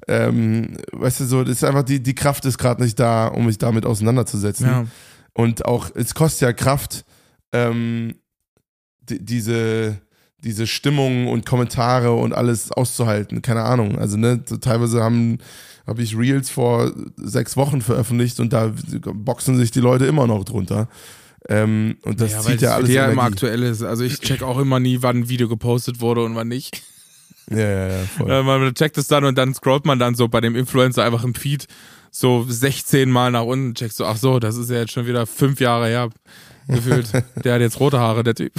Ähm, 0.08 0.78
weißt 0.94 1.20
du, 1.20 1.26
so, 1.26 1.44
das 1.44 1.58
ist 1.58 1.64
einfach 1.64 1.84
die, 1.84 2.02
die 2.02 2.16
Kraft 2.16 2.46
ist 2.46 2.58
gerade 2.58 2.82
nicht 2.82 3.00
da, 3.00 3.28
um 3.28 3.46
mich 3.46 3.60
damit 3.60 3.86
auseinanderzusetzen. 3.86 4.66
Ja. 4.66 4.86
Und 5.34 5.66
auch, 5.66 5.92
es 5.94 6.16
kostet 6.16 6.42
ja 6.42 6.54
Kraft, 6.54 7.06
ähm, 7.52 8.16
die, 9.02 9.24
diese, 9.24 10.02
diese 10.48 10.66
Stimmung 10.66 11.28
und 11.28 11.46
Kommentare 11.46 12.14
und 12.14 12.34
alles 12.34 12.72
auszuhalten. 12.72 13.42
Keine 13.42 13.64
Ahnung. 13.64 13.98
Also, 14.00 14.18
ne, 14.18 14.44
teilweise 14.62 15.04
haben 15.04 15.40
habe 15.86 16.02
ich 16.02 16.18
Reels 16.18 16.50
vor 16.50 16.92
sechs 17.16 17.56
Wochen 17.56 17.82
veröffentlicht 17.82 18.42
und 18.42 18.52
da 18.52 18.74
boxen 19.14 19.58
sich 19.58 19.72
die 19.72 19.80
Leute 19.80 20.06
immer 20.06 20.28
noch 20.28 20.44
drunter. 20.44 20.90
Ähm, 21.48 21.96
und 22.02 22.20
das 22.20 22.34
ja, 22.34 22.42
zieht 22.42 22.62
ja 22.62 22.76
alles. 22.76 22.90
Ja, 22.90 23.10
immer 23.10 23.24
aktuell 23.24 23.64
ist. 23.64 23.82
Also 23.84 24.04
ich 24.04 24.20
check 24.20 24.44
auch 24.44 24.60
immer 24.60 24.82
nie, 24.82 24.98
wann 25.02 25.20
ein 25.20 25.30
Video 25.30 25.48
gepostet 25.48 26.02
wurde 26.02 26.24
und 26.26 26.36
wann 26.36 26.50
nicht. 26.50 26.84
Ja, 27.50 27.58
ja, 27.58 27.88
ja. 27.88 28.04
Voll. 28.18 28.44
Man 28.44 28.76
checkt 28.76 28.98
es 28.98 29.08
dann 29.08 29.24
und 29.24 29.38
dann 29.38 29.54
scrollt 29.54 29.86
man 29.86 29.98
dann 29.98 30.16
so 30.16 30.28
bei 30.28 30.42
dem 30.42 30.58
Influencer 30.58 31.06
einfach 31.06 31.24
im 31.24 31.34
Feed 31.34 31.68
so 32.12 32.46
16 32.48 33.10
Mal 33.10 33.32
nach 33.32 33.44
unten, 33.44 33.76
checkst 33.76 33.98
so, 33.98 34.06
ach 34.06 34.18
so, 34.18 34.40
das 34.40 34.58
ist 34.58 34.70
ja 34.70 34.78
jetzt 34.78 34.92
schon 34.92 35.08
wieder 35.08 35.26
fünf 35.26 35.62
Jahre 35.62 35.88
her 35.88 36.10
gefühlt. 36.68 37.08
der 37.44 37.54
hat 37.54 37.62
jetzt 37.62 37.80
rote 37.80 38.00
Haare, 38.00 38.24
der 38.24 38.36
Typ. 38.36 38.52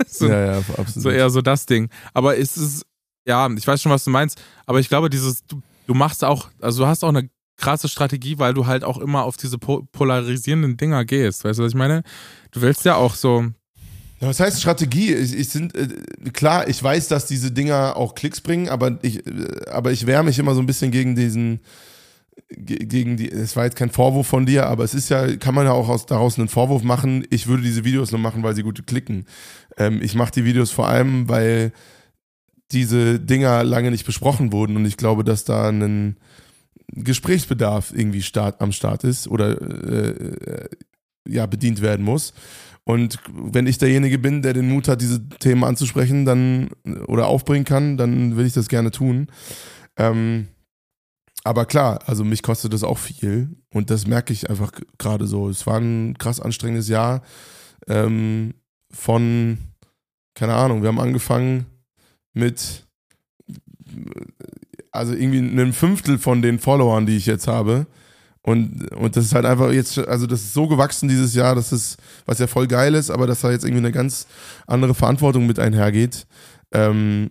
so, 0.06 0.28
ja, 0.28 0.52
ja, 0.52 0.58
absolut. 0.58 0.88
So 0.88 1.10
eher 1.10 1.30
so 1.30 1.42
das 1.42 1.66
Ding. 1.66 1.88
Aber 2.14 2.36
ist 2.36 2.56
es, 2.56 2.82
ja, 3.26 3.48
ich 3.50 3.66
weiß 3.66 3.82
schon, 3.82 3.92
was 3.92 4.04
du 4.04 4.10
meinst, 4.10 4.40
aber 4.66 4.80
ich 4.80 4.88
glaube, 4.88 5.10
dieses, 5.10 5.44
du, 5.46 5.60
du 5.86 5.94
machst 5.94 6.24
auch, 6.24 6.48
also 6.60 6.82
du 6.82 6.88
hast 6.88 7.04
auch 7.04 7.08
eine 7.08 7.28
krasse 7.60 7.88
Strategie, 7.88 8.38
weil 8.38 8.54
du 8.54 8.66
halt 8.66 8.82
auch 8.82 8.98
immer 8.98 9.24
auf 9.24 9.36
diese 9.36 9.58
polarisierenden 9.58 10.76
Dinger 10.76 11.04
gehst. 11.04 11.44
Weißt 11.44 11.58
du, 11.58 11.62
was 11.62 11.72
ich 11.72 11.78
meine? 11.78 12.02
Du 12.50 12.62
willst 12.62 12.84
ja 12.84 12.96
auch 12.96 13.14
so. 13.14 13.44
Ja, 14.20 14.28
was 14.28 14.40
heißt 14.40 14.60
Strategie? 14.60 15.14
Ich, 15.14 15.34
ich 15.34 15.48
sind, 15.50 15.74
äh, 15.74 15.88
klar, 16.32 16.68
ich 16.68 16.82
weiß, 16.82 17.08
dass 17.08 17.26
diese 17.26 17.52
Dinger 17.52 17.96
auch 17.96 18.14
Klicks 18.14 18.40
bringen, 18.40 18.68
aber 18.68 18.98
ich, 19.02 19.26
äh, 19.26 19.70
aber 19.70 19.92
ich 19.92 20.06
wehre 20.06 20.24
mich 20.24 20.38
immer 20.38 20.54
so 20.54 20.60
ein 20.60 20.66
bisschen 20.66 20.90
gegen 20.90 21.14
diesen, 21.14 21.60
gegen 22.48 23.16
die, 23.16 23.30
es 23.30 23.56
war 23.56 23.64
jetzt 23.64 23.76
kein 23.76 23.90
Vorwurf 23.90 24.26
von 24.26 24.46
dir, 24.46 24.66
aber 24.66 24.84
es 24.84 24.94
ist 24.94 25.08
ja, 25.08 25.36
kann 25.36 25.54
man 25.54 25.66
ja 25.66 25.72
auch 25.72 25.88
aus, 25.88 26.06
daraus 26.06 26.38
einen 26.38 26.48
Vorwurf 26.48 26.82
machen, 26.82 27.24
ich 27.30 27.46
würde 27.46 27.62
diese 27.62 27.84
Videos 27.84 28.10
nur 28.10 28.20
machen, 28.20 28.42
weil 28.42 28.54
sie 28.54 28.62
gut 28.62 28.86
klicken. 28.86 29.26
Ähm, 29.76 30.00
ich 30.02 30.14
mache 30.14 30.32
die 30.32 30.44
Videos 30.44 30.70
vor 30.70 30.88
allem, 30.88 31.28
weil 31.28 31.72
diese 32.72 33.18
Dinger 33.18 33.64
lange 33.64 33.90
nicht 33.90 34.06
besprochen 34.06 34.52
wurden 34.52 34.76
und 34.76 34.84
ich 34.84 34.96
glaube, 34.96 35.24
dass 35.24 35.44
da 35.44 35.68
ein 35.68 36.16
Gesprächsbedarf 36.92 37.92
irgendwie 37.94 38.22
start, 38.22 38.60
am 38.60 38.72
Start 38.72 39.04
ist 39.04 39.28
oder 39.28 39.60
äh, 39.60 40.10
äh, 40.10 40.68
ja 41.28 41.46
bedient 41.46 41.80
werden 41.82 42.04
muss. 42.04 42.32
Und 42.84 43.18
wenn 43.32 43.66
ich 43.66 43.78
derjenige 43.78 44.18
bin, 44.18 44.42
der 44.42 44.52
den 44.52 44.68
Mut 44.68 44.88
hat, 44.88 45.00
diese 45.00 45.28
Themen 45.28 45.64
anzusprechen, 45.64 46.24
dann 46.24 46.70
oder 47.06 47.26
aufbringen 47.26 47.64
kann, 47.64 47.96
dann 47.96 48.36
will 48.36 48.46
ich 48.46 48.54
das 48.54 48.68
gerne 48.68 48.90
tun. 48.90 49.28
Ähm, 49.96 50.48
aber 51.44 51.64
klar, 51.64 52.00
also 52.06 52.24
mich 52.24 52.42
kostet 52.42 52.72
das 52.72 52.84
auch 52.84 52.98
viel 52.98 53.56
und 53.72 53.90
das 53.90 54.06
merke 54.06 54.32
ich 54.32 54.50
einfach 54.50 54.72
gerade 54.98 55.26
so. 55.26 55.48
Es 55.48 55.66
war 55.66 55.78
ein 55.78 56.16
krass 56.18 56.40
anstrengendes 56.40 56.88
Jahr 56.88 57.22
ähm, 57.88 58.54
von, 58.90 59.58
keine 60.34 60.54
Ahnung, 60.54 60.82
wir 60.82 60.88
haben 60.88 61.00
angefangen 61.00 61.66
mit 62.32 62.86
also 64.92 65.14
irgendwie 65.14 65.38
einem 65.38 65.72
Fünftel 65.72 66.18
von 66.18 66.42
den 66.42 66.58
Followern, 66.58 67.06
die 67.06 67.16
ich 67.16 67.26
jetzt 67.26 67.46
habe. 67.46 67.86
Und, 68.42 68.90
und 68.92 69.16
das 69.16 69.26
ist 69.26 69.34
halt 69.34 69.44
einfach 69.44 69.70
jetzt, 69.70 69.98
also 69.98 70.26
das 70.26 70.40
ist 70.40 70.54
so 70.54 70.66
gewachsen 70.66 71.08
dieses 71.08 71.34
Jahr, 71.34 71.54
dass 71.54 71.72
es, 71.72 71.96
was 72.24 72.38
ja 72.38 72.46
voll 72.46 72.66
geil 72.66 72.94
ist, 72.94 73.10
aber 73.10 73.26
dass 73.26 73.42
da 73.42 73.50
jetzt 73.50 73.64
irgendwie 73.64 73.84
eine 73.84 73.92
ganz 73.92 74.26
andere 74.66 74.94
Verantwortung 74.94 75.46
mit 75.46 75.58
einhergeht. 75.58 76.26
Ähm, 76.72 77.28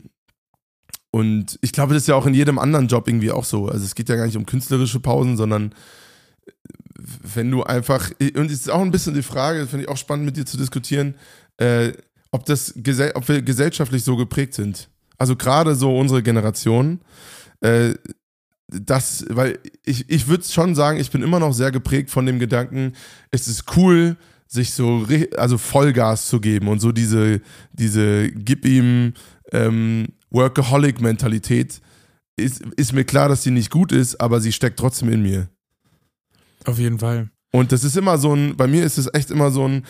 und 1.11 1.57
ich 1.61 1.71
glaube, 1.71 1.93
das 1.93 2.03
ist 2.03 2.07
ja 2.07 2.15
auch 2.15 2.25
in 2.25 2.33
jedem 2.33 2.59
anderen 2.59 2.87
Job 2.87 3.07
irgendwie 3.07 3.31
auch 3.31 3.45
so. 3.45 3.67
Also 3.67 3.83
es 3.83 3.95
geht 3.95 4.09
ja 4.09 4.15
gar 4.15 4.25
nicht 4.25 4.37
um 4.37 4.45
künstlerische 4.45 4.99
Pausen, 4.99 5.37
sondern 5.37 5.73
wenn 7.33 7.49
du 7.49 7.63
einfach, 7.63 8.11
und 8.19 8.51
es 8.51 8.61
ist 8.61 8.69
auch 8.69 8.81
ein 8.81 8.91
bisschen 8.91 9.15
die 9.15 9.23
Frage, 9.23 9.65
finde 9.67 9.85
ich 9.85 9.89
auch 9.89 9.97
spannend 9.97 10.25
mit 10.25 10.37
dir 10.37 10.45
zu 10.45 10.57
diskutieren, 10.57 11.15
äh, 11.57 11.93
ob 12.31 12.45
das, 12.45 12.75
ob 13.15 13.27
wir 13.27 13.41
gesellschaftlich 13.41 14.03
so 14.03 14.17
geprägt 14.17 14.53
sind. 14.53 14.89
Also 15.17 15.35
gerade 15.35 15.75
so 15.75 15.97
unsere 15.97 16.21
Generation, 16.21 17.01
äh, 17.61 17.93
das, 18.67 19.25
weil 19.29 19.57
ich, 19.83 20.09
ich 20.09 20.27
würde 20.27 20.43
schon 20.43 20.75
sagen, 20.75 20.99
ich 20.99 21.09
bin 21.09 21.23
immer 21.23 21.39
noch 21.39 21.53
sehr 21.53 21.71
geprägt 21.71 22.11
von 22.11 22.25
dem 22.25 22.37
Gedanken, 22.37 22.93
es 23.31 23.47
ist 23.47 23.75
cool, 23.75 24.15
sich 24.47 24.73
so, 24.73 25.07
also 25.37 25.57
Vollgas 25.57 26.27
zu 26.27 26.39
geben 26.39 26.67
und 26.67 26.79
so 26.79 26.91
diese, 26.91 27.41
diese 27.73 28.31
gib 28.31 28.65
ihm 28.65 29.13
ähm, 29.51 30.07
Workaholic-Mentalität. 30.31 31.81
Ist, 32.37 32.61
ist 32.77 32.93
mir 32.93 33.03
klar, 33.03 33.29
dass 33.29 33.43
sie 33.43 33.51
nicht 33.51 33.69
gut 33.69 33.91
ist, 33.91 34.19
aber 34.21 34.39
sie 34.39 34.51
steckt 34.51 34.79
trotzdem 34.79 35.09
in 35.09 35.21
mir. 35.21 35.49
Auf 36.65 36.79
jeden 36.79 36.99
Fall. 36.99 37.29
Und 37.51 37.71
das 37.71 37.83
ist 37.83 37.97
immer 37.97 38.17
so 38.17 38.33
ein, 38.33 38.55
bei 38.55 38.67
mir 38.67 38.83
ist 38.83 38.97
es 38.97 39.13
echt 39.13 39.31
immer 39.31 39.51
so 39.51 39.67
ein 39.67 39.85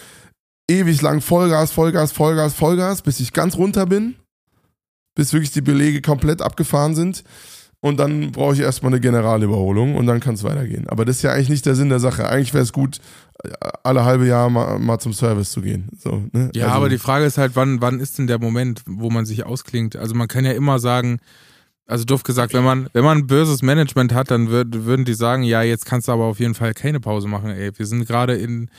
ewig 0.70 1.02
lang 1.02 1.22
Vollgas, 1.22 1.72
Vollgas, 1.72 2.12
Vollgas, 2.12 2.54
Vollgas, 2.54 3.02
bis 3.02 3.20
ich 3.20 3.34
ganz 3.34 3.56
runter 3.56 3.86
bin, 3.86 4.16
bis 5.16 5.34
wirklich 5.34 5.52
die 5.52 5.62
Belege 5.62 6.02
komplett 6.02 6.42
abgefahren 6.42 6.96
sind 6.96 7.24
und 7.82 7.98
dann 7.98 8.32
brauche 8.32 8.54
ich 8.54 8.60
erstmal 8.60 8.92
eine 8.92 9.00
Generalüberholung 9.00 9.96
und 9.96 10.06
dann 10.06 10.20
kann 10.20 10.36
es 10.36 10.44
weitergehen. 10.44 10.88
Aber 10.90 11.06
das 11.06 11.18
ist 11.18 11.22
ja 11.22 11.32
eigentlich 11.32 11.50
nicht 11.50 11.66
der 11.66 11.76
Sinn 11.76 11.90
der 11.90 12.00
Sache. 12.00 12.28
Eigentlich 12.28 12.54
wäre 12.54 12.64
es 12.64 12.74
gut, 12.74 13.00
alle 13.84 14.04
halbe 14.04 14.28
Jahr 14.28 14.50
mal, 14.50 14.80
mal 14.80 15.00
zum 15.00 15.14
Service 15.14 15.52
zu 15.52 15.62
gehen. 15.62 15.88
So, 15.98 16.24
ne? 16.34 16.50
Ja, 16.54 16.66
also, 16.66 16.78
aber 16.78 16.90
die 16.90 16.98
Frage 16.98 17.26
ist 17.26 17.38
halt, 17.38 17.56
wann, 17.56 17.82
wann 17.82 18.00
ist 18.00 18.18
denn 18.18 18.28
der 18.28 18.40
Moment, 18.40 18.84
wo 18.86 19.10
man 19.10 19.26
sich 19.26 19.46
ausklingt? 19.46 19.96
Also 19.96 20.14
man 20.14 20.28
kann 20.28 20.44
ja 20.44 20.52
immer 20.52 20.80
sagen, 20.80 21.20
also 21.88 22.04
doof 22.04 22.24
gesagt, 22.24 22.54
wenn 22.54 22.64
man, 22.64 22.88
wenn 22.94 23.04
man 23.04 23.20
ein 23.20 23.28
böses 23.28 23.62
Management 23.62 24.14
hat, 24.14 24.30
dann 24.30 24.50
würd, 24.50 24.86
würden 24.86 25.06
die 25.06 25.14
sagen, 25.14 25.44
ja, 25.44 25.62
jetzt 25.64 25.86
kannst 25.86 26.08
du 26.08 26.12
aber 26.12 26.26
auf 26.26 26.40
jeden 26.40 26.54
Fall 26.54 26.74
keine 26.74 27.00
Pause 27.00 27.28
machen, 27.28 27.50
ey. 27.50 27.72
Wir 27.76 27.86
sind 27.86 28.06
gerade 28.06 28.36
in, 28.36 28.70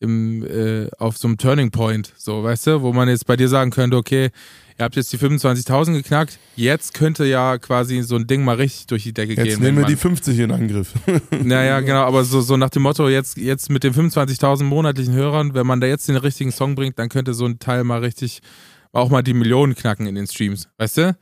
im, 0.00 0.44
äh, 0.44 0.88
auf 0.98 1.16
so 1.16 1.28
einem 1.28 1.38
Turning 1.38 1.70
Point, 1.70 2.12
so, 2.16 2.42
weißt 2.42 2.66
du, 2.66 2.82
wo 2.82 2.92
man 2.92 3.08
jetzt 3.08 3.26
bei 3.26 3.36
dir 3.36 3.48
sagen 3.48 3.70
könnte, 3.70 3.96
okay, 3.96 4.30
ihr 4.78 4.84
habt 4.84 4.96
jetzt 4.96 5.12
die 5.12 5.18
25.000 5.18 5.94
geknackt, 5.94 6.38
jetzt 6.54 6.92
könnte 6.94 7.24
ja 7.24 7.56
quasi 7.58 8.02
so 8.02 8.16
ein 8.16 8.26
Ding 8.26 8.44
mal 8.44 8.56
richtig 8.56 8.86
durch 8.88 9.04
die 9.04 9.14
Decke 9.14 9.30
jetzt 9.30 9.38
gehen. 9.38 9.46
Jetzt 9.46 9.60
nehmen 9.60 9.78
wir 9.78 9.86
die 9.86 9.96
50 9.96 10.38
in 10.38 10.50
Angriff. 10.50 10.92
naja, 11.30 11.80
genau, 11.80 12.02
aber 12.02 12.24
so, 12.24 12.40
so 12.40 12.56
nach 12.56 12.70
dem 12.70 12.82
Motto, 12.82 13.08
jetzt, 13.08 13.38
jetzt 13.38 13.70
mit 13.70 13.84
den 13.84 13.94
25.000 13.94 14.64
monatlichen 14.64 15.14
Hörern, 15.14 15.54
wenn 15.54 15.66
man 15.66 15.80
da 15.80 15.86
jetzt 15.86 16.08
den 16.08 16.16
richtigen 16.16 16.52
Song 16.52 16.74
bringt, 16.74 16.98
dann 16.98 17.08
könnte 17.08 17.32
so 17.32 17.46
ein 17.46 17.58
Teil 17.58 17.84
mal 17.84 18.00
richtig, 18.00 18.40
auch 18.92 19.08
mal 19.08 19.22
die 19.22 19.34
Millionen 19.34 19.74
knacken 19.74 20.06
in 20.06 20.14
den 20.14 20.26
Streams, 20.26 20.68
weißt 20.78 20.98
du? 20.98 21.16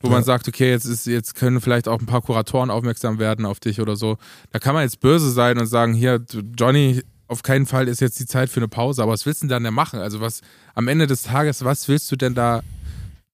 Wo 0.00 0.08
ja. 0.08 0.14
man 0.14 0.24
sagt, 0.24 0.46
okay, 0.48 0.70
jetzt 0.70 0.84
ist, 0.84 1.06
jetzt 1.06 1.34
können 1.34 1.60
vielleicht 1.62 1.88
auch 1.88 1.98
ein 1.98 2.06
paar 2.06 2.20
Kuratoren 2.20 2.70
aufmerksam 2.70 3.18
werden 3.18 3.46
auf 3.46 3.58
dich 3.58 3.80
oder 3.80 3.96
so. 3.96 4.18
Da 4.52 4.58
kann 4.58 4.74
man 4.74 4.82
jetzt 4.82 5.00
böse 5.00 5.30
sein 5.30 5.58
und 5.58 5.66
sagen, 5.66 5.94
hier, 5.94 6.22
Johnny, 6.58 7.00
auf 7.26 7.42
keinen 7.42 7.66
Fall 7.66 7.88
ist 7.88 8.00
jetzt 8.00 8.20
die 8.20 8.26
Zeit 8.26 8.50
für 8.50 8.60
eine 8.60 8.68
Pause, 8.68 9.02
aber 9.02 9.12
was 9.12 9.26
willst 9.26 9.42
du 9.42 9.46
denn 9.46 9.64
dann 9.64 9.74
machen? 9.74 10.00
Also 10.00 10.20
was 10.20 10.40
am 10.74 10.88
Ende 10.88 11.06
des 11.06 11.22
Tages, 11.22 11.64
was 11.64 11.88
willst 11.88 12.10
du 12.12 12.16
denn 12.16 12.34
da 12.34 12.62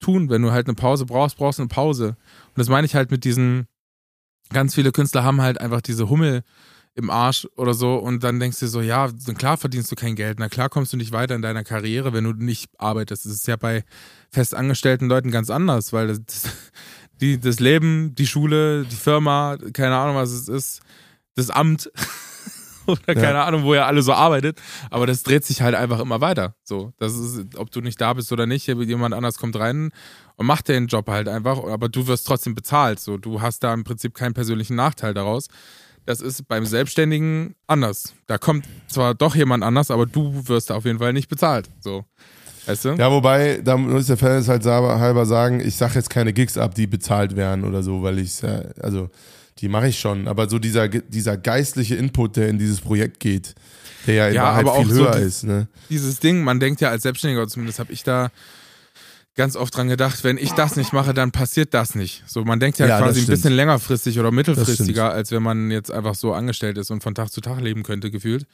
tun. 0.01 0.31
Wenn 0.31 0.43
du 0.43 0.51
halt 0.51 0.67
eine 0.67 0.75
Pause 0.75 1.07
brauchst, 1.07 1.37
brauchst 1.37 1.59
du 1.59 1.63
eine 1.63 1.69
Pause. 1.69 2.09
Und 2.09 2.59
das 2.59 2.69
meine 2.69 2.87
ich 2.87 2.95
halt 2.95 3.11
mit 3.11 3.25
diesen, 3.25 3.67
ganz 4.51 4.75
viele 4.75 4.93
Künstler 4.93 5.23
haben 5.23 5.41
halt 5.41 5.61
einfach 5.61 5.81
diese 5.81 6.09
Hummel 6.09 6.43
im 6.95 7.09
Arsch 7.09 7.47
oder 7.57 7.73
so 7.73 7.97
und 7.97 8.25
dann 8.25 8.41
denkst 8.41 8.59
du 8.59 8.67
so, 8.67 8.81
ja, 8.81 9.09
klar 9.39 9.57
verdienst 9.57 9.93
du 9.93 9.97
kein 9.97 10.17
Geld, 10.17 10.41
na 10.41 10.49
klar 10.49 10.69
kommst 10.69 10.93
du 10.93 10.97
nicht 10.97 11.13
weiter 11.13 11.37
in 11.37 11.43
deiner 11.43 11.63
Karriere, 11.63 12.13
wenn 12.13 12.25
du 12.25 12.33
nicht 12.33 12.69
arbeitest. 12.79 13.25
Das 13.27 13.33
ist 13.33 13.47
ja 13.47 13.57
bei 13.57 13.85
festangestellten 14.31 15.09
Leuten 15.09 15.31
ganz 15.31 15.51
anders, 15.51 15.93
weil 15.93 16.09
das, 16.09 16.43
die, 17.21 17.39
das 17.39 17.61
Leben, 17.61 18.15
die 18.17 18.27
Schule, 18.27 18.85
die 18.85 18.97
Firma, 18.97 19.57
keine 19.73 19.97
Ahnung, 19.97 20.17
was 20.17 20.31
es 20.31 20.49
ist, 20.49 20.81
das 21.37 21.51
Amt 21.51 21.91
oder 23.05 23.15
keine 23.15 23.35
ja. 23.35 23.45
Ahnung, 23.45 23.65
wo 23.65 23.75
ihr 23.75 23.87
alle 23.87 24.03
so 24.03 24.13
arbeitet. 24.13 24.61
Aber 24.91 25.07
das 25.07 25.23
dreht 25.23 25.45
sich 25.45 25.63
halt 25.63 25.75
einfach 25.75 26.01
immer 26.01 26.21
weiter. 26.21 26.55
So, 26.65 26.93
das 26.99 27.15
ist, 27.15 27.57
ob 27.57 27.71
du 27.71 27.81
nicht 27.81 28.01
da 28.01 28.13
bist 28.13 28.33
oder 28.33 28.47
nicht, 28.47 28.67
jemand 28.67 29.15
anders 29.15 29.39
kommt 29.39 29.59
rein 29.59 29.91
und 30.37 30.47
macht 30.47 30.69
den 30.69 30.87
Job 30.87 31.09
halt 31.09 31.29
einfach, 31.29 31.63
aber 31.65 31.89
du 31.89 32.07
wirst 32.07 32.27
trotzdem 32.27 32.55
bezahlt. 32.55 33.01
So, 33.01 33.19
du 33.19 33.41
hast 33.41 33.61
da 33.61 33.75
im 33.75 33.85
Prinzip 33.85 34.15
keinen 34.15 34.35
persönlichen 34.35 34.77
Nachteil 34.77 35.15
daraus. 35.15 35.49
Das 36.07 36.21
ist 36.21 36.49
beim 36.49 36.65
Selbstständigen 36.65 37.55
anders. 37.67 38.15
Da 38.27 38.39
kommt 38.39 38.67
zwar 38.89 39.15
doch 39.15 39.35
jemand 39.35 39.63
anders, 39.63 39.91
aber 39.91 40.07
du 40.07 40.49
wirst 40.49 40.71
da 40.71 40.77
auf 40.77 40.85
jeden 40.85 40.99
Fall 40.99 41.13
nicht 41.13 41.29
bezahlt. 41.29 41.69
So. 41.81 42.05
Weißt 42.67 42.85
du? 42.85 42.89
Ja, 42.95 43.11
wobei, 43.11 43.61
da 43.63 43.77
muss 43.77 44.07
der 44.07 44.17
Fan 44.17 44.47
halt 44.47 44.65
halber 44.65 45.27
sagen, 45.27 45.61
ich 45.61 45.77
sage 45.77 45.95
jetzt 45.95 46.11
keine 46.11 46.33
Gigs 46.33 46.59
ab, 46.59 46.75
die 46.75 46.87
bezahlt 46.87 47.37
werden 47.37 47.65
oder 47.65 47.83
so, 47.83 48.03
weil 48.03 48.19
ich, 48.19 48.43
also 48.81 49.09
die 49.61 49.69
mache 49.69 49.89
ich 49.89 49.99
schon, 50.01 50.27
aber 50.29 50.49
so 50.49 50.59
dieser, 50.59 50.89
dieser 50.89 51.37
geistliche 51.37 51.95
Input, 51.97 52.37
der 52.37 52.49
in 52.49 52.59
dieses 52.59 52.81
Projekt 52.81 53.21
geht, 53.21 53.55
der 54.07 54.15
ja 54.15 54.29
in 54.29 54.35
ja, 54.35 54.43
Wahrheit 54.45 54.63
viel 54.63 54.71
auch 54.71 54.85
so 54.87 54.95
höher 55.05 55.17
die- 55.17 55.23
ist. 55.23 55.45
Ne? 55.45 55.69
Dieses 55.91 56.19
Ding, 56.21 56.43
man 56.43 56.61
denkt 56.61 56.81
ja 56.81 56.89
als 56.91 57.03
Selbstständiger, 57.03 57.47
zumindest 57.49 57.79
habe 57.79 57.93
ich 57.93 58.03
da 58.03 58.31
ganz 59.37 59.57
oft 59.57 59.75
dran 59.77 59.89
gedacht, 59.89 60.25
wenn 60.25 60.37
ich 60.37 60.51
das 60.53 60.77
nicht 60.77 60.93
mache, 60.93 61.15
dann 61.15 61.31
passiert 61.31 61.73
das 61.73 61.95
nicht. 61.95 62.25
So, 62.27 62.45
man 62.45 62.61
denkt 62.61 62.79
ja, 62.79 62.87
Ja, 62.87 62.99
quasi 62.99 63.21
ein 63.21 63.27
bisschen 63.27 63.53
längerfristig 63.55 64.19
oder 64.19 64.31
mittelfristiger, 64.33 65.11
als 65.13 65.31
wenn 65.31 65.43
man 65.43 65.71
jetzt 65.71 65.91
einfach 65.91 66.15
so 66.15 66.35
angestellt 66.35 66.77
ist 66.79 66.91
und 66.91 67.03
von 67.03 67.15
Tag 67.15 67.31
zu 67.31 67.41
Tag 67.41 67.61
leben 67.61 67.83
könnte, 67.83 68.11
gefühlt. 68.11 68.47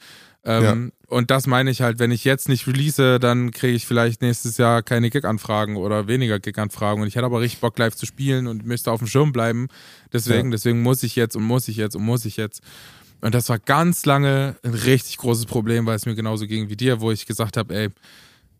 Ähm, 0.45 0.93
Und 1.07 1.31
das 1.31 1.47
meine 1.47 1.71
ich 1.71 1.81
halt, 1.81 1.99
wenn 1.99 2.11
ich 2.11 2.23
jetzt 2.23 2.47
nicht 2.47 2.67
release, 2.67 3.19
dann 3.19 3.51
kriege 3.51 3.73
ich 3.73 3.85
vielleicht 3.87 4.21
nächstes 4.21 4.57
Jahr 4.57 4.83
keine 4.83 5.09
Gig-Anfragen 5.09 5.75
oder 5.77 6.07
weniger 6.07 6.39
Gig-Anfragen. 6.39 7.01
Und 7.01 7.07
ich 7.07 7.15
hätte 7.15 7.25
aber 7.25 7.41
richtig 7.41 7.59
Bock, 7.59 7.77
live 7.79 7.95
zu 7.95 8.05
spielen 8.05 8.47
und 8.47 8.65
müsste 8.65 8.91
auf 8.91 8.99
dem 8.99 9.07
Schirm 9.07 9.33
bleiben. 9.33 9.67
Deswegen, 10.13 10.49
Ja. 10.49 10.51
deswegen 10.51 10.81
muss 10.83 11.03
ich 11.03 11.15
jetzt 11.15 11.35
und 11.35 11.43
muss 11.43 11.67
ich 11.67 11.75
jetzt 11.77 11.95
und 11.95 12.03
muss 12.03 12.23
ich 12.23 12.37
jetzt. 12.37 12.61
Und 13.19 13.33
das 13.33 13.49
war 13.49 13.57
ganz 13.57 14.05
lange 14.05 14.55
ein 14.63 14.75
richtig 14.75 15.17
großes 15.17 15.47
Problem, 15.47 15.85
weil 15.87 15.95
es 15.95 16.05
mir 16.05 16.13
genauso 16.15 16.45
ging 16.45 16.69
wie 16.69 16.77
dir, 16.77 17.01
wo 17.01 17.11
ich 17.11 17.25
gesagt 17.25 17.57
habe, 17.57 17.75
ey, 17.75 17.89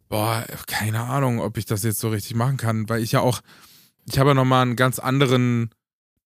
boah, 0.10 0.46
keine 0.68 1.02
Ahnung, 1.02 1.40
ob 1.40 1.58
ich 1.58 1.66
das 1.66 1.84
jetzt 1.84 2.00
so 2.00 2.10
richtig 2.10 2.36
machen 2.36 2.58
kann, 2.58 2.90
weil 2.90 3.02
ich 3.02 3.12
ja 3.12 3.22
auch, 3.22 3.42
ich 4.06 4.20
habe 4.20 4.30
ja 4.30 4.34
nochmal 4.34 4.64
einen 4.64 4.76
ganz 4.76 5.00
anderen, 5.00 5.72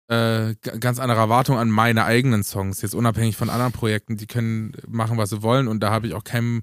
äh, 0.08 0.54
ganz 0.80 0.98
andere 0.98 1.18
Erwartung 1.18 1.58
an 1.58 1.70
meine 1.70 2.04
eigenen 2.04 2.42
Songs, 2.42 2.82
jetzt 2.82 2.94
unabhängig 2.94 3.36
von 3.36 3.50
anderen 3.50 3.72
Projekten, 3.72 4.16
die 4.16 4.26
können 4.26 4.72
machen, 4.86 5.18
was 5.18 5.30
sie 5.30 5.42
wollen 5.42 5.68
und 5.68 5.80
da 5.80 5.90
habe 5.90 6.06
ich 6.06 6.14
auch 6.14 6.24
keinen, 6.24 6.62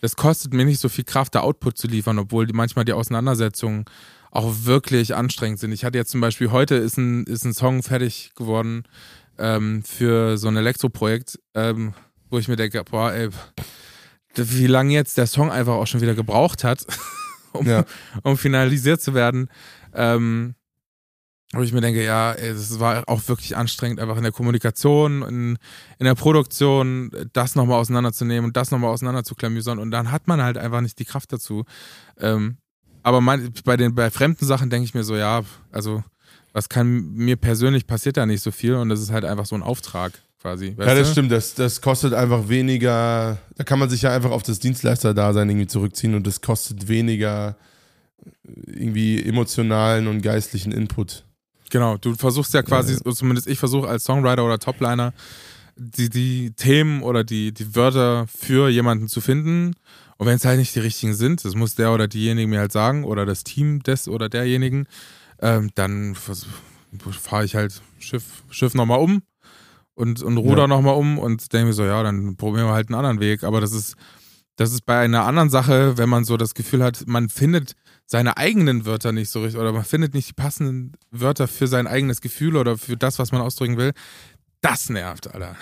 das 0.00 0.16
kostet 0.16 0.52
mir 0.52 0.64
nicht 0.64 0.80
so 0.80 0.88
viel 0.88 1.04
Kraft, 1.04 1.34
da 1.34 1.40
Output 1.40 1.78
zu 1.78 1.86
liefern, 1.86 2.18
obwohl 2.18 2.46
die, 2.46 2.52
manchmal 2.52 2.84
die 2.84 2.92
Auseinandersetzungen 2.92 3.84
auch 4.30 4.52
wirklich 4.64 5.14
anstrengend 5.14 5.58
sind. 5.58 5.72
Ich 5.72 5.84
hatte 5.84 5.98
jetzt 5.98 6.10
zum 6.10 6.20
Beispiel 6.20 6.50
heute 6.50 6.74
ist 6.74 6.98
ein, 6.98 7.24
ist 7.24 7.44
ein 7.44 7.54
Song 7.54 7.82
fertig 7.82 8.32
geworden 8.36 8.84
ähm, 9.38 9.82
für 9.82 10.36
so 10.36 10.48
ein 10.48 10.56
Elektroprojekt, 10.56 11.38
ähm, 11.54 11.94
wo 12.28 12.38
ich 12.38 12.48
mir 12.48 12.56
denke, 12.56 12.84
boah, 12.84 13.12
ey, 13.12 13.30
wie 14.38 14.66
lange 14.66 14.92
jetzt 14.92 15.18
der 15.18 15.26
Song 15.26 15.50
einfach 15.50 15.74
auch 15.74 15.86
schon 15.86 16.00
wieder 16.00 16.14
gebraucht 16.14 16.64
hat, 16.64 16.86
um, 17.52 17.66
Ja. 17.66 17.84
um 18.22 18.36
finalisiert 18.36 19.00
zu 19.00 19.14
werden. 19.14 19.48
Ähm, 19.94 20.54
wo 21.54 21.62
ich 21.62 21.72
mir 21.72 21.80
denke, 21.80 22.04
ja, 22.04 22.34
das 22.34 22.78
war 22.78 23.04
auch 23.08 23.26
wirklich 23.26 23.56
anstrengend, 23.56 24.00
einfach 24.00 24.18
in 24.18 24.22
der 24.22 24.32
Kommunikation, 24.32 25.22
in, 25.22 25.58
in 25.98 26.04
der 26.04 26.14
Produktion, 26.14 27.10
das 27.32 27.54
nochmal 27.54 27.78
auseinanderzunehmen 27.80 28.44
und 28.48 28.56
das 28.56 28.70
nochmal 28.70 28.90
auseinanderzuklamüsern 28.90 29.78
und 29.78 29.90
dann 29.90 30.12
hat 30.12 30.28
man 30.28 30.42
halt 30.42 30.58
einfach 30.58 30.82
nicht 30.82 30.98
die 30.98 31.06
Kraft 31.06 31.32
dazu. 31.32 31.64
Ähm, 32.18 32.58
aber 33.02 33.22
mein, 33.22 33.50
bei 33.64 33.78
den 33.78 33.94
bei 33.94 34.10
fremden 34.10 34.44
Sachen 34.44 34.68
denke 34.68 34.84
ich 34.84 34.92
mir 34.92 35.04
so, 35.04 35.16
ja, 35.16 35.42
also 35.72 36.04
was 36.52 36.68
kann 36.68 37.14
mir 37.14 37.36
persönlich 37.36 37.86
passiert 37.86 38.18
da 38.18 38.26
nicht 38.26 38.42
so 38.42 38.50
viel 38.50 38.74
und 38.74 38.90
das 38.90 39.00
ist 39.00 39.10
halt 39.10 39.24
einfach 39.24 39.46
so 39.46 39.54
ein 39.54 39.62
Auftrag 39.62 40.12
quasi. 40.40 40.74
Ja, 40.78 40.94
das 40.94 41.08
du? 41.08 41.12
stimmt. 41.12 41.32
Das, 41.32 41.54
das 41.54 41.80
kostet 41.80 42.14
einfach 42.14 42.48
weniger. 42.48 43.38
Da 43.56 43.64
kann 43.64 43.78
man 43.78 43.90
sich 43.90 44.02
ja 44.02 44.12
einfach 44.12 44.30
auf 44.30 44.42
das 44.42 44.58
Dienstleister-Dasein 44.60 45.48
irgendwie 45.48 45.66
zurückziehen 45.66 46.14
und 46.14 46.26
das 46.26 46.40
kostet 46.40 46.88
weniger 46.88 47.56
äh, 48.24 48.50
irgendwie 48.66 49.22
emotionalen 49.22 50.06
und 50.06 50.22
geistlichen 50.22 50.72
Input. 50.72 51.24
Genau, 51.70 51.96
du 51.98 52.14
versuchst 52.14 52.54
ja 52.54 52.62
quasi, 52.62 52.94
Ja. 52.94 53.00
oder 53.04 53.14
zumindest 53.14 53.46
ich 53.46 53.58
versuche 53.58 53.88
als 53.88 54.04
Songwriter 54.04 54.44
oder 54.44 54.58
Topliner, 54.58 55.12
die, 55.76 56.08
die 56.08 56.50
Themen 56.52 57.02
oder 57.02 57.24
die, 57.24 57.52
die 57.52 57.76
Wörter 57.76 58.26
für 58.26 58.68
jemanden 58.70 59.08
zu 59.08 59.20
finden. 59.20 59.74
Und 60.16 60.26
wenn 60.26 60.34
es 60.36 60.44
halt 60.44 60.58
nicht 60.58 60.74
die 60.74 60.80
richtigen 60.80 61.14
sind, 61.14 61.44
das 61.44 61.54
muss 61.54 61.74
der 61.76 61.92
oder 61.92 62.08
diejenige 62.08 62.48
mir 62.48 62.58
halt 62.60 62.72
sagen 62.72 63.04
oder 63.04 63.24
das 63.26 63.44
Team 63.44 63.82
des 63.82 64.08
oder 64.08 64.28
derjenigen, 64.28 64.86
ähm, 65.40 65.70
dann 65.76 66.16
fahre 66.16 67.44
ich 67.44 67.54
halt 67.54 67.80
Schiff, 68.00 68.42
Schiff 68.50 68.74
nochmal 68.74 68.98
um 68.98 69.22
und, 69.98 70.22
und 70.22 70.36
ruder 70.38 70.62
Ja. 70.62 70.66
nochmal 70.68 70.94
um 70.94 71.18
und 71.18 71.52
denke 71.52 71.66
mir 71.66 71.72
so, 71.72 71.84
ja, 71.84 72.02
dann 72.02 72.36
probieren 72.36 72.66
wir 72.66 72.72
halt 72.72 72.88
einen 72.88 72.94
anderen 72.98 73.20
Weg. 73.20 73.42
Aber 73.44 73.60
das 73.60 73.72
ist, 73.72 73.94
das 74.56 74.72
ist 74.72 74.86
bei 74.86 74.98
einer 75.00 75.24
anderen 75.24 75.50
Sache, 75.50 75.98
wenn 75.98 76.08
man 76.08 76.24
so 76.24 76.36
das 76.36 76.54
Gefühl 76.54 76.82
hat, 76.82 77.04
man 77.06 77.28
findet 77.28 77.72
seine 78.06 78.36
eigenen 78.36 78.86
Wörter 78.86 79.12
nicht 79.12 79.28
so 79.30 79.42
richtig 79.42 79.60
oder 79.60 79.72
man 79.72 79.84
findet 79.84 80.14
nicht 80.14 80.28
die 80.30 80.32
passenden 80.32 80.92
Wörter 81.10 81.46
für 81.48 81.66
sein 81.66 81.86
eigenes 81.86 82.20
Gefühl 82.20 82.56
oder 82.56 82.78
für 82.78 82.96
das, 82.96 83.18
was 83.18 83.32
man 83.32 83.40
ausdrücken 83.42 83.76
will. 83.76 83.92
Das 84.62 84.88
nervt, 84.88 85.32
Alter. 85.34 85.56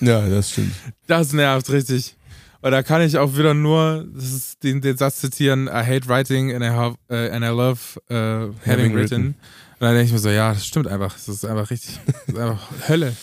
Ja, 0.00 0.26
das 0.28 0.50
stimmt. 0.50 0.72
Das 1.06 1.32
nervt 1.32 1.70
richtig. 1.70 2.16
Und 2.62 2.72
da 2.72 2.82
kann 2.82 3.00
ich 3.02 3.16
auch 3.18 3.36
wieder 3.36 3.54
nur 3.54 4.04
das 4.12 4.32
ist 4.32 4.62
den, 4.64 4.80
den 4.80 4.96
Satz 4.96 5.18
zitieren, 5.18 5.68
I 5.68 5.84
hate 5.86 6.08
writing 6.08 6.52
and 6.52 6.64
I, 6.64 6.68
have, 6.68 6.96
äh, 7.08 7.30
and 7.30 7.44
I 7.44 7.48
love 7.48 7.78
äh, 8.08 8.14
having, 8.14 8.54
Having 8.66 8.94
written. 8.94 8.96
written. 8.96 9.26
Und 9.28 9.80
dann 9.80 9.90
denke 9.94 10.06
ich 10.06 10.12
mir 10.12 10.18
so, 10.18 10.30
ja, 10.30 10.52
das 10.52 10.66
stimmt 10.66 10.86
einfach. 10.88 11.12
Das 11.12 11.28
ist 11.28 11.44
einfach 11.44 11.70
richtig, 11.70 12.00
das 12.06 12.34
ist 12.34 12.38
einfach 12.38 12.60
Hölle. 12.88 13.14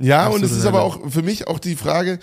Ja, 0.00 0.26
und 0.26 0.34
Absolute 0.36 0.52
es 0.54 0.58
ist 0.58 0.66
aber 0.66 0.82
auch 0.82 1.10
für 1.10 1.22
mich 1.22 1.46
auch 1.46 1.58
die 1.58 1.76
Frage, 1.76 2.18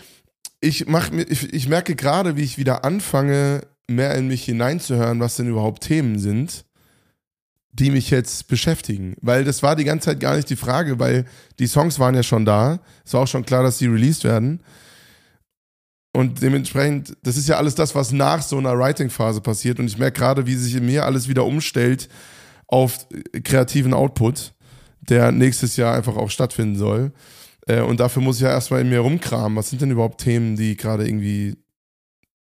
ich, 0.60 0.88
mach, 0.88 1.12
mir- 1.12 1.30
ich, 1.30 1.54
ich 1.54 1.70
merke 1.70 1.96
gerade, 1.96 2.36
wie 2.36 2.44
ich 2.44 2.58
wieder 2.58 2.84
anfange, 2.84 3.62
mehr 3.88 4.16
in 4.16 4.28
mich 4.28 4.44
hineinzuhören, 4.44 5.20
was 5.20 5.36
denn 5.36 5.48
überhaupt 5.48 5.84
Themen 5.84 6.18
sind, 6.20 6.66
die 7.72 7.92
mich 7.92 8.10
jetzt 8.10 8.48
beschäftigen. 8.48 9.16
Weil 9.22 9.44
das 9.44 9.62
war 9.62 9.76
die 9.76 9.84
ganze 9.84 10.06
Zeit 10.06 10.20
gar 10.20 10.36
nicht 10.36 10.50
die 10.50 10.56
Frage, 10.56 11.00
weil 11.00 11.26
die 11.60 11.68
Songs 11.68 12.00
waren 12.00 12.16
ja 12.16 12.24
schon 12.24 12.44
da. 12.46 12.80
Es 13.06 13.14
war 13.14 13.22
auch 13.22 13.28
schon 13.28 13.46
klar, 13.46 13.62
dass 13.64 13.78
sie 13.78 13.86
released 13.88 14.24
werden. 14.24 14.62
Und 16.14 16.42
dementsprechend, 16.42 17.16
das 17.22 17.38
ist 17.38 17.48
ja 17.48 17.58
alles 17.58 17.76
das, 17.76 17.94
was 17.94 18.12
nach 18.12 18.42
so 18.42 18.58
einer 18.58 18.78
Writing-Phase 18.78 19.40
passiert. 19.42 19.80
Und 19.80 19.86
ich 19.86 20.00
merke 20.00 20.20
gerade, 20.20 20.48
wie 20.48 20.56
sich 20.56 20.74
in 20.74 20.86
mir 20.88 21.06
alles 21.06 21.28
wieder 21.28 21.46
umstellt 21.46 22.10
auf 22.66 23.06
kreativen 23.44 23.94
Output, 23.94 24.54
der 25.00 25.32
nächstes 25.32 25.78
Jahr 25.78 25.94
einfach 25.96 26.18
auch 26.18 26.32
stattfinden 26.32 26.76
soll. 26.76 27.12
Äh, 27.68 27.82
und 27.82 28.00
dafür 28.00 28.22
muss 28.22 28.38
ich 28.38 28.44
ja 28.44 28.50
erstmal 28.50 28.82
in 28.82 28.90
mir 28.90 29.00
rumkramen. 29.00 29.58
Was 29.58 29.70
sind 29.70 29.82
denn 29.82 29.92
überhaupt 29.92 30.22
Themen, 30.22 30.56
die 30.56 30.76
gerade 30.76 31.08
irgendwie 31.08 31.56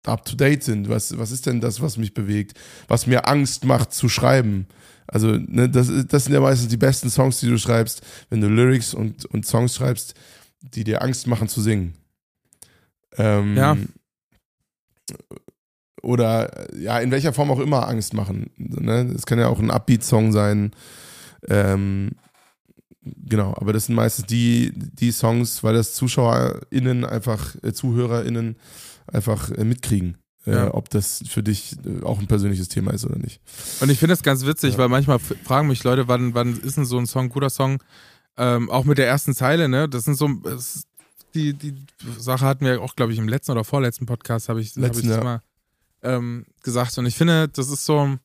up 0.07 0.25
to 0.25 0.37
date 0.37 0.63
sind? 0.63 0.89
Was, 0.89 1.19
was 1.19 1.31
ist 1.31 1.47
denn 1.47 1.61
das, 1.61 1.83
was 1.83 1.97
mich 1.97 2.15
bewegt? 2.15 2.59
Was 2.89 3.07
mir 3.07 3.29
Angst 3.29 3.65
macht 3.65 3.93
zu 3.93 4.09
schreiben? 4.09 4.67
Also, 5.07 5.33
ne, 5.33 5.69
das, 5.69 5.91
das 6.07 6.25
sind 6.25 6.35
ja 6.35 6.41
meistens 6.41 6.69
die 6.69 6.77
besten 6.77 7.11
Songs, 7.11 7.41
die 7.41 7.49
du 7.49 7.59
schreibst, 7.59 8.03
wenn 8.31 8.41
du 8.41 8.49
Lyrics 8.49 8.95
und, 8.95 9.25
und 9.27 9.45
Songs 9.45 9.75
schreibst, 9.75 10.15
die 10.61 10.85
dir 10.85 11.03
Angst 11.03 11.27
machen 11.27 11.49
zu 11.49 11.61
singen. 11.61 11.95
Ähm, 13.17 13.57
Ja. 13.57 13.77
Oder 16.03 16.73
ja, 16.75 16.99
in 17.01 17.11
welcher 17.11 17.33
Form 17.33 17.51
auch 17.51 17.59
immer 17.59 17.89
Angst 17.89 18.15
machen. 18.15 18.51
Ne? 18.57 19.13
Es 19.15 19.27
kann 19.27 19.39
ja 19.39 19.49
auch 19.49 19.59
ein 19.59 19.71
Upbeat-Song 19.71 20.33
sein. 20.33 20.71
Ähm, 21.49 22.13
genau, 23.03 23.55
aber 23.57 23.73
das 23.73 23.87
sind 23.87 23.95
meistens 23.95 24.27
die, 24.27 24.73
die 24.75 25.13
Songs, 25.13 25.63
weil 25.63 25.75
das 25.75 25.95
ZuschauerInnen 25.95 27.05
einfach, 27.05 27.57
äh, 27.63 27.73
ZuhörerInnen 27.73 28.57
einfach 29.07 29.51
äh, 29.51 29.65
mitkriegen. 29.65 30.17
Äh, 30.47 30.53
Ja. 30.53 30.75
ob 30.75 30.89
das 30.89 31.23
für 31.29 31.43
dich 31.43 31.77
äh, 31.85 32.03
auch 32.03 32.19
ein 32.19 32.27
persönliches 32.27 32.69
Thema 32.69 32.93
ist 32.93 33.05
oder 33.05 33.19
nicht. 33.19 33.43
Und 33.81 33.91
ich 33.91 33.99
finde 33.99 34.15
es 34.15 34.23
ganz 34.23 34.47
witzig, 34.47 34.73
Ja. 34.73 34.79
weil 34.79 34.89
manchmal 34.89 35.19
fragen 35.19 35.69
mich 35.69 35.85
Leute, 35.85 36.09
wann, 36.09 36.33
wann 36.35 36.59
ist 36.61 36.79
denn 36.79 36.87
so 36.87 36.97
ein 36.99 37.07
Song 37.07 37.25
ein 37.27 37.29
guter 37.29 37.51
Song? 37.51 37.83
Ähm, 38.39 38.71
auch 38.71 38.85
mit 38.85 38.97
der 38.97 39.07
ersten 39.07 39.35
Zeile, 39.35 39.69
ne? 39.69 39.87
Das 39.87 40.05
sind 40.05 40.17
so, 40.17 40.31
es, 40.47 40.85
die, 41.35 41.53
die 41.53 41.75
Sache 42.19 42.47
hatten 42.47 42.65
wir 42.65 42.81
auch, 42.81 42.97
glaube 42.97 43.13
ich, 43.13 43.19
im 43.19 43.29
letzten 43.29 43.53
oder 43.53 43.65
vorletzten 43.65 44.07
Podcast, 44.07 44.49
habe 44.49 44.63
ich, 44.63 44.71
hab 44.71 44.79
Letzten, 44.79 45.03
ich 45.03 45.09
das 45.09 45.17
ja. 45.19 45.25
mal 45.25 45.41
ähm, 46.03 46.47
gesagt. 46.63 46.97
Und 46.97 47.05
ich 47.05 47.17
finde, 47.17 47.49
das 47.49 47.69
ist 47.69 47.85
so, 47.85 48.17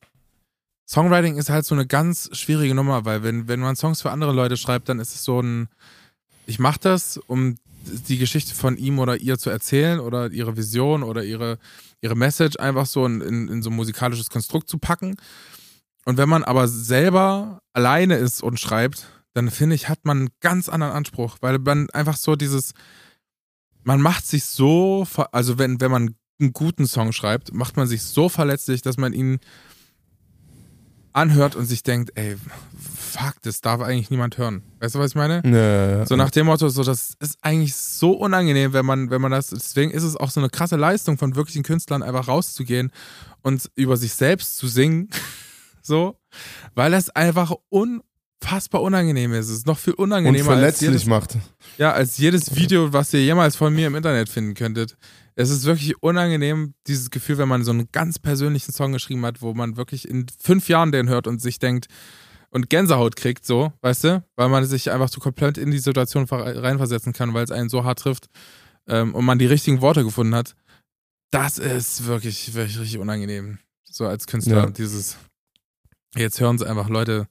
Songwriting 0.88 1.36
ist 1.36 1.50
halt 1.50 1.64
so 1.64 1.74
eine 1.74 1.86
ganz 1.86 2.30
schwierige 2.32 2.74
Nummer, 2.74 3.04
weil 3.04 3.22
wenn, 3.22 3.48
wenn 3.48 3.60
man 3.60 3.76
Songs 3.76 4.02
für 4.02 4.12
andere 4.12 4.32
Leute 4.32 4.56
schreibt, 4.56 4.88
dann 4.88 5.00
ist 5.00 5.14
es 5.14 5.24
so 5.24 5.40
ein, 5.40 5.68
ich 6.46 6.58
mache 6.58 6.78
das, 6.80 7.18
um 7.26 7.56
die 8.08 8.18
Geschichte 8.18 8.54
von 8.54 8.76
ihm 8.76 8.98
oder 8.98 9.16
ihr 9.16 9.38
zu 9.38 9.50
erzählen 9.50 10.00
oder 10.00 10.30
ihre 10.30 10.56
Vision 10.56 11.02
oder 11.02 11.24
ihre, 11.24 11.58
ihre 12.00 12.14
Message 12.14 12.58
einfach 12.58 12.86
so 12.86 13.04
in, 13.06 13.20
in, 13.20 13.48
in 13.48 13.62
so 13.62 13.70
ein 13.70 13.76
musikalisches 13.76 14.30
Konstrukt 14.30 14.68
zu 14.68 14.78
packen. 14.78 15.16
Und 16.04 16.18
wenn 16.18 16.28
man 16.28 16.44
aber 16.44 16.68
selber 16.68 17.60
alleine 17.72 18.16
ist 18.16 18.42
und 18.42 18.60
schreibt, 18.60 19.08
dann 19.34 19.50
finde 19.50 19.74
ich, 19.74 19.88
hat 19.88 20.04
man 20.04 20.18
einen 20.18 20.30
ganz 20.40 20.68
anderen 20.68 20.92
Anspruch, 20.92 21.38
weil 21.40 21.58
man 21.58 21.90
einfach 21.90 22.16
so 22.16 22.36
dieses, 22.36 22.74
man 23.82 24.00
macht 24.00 24.26
sich 24.26 24.44
so, 24.44 25.06
also 25.32 25.58
wenn, 25.58 25.80
wenn 25.80 25.90
man 25.90 26.14
einen 26.40 26.52
guten 26.52 26.86
Song 26.86 27.12
schreibt, 27.12 27.52
macht 27.52 27.76
man 27.76 27.86
sich 27.86 28.02
so 28.02 28.28
verletzlich, 28.28 28.82
dass 28.82 28.96
man 28.96 29.12
ihn 29.12 29.40
anhört 31.16 31.56
und 31.56 31.64
sich 31.64 31.82
denkt, 31.82 32.12
ey, 32.14 32.36
fuck, 32.96 33.34
das 33.42 33.60
darf 33.60 33.80
eigentlich 33.80 34.10
niemand 34.10 34.36
hören. 34.36 34.62
Weißt 34.80 34.94
du, 34.94 34.98
was 34.98 35.10
ich 35.12 35.14
meine? 35.14 35.42
Ja, 35.44 36.06
So 36.06 36.16
nach 36.16 36.30
dem 36.30 36.46
Motto, 36.46 36.68
so 36.68 36.84
das 36.84 37.14
ist 37.18 37.38
eigentlich 37.40 37.74
so 37.74 38.12
unangenehm, 38.12 38.72
wenn 38.72 38.84
man, 38.84 39.10
wenn 39.10 39.22
man 39.22 39.32
das, 39.32 39.48
deswegen 39.48 39.90
ist 39.90 40.02
es 40.02 40.16
auch 40.16 40.30
so 40.30 40.40
eine 40.40 40.50
krasse 40.50 40.76
Leistung 40.76 41.16
von 41.16 41.34
wirklichen 41.34 41.62
Künstlern, 41.62 42.02
einfach 42.02 42.28
rauszugehen 42.28 42.92
und 43.42 43.70
über 43.74 43.96
sich 43.96 44.12
selbst 44.14 44.56
zu 44.56 44.68
singen, 44.68 45.08
so, 45.82 46.18
weil 46.74 46.92
es 46.92 47.08
einfach 47.10 47.54
unfassbar 48.42 48.82
unangenehm 48.82 49.32
ist. 49.32 49.48
Es 49.48 49.58
ist 49.58 49.66
noch 49.66 49.78
viel 49.78 49.94
unangenehmer. 49.94 50.48
Und 50.48 50.54
verletzlich 50.54 50.88
als 50.88 51.02
jedes, 51.02 51.06
macht. 51.06 51.38
Ja, 51.78 51.92
als 51.92 52.18
jedes 52.18 52.54
Video, 52.54 52.92
was 52.92 53.12
ihr 53.12 53.22
jemals 53.22 53.56
von 53.56 53.74
mir 53.74 53.86
im 53.86 53.94
Internet 53.94 54.28
finden 54.28 54.54
könntet. 54.54 54.96
Es 55.34 55.50
ist 55.50 55.64
wirklich 55.64 56.02
unangenehm, 56.02 56.74
dieses 56.86 57.10
Gefühl, 57.10 57.38
wenn 57.38 57.48
man 57.48 57.64
so 57.64 57.70
einen 57.70 57.88
ganz 57.92 58.18
persönlichen 58.18 58.72
Song 58.72 58.92
geschrieben 58.92 59.24
hat, 59.26 59.42
wo 59.42 59.52
man 59.52 59.76
wirklich 59.76 60.08
in 60.08 60.26
fünf 60.40 60.68
Jahren 60.68 60.92
den 60.92 61.08
hört 61.08 61.26
und 61.26 61.42
sich 61.42 61.58
denkt 61.58 61.86
und 62.50 62.70
Gänsehaut 62.70 63.16
kriegt, 63.16 63.44
so, 63.44 63.72
weißt 63.82 64.04
du? 64.04 64.24
Weil 64.36 64.48
man 64.48 64.64
sich 64.64 64.90
einfach 64.90 65.10
so 65.10 65.20
komplett 65.20 65.58
in 65.58 65.70
die 65.70 65.78
Situation 65.78 66.24
reinversetzen 66.24 67.12
kann, 67.12 67.34
weil 67.34 67.44
es 67.44 67.50
einen 67.50 67.68
so 67.68 67.84
hart 67.84 67.98
trifft 67.98 68.28
ähm, 68.88 69.14
und 69.14 69.24
man 69.24 69.38
die 69.38 69.46
richtigen 69.46 69.82
Worte 69.82 70.04
gefunden 70.04 70.34
hat. 70.34 70.54
Das 71.30 71.58
ist 71.58 72.06
wirklich, 72.06 72.54
wirklich 72.54 72.78
richtig 72.78 72.98
unangenehm. 72.98 73.58
So 73.84 74.06
als 74.06 74.26
Künstler, 74.26 74.56
ja. 74.64 74.70
dieses. 74.70 75.16
Jetzt 76.16 76.40
hören 76.40 76.56
es 76.56 76.62
einfach 76.62 76.88
Leute 76.88 77.26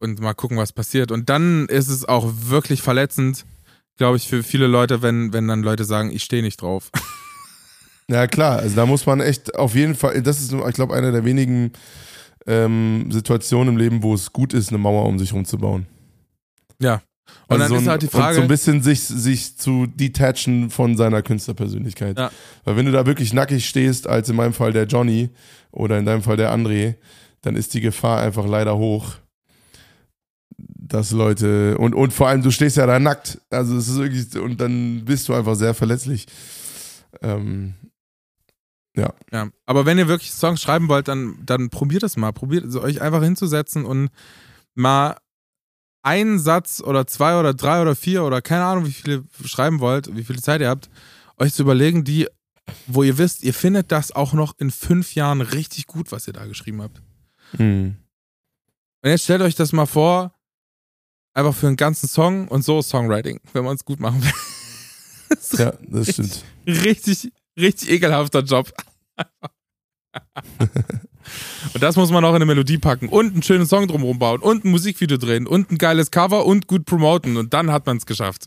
und 0.00 0.20
mal 0.20 0.34
gucken, 0.34 0.56
was 0.56 0.72
passiert. 0.72 1.12
Und 1.12 1.28
dann 1.28 1.66
ist 1.66 1.88
es 1.88 2.08
auch 2.08 2.30
wirklich 2.48 2.82
verletzend, 2.82 3.44
glaube 3.96 4.16
ich, 4.16 4.28
für 4.28 4.42
viele 4.42 4.66
Leute, 4.66 5.02
wenn, 5.02 5.32
wenn 5.32 5.46
dann 5.46 5.62
Leute 5.62 5.84
sagen, 5.84 6.10
ich 6.10 6.24
stehe 6.24 6.42
nicht 6.42 6.60
drauf. 6.62 6.90
Ja, 8.10 8.26
klar, 8.26 8.58
also 8.58 8.74
da 8.74 8.86
muss 8.86 9.06
man 9.06 9.20
echt 9.20 9.54
auf 9.54 9.76
jeden 9.76 9.94
Fall, 9.94 10.20
das 10.20 10.40
ist, 10.40 10.52
ich 10.52 10.74
glaube, 10.74 10.94
eine 10.94 11.12
der 11.12 11.24
wenigen 11.24 11.70
ähm, 12.44 13.06
Situationen 13.12 13.74
im 13.74 13.76
Leben, 13.76 14.02
wo 14.02 14.14
es 14.14 14.32
gut 14.32 14.52
ist, 14.52 14.70
eine 14.70 14.78
Mauer 14.78 15.06
um 15.06 15.16
sich 15.16 15.32
rumzubauen. 15.32 15.86
Ja. 16.80 17.02
Und 17.46 17.60
also 17.60 17.62
dann 17.62 17.68
so 17.68 17.74
ein, 17.74 17.82
ist 17.82 17.88
halt 17.88 18.02
die 18.02 18.08
Frage. 18.08 18.34
so 18.34 18.42
ein 18.42 18.48
bisschen 18.48 18.82
sich, 18.82 19.00
sich 19.00 19.56
zu 19.56 19.86
detachen 19.86 20.70
von 20.70 20.96
seiner 20.96 21.22
Künstlerpersönlichkeit. 21.22 22.18
Ja. 22.18 22.32
Weil 22.64 22.76
wenn 22.76 22.86
du 22.86 22.90
da 22.90 23.06
wirklich 23.06 23.32
nackig 23.32 23.68
stehst, 23.68 24.08
als 24.08 24.28
in 24.28 24.34
meinem 24.34 24.54
Fall 24.54 24.72
der 24.72 24.86
Johnny 24.86 25.30
oder 25.70 25.96
in 25.96 26.04
deinem 26.04 26.24
Fall 26.24 26.36
der 26.36 26.52
André, 26.52 26.96
dann 27.42 27.54
ist 27.54 27.74
die 27.74 27.80
Gefahr 27.80 28.20
einfach 28.20 28.44
leider 28.44 28.76
hoch, 28.76 29.18
dass 30.90 31.12
Leute 31.12 31.78
und, 31.78 31.94
und 31.94 32.12
vor 32.12 32.28
allem 32.28 32.42
du 32.42 32.50
stehst 32.50 32.76
ja 32.76 32.86
da 32.86 32.98
nackt. 32.98 33.40
Also 33.48 33.76
es 33.76 33.88
ist 33.88 33.96
wirklich, 33.96 34.36
und 34.36 34.60
dann 34.60 35.04
bist 35.04 35.28
du 35.28 35.34
einfach 35.34 35.54
sehr 35.54 35.72
verletzlich. 35.72 36.26
Ähm, 37.22 37.74
ja. 38.96 39.14
Ja, 39.32 39.48
aber 39.66 39.86
wenn 39.86 39.98
ihr 39.98 40.08
wirklich 40.08 40.32
Songs 40.32 40.60
schreiben 40.60 40.88
wollt, 40.88 41.08
dann, 41.08 41.38
dann 41.44 41.70
probiert 41.70 42.02
es 42.02 42.16
mal. 42.16 42.32
Probiert 42.32 42.64
also 42.64 42.82
euch 42.82 43.00
einfach 43.00 43.22
hinzusetzen 43.22 43.84
und 43.84 44.10
mal 44.74 45.16
einen 46.02 46.38
Satz 46.38 46.82
oder 46.84 47.06
zwei 47.06 47.38
oder 47.38 47.54
drei 47.54 47.80
oder 47.80 47.94
vier 47.94 48.24
oder 48.24 48.42
keine 48.42 48.64
Ahnung, 48.64 48.86
wie 48.86 48.92
viele 48.92 49.24
schreiben 49.44 49.78
wollt, 49.78 50.14
wie 50.16 50.24
viel 50.24 50.40
Zeit 50.40 50.60
ihr 50.60 50.68
habt, 50.68 50.90
euch 51.36 51.54
zu 51.54 51.62
überlegen, 51.62 52.04
die, 52.04 52.26
wo 52.86 53.02
ihr 53.04 53.16
wisst, 53.16 53.44
ihr 53.44 53.54
findet 53.54 53.92
das 53.92 54.10
auch 54.10 54.32
noch 54.32 54.58
in 54.58 54.70
fünf 54.70 55.14
Jahren 55.14 55.40
richtig 55.40 55.86
gut, 55.86 56.10
was 56.10 56.26
ihr 56.26 56.32
da 56.32 56.46
geschrieben 56.46 56.82
habt. 56.82 57.00
Mhm. 57.58 57.96
Und 59.02 59.10
jetzt 59.10 59.24
stellt 59.24 59.42
euch 59.42 59.54
das 59.54 59.72
mal 59.72 59.86
vor, 59.86 60.34
einfach 61.34 61.54
für 61.54 61.66
einen 61.66 61.76
ganzen 61.76 62.08
Song 62.08 62.48
und 62.48 62.62
so 62.64 62.82
Songwriting, 62.82 63.40
wenn 63.52 63.64
man 63.64 63.76
es 63.76 63.84
gut 63.84 64.00
machen 64.00 64.22
will. 64.22 64.32
das 65.28 65.52
ja, 65.58 65.72
das 65.88 66.08
richtig, 66.08 66.26
stimmt. 66.26 66.44
Richtig, 66.66 67.32
richtig 67.58 67.90
ekelhafter 67.90 68.40
Job. 68.40 68.72
und 71.74 71.82
das 71.82 71.96
muss 71.96 72.10
man 72.10 72.24
auch 72.24 72.30
in 72.30 72.36
eine 72.36 72.46
Melodie 72.46 72.78
packen 72.78 73.08
und 73.08 73.32
einen 73.32 73.42
schönen 73.42 73.66
Song 73.66 73.86
drumherum 73.86 74.18
bauen 74.18 74.40
und 74.40 74.64
ein 74.64 74.70
Musikvideo 74.70 75.18
drehen 75.18 75.46
und 75.46 75.70
ein 75.70 75.78
geiles 75.78 76.10
Cover 76.10 76.46
und 76.46 76.66
gut 76.66 76.84
promoten 76.86 77.36
und 77.36 77.54
dann 77.54 77.70
hat 77.70 77.86
man 77.86 77.98
es 77.98 78.06
geschafft. 78.06 78.46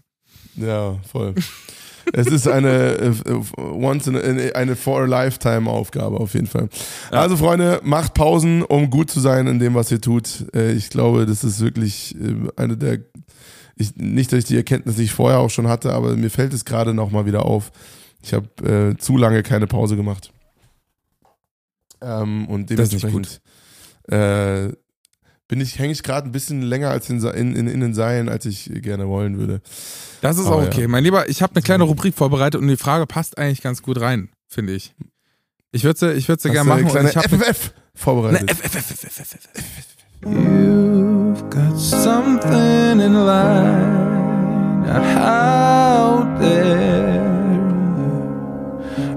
Ja, 0.55 0.99
voll. 1.09 1.35
Es 2.11 2.27
ist 2.27 2.47
eine 2.47 2.93
äh, 2.95 3.13
once 3.57 4.07
in, 4.07 4.17
eine 4.53 4.75
for 4.75 5.03
a 5.03 5.05
lifetime 5.05 5.69
Aufgabe 5.69 6.19
auf 6.19 6.33
jeden 6.33 6.47
Fall. 6.47 6.69
Ja. 7.11 7.21
Also 7.21 7.37
Freunde, 7.37 7.79
macht 7.83 8.13
Pausen, 8.13 8.63
um 8.63 8.89
gut 8.89 9.09
zu 9.09 9.19
sein 9.19 9.47
in 9.47 9.59
dem, 9.59 9.75
was 9.75 9.91
ihr 9.91 10.01
tut. 10.01 10.45
Äh, 10.53 10.73
ich 10.73 10.89
glaube, 10.89 11.25
das 11.25 11.43
ist 11.43 11.61
wirklich 11.61 12.15
äh, 12.15 12.49
eine 12.55 12.77
der 12.77 12.99
ich, 13.75 13.95
nicht, 13.95 14.31
dass 14.31 14.39
ich 14.39 14.45
die 14.45 14.55
Erkenntnis 14.55 14.97
nicht 14.97 15.13
vorher 15.13 15.39
auch 15.39 15.49
schon 15.49 15.67
hatte, 15.67 15.93
aber 15.93 16.15
mir 16.15 16.29
fällt 16.29 16.53
es 16.53 16.65
gerade 16.65 16.93
noch 16.93 17.11
mal 17.11 17.25
wieder 17.25 17.45
auf. 17.45 17.71
Ich 18.21 18.33
habe 18.33 18.47
äh, 18.93 18.97
zu 18.97 19.17
lange 19.17 19.43
keine 19.43 19.67
Pause 19.67 19.95
gemacht. 19.95 20.31
Ähm, 22.01 22.47
und 22.47 22.69
dementsprechend 22.69 23.41
äh, 24.09 24.69
bin 25.53 25.61
ich, 25.61 25.77
hänge 25.77 25.91
ich 25.91 26.01
gerade 26.01 26.27
ein 26.27 26.31
bisschen 26.31 26.63
länger 26.63 26.89
als 26.89 27.11
in, 27.11 27.21
in, 27.21 27.55
in, 27.55 27.67
in, 27.67 27.79
den 27.79 27.93
Seilen, 27.93 28.27
als 28.27 28.47
ich 28.47 28.71
gerne 28.81 29.07
wollen 29.07 29.37
würde. 29.37 29.61
Das 30.21 30.39
ist 30.39 30.47
Aber 30.47 30.55
auch 30.55 30.65
okay. 30.65 30.81
Ja. 30.81 30.87
Mein 30.87 31.03
Lieber, 31.03 31.29
ich 31.29 31.43
habe 31.43 31.53
eine 31.53 31.61
kleine 31.61 31.83
Rubrik 31.83 32.15
vorbereitet 32.15 32.59
und 32.59 32.67
die 32.67 32.75
Frage 32.75 33.05
passt 33.05 33.37
eigentlich 33.37 33.61
ganz 33.61 33.83
gut 33.83 34.01
rein, 34.01 34.29
finde 34.47 34.73
ich. 34.73 34.95
Ich 35.71 35.83
würde 35.83 35.99
sie, 35.99 36.11
ich 36.13 36.25
sie 36.25 36.49
gerne 36.49 36.67
machen. 36.67 36.87
Eine 36.87 37.09
kleine 37.11 37.29
FFF 37.29 37.71
vorbereitet. 37.93 38.49
Eine 38.49 38.55
FFF. 38.55 39.37
You've 40.23 41.47
got 41.51 41.79
something 41.79 42.99
in 42.99 43.13
line 43.13 44.89
out 45.19 46.39
there. 46.39 47.21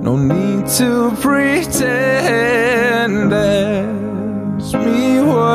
No 0.03 0.19
need 0.19 0.67
to 0.77 1.17
pretend 1.19 2.37
me 3.31 4.06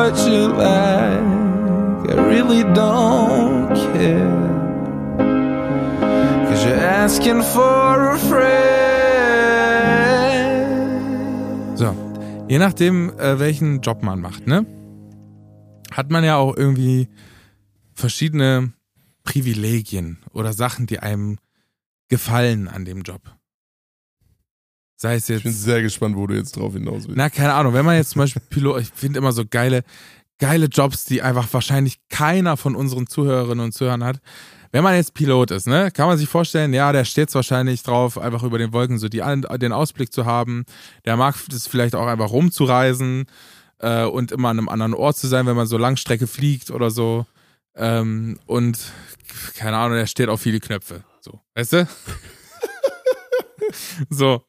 what 0.02 0.18
you 0.26 0.48
like. 0.48 1.22
I 2.10 2.16
really 2.34 2.64
don't 2.74 3.70
care. 3.94 4.42
Cause 6.48 6.66
you're 6.66 6.84
asking 7.04 7.44
for 7.44 8.14
a 8.16 8.18
friend. 8.18 8.58
So, 11.78 11.94
je 12.48 12.58
nachdem, 12.58 13.12
äh, 13.20 13.38
welchen 13.38 13.82
Job 13.82 14.02
man 14.02 14.22
macht, 14.22 14.48
ne? 14.48 14.66
Hat 15.92 16.10
man 16.10 16.24
ja 16.24 16.38
auch 16.38 16.58
irgendwie 16.58 17.08
verschiedene 17.94 18.74
Privilegien 19.24 20.18
oder 20.34 20.54
Sachen, 20.54 20.88
die 20.88 20.98
einem 21.00 21.38
gefallen 22.08 22.68
an 22.68 22.86
dem 22.86 23.04
Job. 23.04 23.22
Sei 25.02 25.16
es 25.16 25.28
jetzt. 25.30 25.40
Ich 25.40 25.44
bin 25.46 25.54
sehr 25.54 25.82
gespannt, 25.82 26.16
wo 26.16 26.28
du 26.28 26.36
jetzt 26.36 26.56
drauf 26.56 26.74
hinaus 26.74 27.06
willst. 27.08 27.18
Na, 27.18 27.32
keine 27.32 27.54
Ahnung. 27.54 27.74
Wenn 27.74 27.84
man 27.84 27.96
jetzt 27.96 28.12
zum 28.12 28.20
Beispiel 28.20 28.44
Pilot, 28.52 28.82
ich 28.82 28.92
finde 28.94 29.18
immer 29.18 29.32
so 29.32 29.44
geile, 29.50 29.84
geile 30.38 30.68
Jobs, 30.68 31.06
die 31.06 31.24
einfach 31.24 31.52
wahrscheinlich 31.52 31.98
keiner 32.10 32.56
von 32.56 32.76
unseren 32.76 33.08
Zuhörerinnen 33.08 33.66
und 33.66 33.72
Zuhörern 33.72 34.04
hat. 34.04 34.20
Wenn 34.72 34.84
man 34.84 34.94
jetzt 34.94 35.16
Pilot 35.16 35.50
ist, 35.50 35.66
ne, 35.66 35.90
kann 35.90 36.06
man 36.06 36.20
sich 36.20 36.30
vorstellen, 36.30 36.72
ja, 36.72 36.92
der 36.92 37.04
steht 37.04 37.34
wahrscheinlich 37.34 37.82
drauf, 37.82 38.20
einfach 38.20 38.44
über 38.44 38.60
den 38.60 38.74
Wolken 38.74 39.00
so 39.00 39.10
die, 39.10 39.24
den 39.58 39.72
Ausblick 39.72 40.14
zu 40.14 40.28
haben. 40.28 40.66
Der 41.06 41.18
mag 41.18 41.36
es 41.52 41.66
vielleicht 41.66 41.96
auch 41.96 42.06
einfach 42.06 42.30
rumzureisen 42.30 43.26
äh, 43.80 44.04
und 44.04 44.32
immer 44.32 44.50
an 44.50 44.60
einem 44.60 44.70
anderen 44.70 44.94
Ort 44.94 45.18
zu 45.18 45.26
sein, 45.26 45.48
wenn 45.48 45.56
man 45.56 45.66
so 45.66 45.80
Langstrecke 45.80 46.28
fliegt 46.28 46.70
oder 46.70 46.92
so. 46.92 47.26
Ähm, 47.76 48.38
und 48.46 48.78
keine 49.56 49.78
Ahnung, 49.78 49.98
der 49.98 50.06
steht 50.06 50.30
auf 50.30 50.42
viele 50.42 50.60
Knöpfe. 50.60 51.04
So, 51.22 51.40
weißt 51.56 51.74
du? 51.74 51.88
so. 54.12 54.44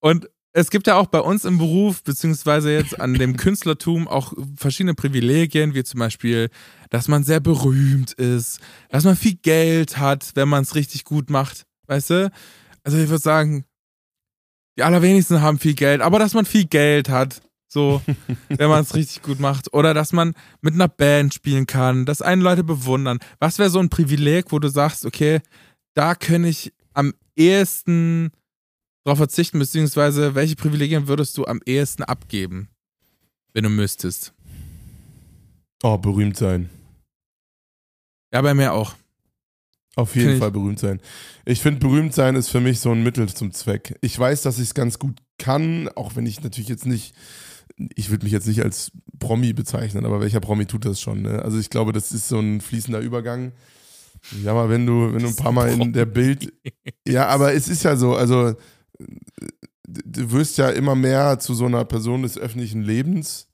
Und 0.00 0.28
es 0.52 0.70
gibt 0.70 0.86
ja 0.86 0.96
auch 0.96 1.06
bei 1.06 1.20
uns 1.20 1.44
im 1.44 1.58
Beruf, 1.58 2.02
beziehungsweise 2.02 2.72
jetzt 2.72 3.00
an 3.00 3.14
dem 3.14 3.36
Künstlertum 3.36 4.08
auch 4.08 4.32
verschiedene 4.56 4.94
Privilegien, 4.94 5.74
wie 5.74 5.84
zum 5.84 6.00
Beispiel, 6.00 6.50
dass 6.90 7.06
man 7.06 7.22
sehr 7.22 7.40
berühmt 7.40 8.12
ist, 8.14 8.58
dass 8.88 9.04
man 9.04 9.14
viel 9.14 9.36
Geld 9.36 9.98
hat, 9.98 10.32
wenn 10.34 10.48
man 10.48 10.62
es 10.62 10.74
richtig 10.74 11.04
gut 11.04 11.30
macht. 11.30 11.66
Weißt 11.86 12.10
du? 12.10 12.32
Also 12.82 12.98
ich 12.98 13.08
würde 13.08 13.22
sagen, 13.22 13.64
die 14.76 14.82
allerwenigsten 14.82 15.40
haben 15.40 15.58
viel 15.58 15.74
Geld, 15.74 16.00
aber 16.00 16.18
dass 16.18 16.34
man 16.34 16.46
viel 16.46 16.64
Geld 16.64 17.08
hat, 17.08 17.42
so, 17.68 18.02
wenn 18.48 18.68
man 18.68 18.82
es 18.82 18.94
richtig 18.94 19.22
gut 19.22 19.38
macht. 19.38 19.72
Oder 19.72 19.94
dass 19.94 20.12
man 20.12 20.34
mit 20.62 20.74
einer 20.74 20.88
Band 20.88 21.32
spielen 21.32 21.66
kann, 21.66 22.06
dass 22.06 22.22
einen 22.22 22.42
Leute 22.42 22.64
bewundern. 22.64 23.20
Was 23.38 23.58
wäre 23.60 23.70
so 23.70 23.78
ein 23.78 23.90
Privileg, 23.90 24.50
wo 24.50 24.58
du 24.58 24.68
sagst, 24.68 25.06
okay, 25.06 25.40
da 25.94 26.16
kann 26.16 26.44
ich 26.44 26.72
am 26.92 27.14
ehesten 27.36 28.32
darauf 29.04 29.18
verzichten, 29.18 29.58
beziehungsweise 29.58 30.34
welche 30.34 30.56
Privilegien 30.56 31.08
würdest 31.08 31.36
du 31.38 31.46
am 31.46 31.60
ehesten 31.64 32.02
abgeben, 32.02 32.68
wenn 33.52 33.64
du 33.64 33.70
müsstest? 33.70 34.32
Oh, 35.82 35.96
berühmt 35.98 36.36
sein. 36.36 36.68
Ja, 38.32 38.42
bei 38.42 38.54
mir 38.54 38.72
auch. 38.72 38.94
Auf 39.96 40.14
jeden 40.14 40.38
Fall 40.38 40.52
berühmt 40.52 40.78
sein. 40.78 41.00
Ich 41.44 41.60
finde, 41.60 41.80
berühmt 41.80 42.14
sein 42.14 42.36
ist 42.36 42.48
für 42.48 42.60
mich 42.60 42.80
so 42.80 42.92
ein 42.92 43.02
Mittel 43.02 43.28
zum 43.28 43.52
Zweck. 43.52 43.98
Ich 44.02 44.16
weiß, 44.18 44.42
dass 44.42 44.58
ich 44.58 44.68
es 44.68 44.74
ganz 44.74 44.98
gut 44.98 45.18
kann, 45.38 45.88
auch 45.96 46.14
wenn 46.14 46.26
ich 46.26 46.42
natürlich 46.42 46.68
jetzt 46.68 46.86
nicht, 46.86 47.14
ich 47.96 48.10
würde 48.10 48.24
mich 48.24 48.32
jetzt 48.32 48.46
nicht 48.46 48.62
als 48.62 48.92
Promi 49.18 49.52
bezeichnen, 49.52 50.06
aber 50.06 50.20
welcher 50.20 50.40
Promi 50.40 50.66
tut 50.66 50.84
das 50.84 51.00
schon? 51.00 51.22
Ne? 51.22 51.42
Also 51.42 51.58
ich 51.58 51.70
glaube, 51.70 51.92
das 51.92 52.12
ist 52.12 52.28
so 52.28 52.38
ein 52.38 52.60
fließender 52.60 53.00
Übergang. 53.00 53.52
Ja, 54.44 54.54
mal, 54.54 54.68
wenn 54.68 54.86
du, 54.86 55.12
wenn 55.12 55.22
du 55.22 55.28
ein 55.28 55.36
paar 55.36 55.52
Mal 55.52 55.70
in 55.70 55.92
der 55.92 56.06
Bild. 56.06 56.52
Ja, 57.08 57.26
aber 57.26 57.54
es 57.54 57.68
ist 57.68 57.82
ja 57.82 57.96
so, 57.96 58.14
also 58.14 58.54
du 59.86 60.30
wirst 60.32 60.58
ja 60.58 60.70
immer 60.70 60.94
mehr 60.94 61.38
zu 61.38 61.54
so 61.54 61.66
einer 61.66 61.84
Person 61.84 62.22
des 62.22 62.38
öffentlichen 62.38 62.82
Lebens. 62.82 63.48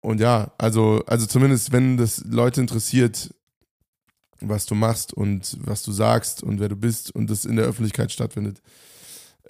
Und 0.00 0.20
ja, 0.20 0.52
also, 0.58 1.02
also 1.06 1.26
zumindest 1.26 1.72
wenn 1.72 1.96
das 1.96 2.24
Leute 2.24 2.60
interessiert, 2.60 3.34
was 4.40 4.66
du 4.66 4.74
machst 4.74 5.12
und 5.12 5.58
was 5.60 5.82
du 5.82 5.92
sagst 5.92 6.42
und 6.42 6.60
wer 6.60 6.68
du 6.68 6.76
bist 6.76 7.14
und 7.14 7.28
das 7.28 7.44
in 7.44 7.56
der 7.56 7.66
Öffentlichkeit 7.66 8.12
stattfindet. 8.12 8.62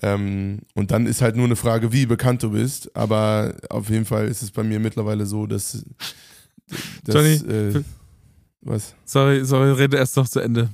Ähm, 0.00 0.60
und 0.74 0.90
dann 0.90 1.06
ist 1.06 1.20
halt 1.20 1.36
nur 1.36 1.44
eine 1.44 1.56
Frage, 1.56 1.92
wie 1.92 2.06
bekannt 2.06 2.42
du 2.42 2.50
bist. 2.50 2.94
Aber 2.96 3.54
auf 3.68 3.90
jeden 3.90 4.06
Fall 4.06 4.28
ist 4.28 4.42
es 4.42 4.50
bei 4.50 4.62
mir 4.62 4.80
mittlerweile 4.80 5.26
so, 5.26 5.46
dass 5.46 5.84
Das, 7.04 7.14
Johnny, 7.14 7.34
äh, 7.52 7.82
was? 8.60 8.94
Sorry, 9.04 9.44
sorry, 9.44 9.72
rede 9.72 9.96
erst 9.96 10.16
noch 10.16 10.28
zu 10.28 10.40
Ende. 10.40 10.68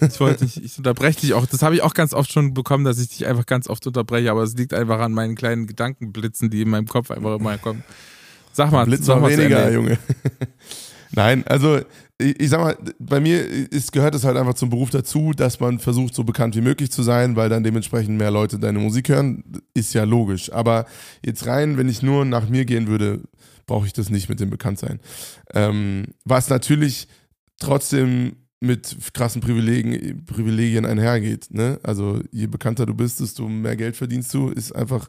Ich 0.00 0.20
wollte 0.20 0.44
nicht, 0.44 0.56
ich 0.56 0.78
unterbreche 0.78 1.20
dich 1.20 1.34
auch. 1.34 1.46
Das 1.46 1.62
habe 1.62 1.74
ich 1.74 1.82
auch 1.82 1.94
ganz 1.94 2.14
oft 2.14 2.32
schon 2.32 2.54
bekommen, 2.54 2.84
dass 2.84 2.98
ich 2.98 3.08
dich 3.08 3.26
einfach 3.26 3.46
ganz 3.46 3.68
oft 3.68 3.86
unterbreche, 3.86 4.30
aber 4.30 4.42
es 4.42 4.54
liegt 4.54 4.74
einfach 4.74 5.00
an 5.00 5.12
meinen 5.12 5.34
kleinen 5.34 5.66
Gedankenblitzen, 5.66 6.50
die 6.50 6.62
in 6.62 6.70
meinem 6.70 6.86
Kopf 6.86 7.10
einfach 7.10 7.36
immer 7.38 7.58
kommen. 7.58 7.84
Sag 8.52 8.72
mal, 8.72 8.84
Blitz 8.84 9.06
sag 9.06 9.20
mal 9.20 9.30
weniger. 9.30 9.70
Junge. 9.70 9.98
Nein, 11.12 11.46
also 11.46 11.80
ich, 12.18 12.40
ich 12.40 12.50
sag 12.50 12.60
mal, 12.60 12.76
bei 12.98 13.20
mir 13.20 13.44
ist, 13.46 13.92
gehört 13.92 14.14
es 14.14 14.24
halt 14.24 14.36
einfach 14.36 14.54
zum 14.54 14.70
Beruf 14.70 14.90
dazu, 14.90 15.32
dass 15.32 15.60
man 15.60 15.78
versucht, 15.78 16.14
so 16.14 16.24
bekannt 16.24 16.54
wie 16.54 16.60
möglich 16.60 16.90
zu 16.90 17.02
sein, 17.02 17.36
weil 17.36 17.48
dann 17.48 17.64
dementsprechend 17.64 18.18
mehr 18.18 18.30
Leute 18.30 18.58
deine 18.58 18.78
Musik 18.78 19.08
hören. 19.08 19.44
Ist 19.74 19.94
ja 19.94 20.04
logisch. 20.04 20.52
Aber 20.52 20.86
jetzt 21.24 21.46
rein, 21.46 21.78
wenn 21.78 21.88
ich 21.88 22.02
nur 22.02 22.24
nach 22.24 22.48
mir 22.48 22.64
gehen 22.64 22.86
würde, 22.86 23.20
brauche 23.66 23.86
ich 23.86 23.92
das 23.92 24.10
nicht 24.10 24.28
mit 24.28 24.40
dem 24.40 24.50
Bekanntsein. 24.50 25.00
Ähm, 25.52 26.06
was 26.24 26.48
natürlich 26.48 27.08
trotzdem 27.58 28.36
mit 28.60 28.96
krassen 29.14 29.40
Privilegien, 29.40 30.24
Privilegien 30.26 30.84
einhergeht. 30.84 31.48
Ne? 31.50 31.80
Also 31.82 32.20
je 32.30 32.46
bekannter 32.46 32.86
du 32.86 32.94
bist, 32.94 33.20
desto 33.20 33.48
mehr 33.48 33.76
Geld 33.76 33.96
verdienst 33.96 34.32
du, 34.34 34.50
ist 34.50 34.72
einfach 34.72 35.08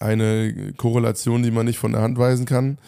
eine 0.00 0.72
Korrelation, 0.76 1.42
die 1.42 1.50
man 1.50 1.66
nicht 1.66 1.78
von 1.78 1.92
der 1.92 2.02
Hand 2.02 2.18
weisen 2.18 2.46
kann. 2.46 2.78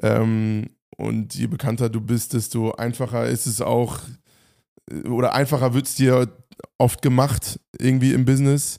Ähm, 0.00 0.70
und 0.96 1.34
je 1.34 1.46
bekannter 1.46 1.88
du 1.88 2.00
bist, 2.00 2.32
desto 2.32 2.72
einfacher 2.72 3.26
ist 3.26 3.46
es 3.46 3.60
auch, 3.60 4.00
oder 5.08 5.34
einfacher 5.34 5.74
wird 5.74 5.86
es 5.86 5.94
dir 5.94 6.32
oft 6.78 7.02
gemacht, 7.02 7.60
irgendwie 7.78 8.12
im 8.12 8.24
Business. 8.24 8.78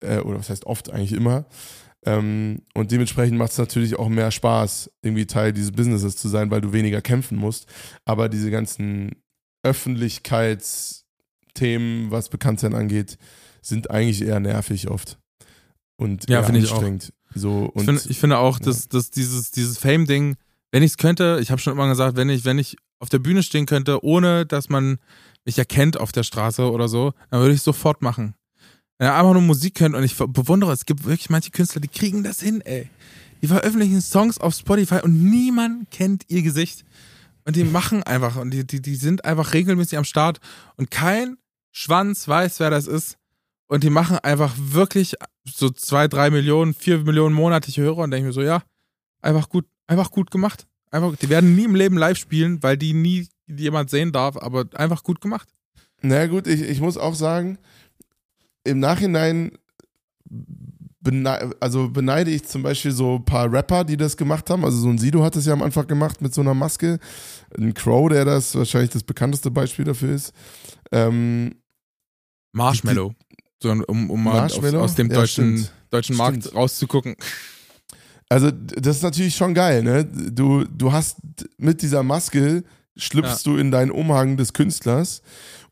Äh, 0.00 0.20
oder 0.20 0.38
was 0.38 0.50
heißt 0.50 0.66
oft, 0.66 0.90
eigentlich 0.90 1.12
immer. 1.12 1.46
Ähm, 2.06 2.62
und 2.74 2.92
dementsprechend 2.92 3.38
macht 3.38 3.52
es 3.52 3.58
natürlich 3.58 3.98
auch 3.98 4.08
mehr 4.08 4.30
Spaß, 4.30 4.90
irgendwie 5.02 5.26
Teil 5.26 5.52
dieses 5.52 5.72
Businesses 5.72 6.16
zu 6.16 6.28
sein, 6.28 6.50
weil 6.50 6.60
du 6.60 6.72
weniger 6.72 7.00
kämpfen 7.00 7.38
musst. 7.38 7.66
Aber 8.04 8.28
diese 8.28 8.50
ganzen 8.50 9.12
Öffentlichkeitsthemen, 9.64 12.10
was 12.10 12.28
Bekanntsein 12.28 12.74
angeht, 12.74 13.18
sind 13.62 13.90
eigentlich 13.90 14.22
eher 14.22 14.40
nervig 14.40 14.88
oft. 14.88 15.18
Und 15.96 16.28
Ja, 16.28 16.42
finde 16.42 16.60
ich 16.60 16.70
auch. 16.70 16.84
So, 17.34 17.70
und 17.74 17.80
Ich 17.80 17.84
finde, 17.84 18.02
ich 18.08 18.18
finde 18.18 18.38
auch, 18.38 18.60
ja. 18.60 18.66
dass, 18.66 18.88
dass 18.88 19.10
dieses, 19.10 19.50
dieses 19.50 19.78
Fame-Ding, 19.78 20.36
wenn 20.70 20.82
ich 20.82 20.92
es 20.92 20.96
könnte, 20.98 21.38
ich 21.40 21.50
habe 21.50 21.60
schon 21.60 21.72
immer 21.72 21.88
gesagt, 21.88 22.16
wenn 22.16 22.28
ich, 22.28 22.44
wenn 22.44 22.58
ich 22.58 22.76
auf 23.00 23.08
der 23.08 23.18
Bühne 23.18 23.42
stehen 23.42 23.66
könnte, 23.66 24.04
ohne 24.04 24.46
dass 24.46 24.68
man 24.68 24.98
mich 25.44 25.58
erkennt 25.58 25.98
auf 25.98 26.12
der 26.12 26.22
Straße 26.22 26.70
oder 26.70 26.88
so, 26.88 27.12
dann 27.30 27.40
würde 27.40 27.52
ich 27.52 27.58
es 27.58 27.64
sofort 27.64 28.02
machen. 28.02 28.34
Wenn 28.98 29.08
ihr 29.08 29.14
einfach 29.14 29.32
nur 29.32 29.42
Musik 29.42 29.74
könnt 29.74 29.94
und 29.94 30.04
ich 30.04 30.16
bewundere, 30.16 30.72
es 30.72 30.86
gibt 30.86 31.04
wirklich 31.04 31.28
manche 31.28 31.50
Künstler, 31.50 31.80
die 31.80 31.88
kriegen 31.88 32.22
das 32.22 32.40
hin, 32.40 32.60
ey. 32.60 32.88
Die 33.42 33.48
veröffentlichen 33.48 34.00
Songs 34.00 34.38
auf 34.38 34.54
Spotify 34.54 35.00
und 35.02 35.22
niemand 35.22 35.90
kennt 35.90 36.24
ihr 36.28 36.42
Gesicht. 36.42 36.84
Und 37.46 37.56
die 37.56 37.64
machen 37.64 38.02
einfach 38.02 38.36
und 38.36 38.50
die, 38.50 38.66
die, 38.66 38.80
die 38.80 38.96
sind 38.96 39.24
einfach 39.24 39.52
regelmäßig 39.52 39.98
am 39.98 40.04
Start 40.04 40.40
und 40.76 40.90
kein 40.90 41.36
Schwanz 41.72 42.26
weiß, 42.26 42.60
wer 42.60 42.70
das 42.70 42.86
ist. 42.86 43.18
Und 43.66 43.82
die 43.82 43.90
machen 43.90 44.18
einfach 44.18 44.54
wirklich 44.56 45.16
so 45.44 45.68
zwei, 45.70 46.08
drei 46.08 46.30
Millionen, 46.30 46.74
vier 46.74 46.98
Millionen 46.98 47.34
monatliche 47.34 47.82
Hörer 47.82 47.98
und 47.98 48.10
denke 48.10 48.28
mir 48.28 48.32
so, 48.32 48.42
ja, 48.42 48.62
einfach 49.20 49.48
gut, 49.48 49.66
einfach 49.86 50.10
gut 50.10 50.30
gemacht. 50.30 50.66
Einfach, 50.90 51.16
die 51.16 51.28
werden 51.28 51.56
nie 51.56 51.64
im 51.64 51.74
Leben 51.74 51.98
live 51.98 52.18
spielen, 52.18 52.62
weil 52.62 52.76
die 52.76 52.92
nie 52.92 53.28
jemand 53.46 53.90
sehen 53.90 54.12
darf, 54.12 54.36
aber 54.36 54.66
einfach 54.74 55.02
gut 55.02 55.20
gemacht. 55.20 55.48
Na 56.00 56.26
gut, 56.26 56.46
ich, 56.46 56.62
ich 56.62 56.80
muss 56.80 56.96
auch 56.96 57.14
sagen, 57.14 57.58
im 58.62 58.78
Nachhinein 58.78 59.58
benei 61.04 61.48
also 61.60 61.88
beneide 61.88 62.32
ich 62.32 62.44
zum 62.44 62.62
Beispiel 62.64 62.90
so 62.90 63.16
ein 63.16 63.24
paar 63.24 63.52
Rapper, 63.52 63.84
die 63.84 63.96
das 63.96 64.16
gemacht 64.16 64.50
haben. 64.50 64.64
Also 64.64 64.78
so 64.78 64.88
ein 64.88 64.98
Sido 64.98 65.22
hat 65.22 65.36
das 65.36 65.46
ja 65.46 65.52
am 65.52 65.62
Anfang 65.62 65.86
gemacht 65.86 66.20
mit 66.20 66.34
so 66.34 66.40
einer 66.40 66.54
Maske. 66.54 66.98
Ein 67.56 67.72
Crow, 67.74 68.08
der 68.08 68.24
das 68.24 68.56
wahrscheinlich 68.56 68.90
das 68.90 69.04
bekannteste 69.04 69.52
Beispiel 69.52 69.84
dafür 69.84 70.14
ist. 70.14 70.32
Ähm, 70.90 71.54
Marshmallow. 72.52 73.14
So, 73.62 73.70
um, 73.70 74.10
um 74.10 74.24
mal 74.24 74.32
aus, 74.32 74.56
Marshmallow? 74.56 74.80
aus 74.80 74.94
dem 74.96 75.08
Ja, 75.10 75.16
deutschen, 75.16 75.58
stimmt. 75.58 75.72
deutschen 75.90 76.16
Markt 76.16 76.42
Stimmt. 76.42 76.56
rauszugucken. 76.56 77.14
also 78.28 78.50
das 78.50 78.96
ist 78.96 79.02
natürlich 79.02 79.36
schon 79.36 79.54
geil, 79.54 79.82
ne? 79.82 80.04
Du, 80.04 80.64
du 80.64 80.92
hast 80.92 81.18
mit 81.58 81.82
dieser 81.82 82.02
Maske 82.02 82.64
schlüpfst 82.96 83.42
du 83.44 83.56
in 83.56 83.70
deinen 83.70 83.90
Umhang 83.90 84.36
des 84.36 84.52
Künstlers 84.52 85.22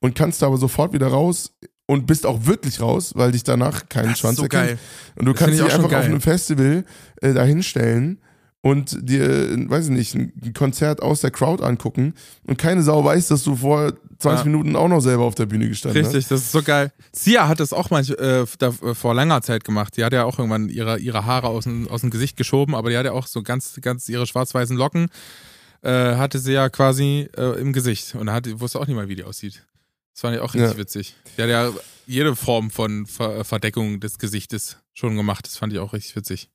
und 0.00 0.14
kannst 0.14 0.42
da 0.42 0.46
aber 0.46 0.56
sofort 0.58 0.92
wieder 0.92 1.08
raus 1.08 1.52
und 1.86 2.06
bist 2.06 2.26
auch 2.26 2.46
wirklich 2.46 2.80
raus, 2.80 3.12
weil 3.16 3.32
dich 3.32 3.44
danach 3.44 3.88
kein 3.88 4.10
Das 4.10 4.18
Schwanz 4.20 4.36
so 4.36 4.44
erkennt. 4.44 4.66
geil. 4.68 4.78
Und 5.16 5.26
du 5.26 5.32
Das 5.32 5.40
kannst 5.40 5.54
dich 5.60 5.64
einfach 5.64 5.84
auf 5.92 6.04
einem 6.04 6.20
Festival 6.20 6.84
äh, 7.20 7.34
da 7.34 7.44
hinstellen 7.44 8.18
und 8.64 8.96
dir, 9.08 9.24
äh, 9.50 9.68
weiß 9.70 9.86
ich 9.86 9.90
nicht, 9.90 10.14
ein 10.14 10.52
Konzert 10.54 11.02
aus 11.02 11.20
der 11.20 11.32
Crowd 11.32 11.62
angucken 11.64 12.14
und 12.46 12.56
keine 12.58 12.82
Sau 12.82 13.04
weiß, 13.04 13.26
dass 13.28 13.42
du 13.42 13.56
vor 13.56 13.92
20 14.18 14.44
Ja. 14.46 14.50
Minuten 14.52 14.76
auch 14.76 14.86
noch 14.86 15.00
selber 15.00 15.24
auf 15.24 15.34
der 15.34 15.46
Bühne 15.46 15.68
gestanden 15.68 16.00
Richtig, 16.00 16.28
das 16.28 16.42
ist 16.42 16.52
so 16.52 16.62
geil. 16.62 16.92
Sia 17.12 17.48
hat 17.48 17.58
das 17.58 17.72
auch 17.72 17.90
manch, 17.90 18.10
äh, 18.10 18.44
da, 18.58 18.68
äh, 18.68 18.94
vor 18.94 19.14
langer 19.14 19.42
Zeit 19.42 19.64
gemacht. 19.64 19.96
Die 19.96 20.04
hat 20.04 20.12
ja 20.12 20.22
auch 20.24 20.38
irgendwann 20.38 20.68
ihre, 20.68 21.00
ihre 21.00 21.26
Haare 21.26 21.48
aus 21.48 21.64
dem, 21.64 21.88
aus 21.88 22.02
dem 22.02 22.10
Gesicht 22.10 22.36
geschoben, 22.36 22.76
aber 22.76 22.90
die 22.90 22.96
hat 22.96 23.04
ja 23.04 23.12
auch 23.12 23.26
so 23.26 23.42
ganz, 23.42 23.76
ganz 23.82 24.08
ihre 24.08 24.28
schwarz-weißen 24.28 24.76
Locken, 24.76 25.08
äh, 25.82 26.14
hatte 26.14 26.38
sie 26.38 26.52
ja 26.52 26.68
quasi 26.68 27.28
äh, 27.36 27.60
im 27.60 27.72
Gesicht. 27.72 28.14
Und 28.14 28.30
hat, 28.30 28.48
wusste 28.60 28.78
auch 28.78 28.86
nicht 28.86 28.94
mal, 28.94 29.08
wie 29.08 29.16
die 29.16 29.24
aussieht. 29.24 29.64
Das 30.12 30.20
fand 30.20 30.36
ich 30.36 30.40
auch 30.42 30.54
richtig 30.54 30.72
Ja. 30.72 30.76
witzig. 30.78 31.14
Die 31.36 31.42
hat 31.42 31.48
ja 31.50 31.72
jede 32.06 32.36
Form 32.36 32.70
von 32.70 33.06
Ver 33.06 33.44
Verdeckung 33.44 34.00
des 34.00 34.18
Gesichtes 34.18 34.76
schon 34.92 35.16
gemacht. 35.16 35.46
Das 35.46 35.56
fand 35.56 35.72
ich 35.72 35.78
auch 35.78 35.92
richtig 35.92 36.16
witzig. 36.16 36.50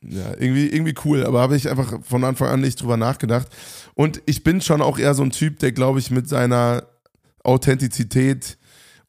Ja, 0.00 0.30
irgendwie, 0.38 0.68
irgendwie 0.68 0.94
cool, 1.04 1.24
aber 1.26 1.40
habe 1.40 1.56
ich 1.56 1.68
einfach 1.68 2.02
von 2.04 2.22
Anfang 2.22 2.48
an 2.48 2.60
nicht 2.60 2.80
drüber 2.80 2.96
nachgedacht. 2.96 3.48
Und 3.94 4.22
ich 4.26 4.44
bin 4.44 4.60
schon 4.60 4.80
auch 4.80 4.96
eher 4.98 5.14
so 5.14 5.24
ein 5.24 5.30
Typ, 5.32 5.58
der, 5.58 5.72
glaube 5.72 5.98
ich, 5.98 6.10
mit 6.12 6.28
seiner 6.28 6.86
Authentizität 7.42 8.58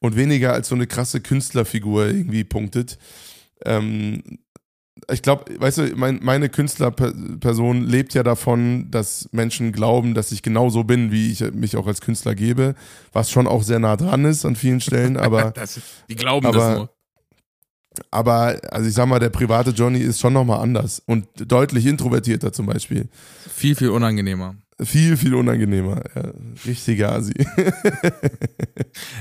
und 0.00 0.16
weniger 0.16 0.52
als 0.52 0.68
so 0.68 0.74
eine 0.74 0.86
krasse 0.88 1.20
Künstlerfigur 1.20 2.06
irgendwie 2.06 2.42
punktet. 2.42 2.98
Ähm, 3.64 4.40
ich 5.10 5.22
glaube, 5.22 5.44
weißt 5.58 5.78
du, 5.78 5.92
mein, 5.96 6.20
meine 6.22 6.48
Künstlerperson 6.48 7.82
lebt 7.84 8.14
ja 8.14 8.22
davon, 8.22 8.90
dass 8.90 9.28
Menschen 9.32 9.72
glauben, 9.72 10.14
dass 10.14 10.32
ich 10.32 10.42
genau 10.42 10.68
so 10.70 10.84
bin, 10.84 11.10
wie 11.12 11.30
ich 11.32 11.40
mich 11.52 11.76
auch 11.76 11.86
als 11.86 12.00
Künstler 12.00 12.34
gebe, 12.34 12.74
was 13.12 13.30
schon 13.30 13.46
auch 13.46 13.62
sehr 13.62 13.78
nah 13.78 13.96
dran 13.96 14.24
ist 14.24 14.44
an 14.44 14.56
vielen 14.56 14.80
Stellen, 14.80 15.16
aber 15.18 15.50
das, 15.52 15.80
die 16.08 16.16
glauben 16.16 16.46
aber- 16.46 16.58
das 16.58 16.76
nur. 16.78 16.90
aber 18.10 18.56
also 18.70 18.88
ich 18.88 18.94
sag 18.94 19.06
mal, 19.06 19.18
der 19.18 19.30
private 19.30 19.70
Johnny 19.70 19.98
ist 19.98 20.20
schon 20.20 20.32
nochmal 20.32 20.60
anders 20.60 21.02
und 21.06 21.26
deutlich 21.50 21.86
introvertierter 21.86 22.52
zum 22.52 22.66
Beispiel. 22.66 23.08
Viel, 23.52 23.74
viel 23.74 23.90
unangenehmer. 23.90 24.54
Viel, 24.82 25.16
viel 25.18 25.34
unangenehmer. 25.34 26.02
Ja, 26.14 26.32
richtiger 26.66 27.12
Asi. 27.12 27.34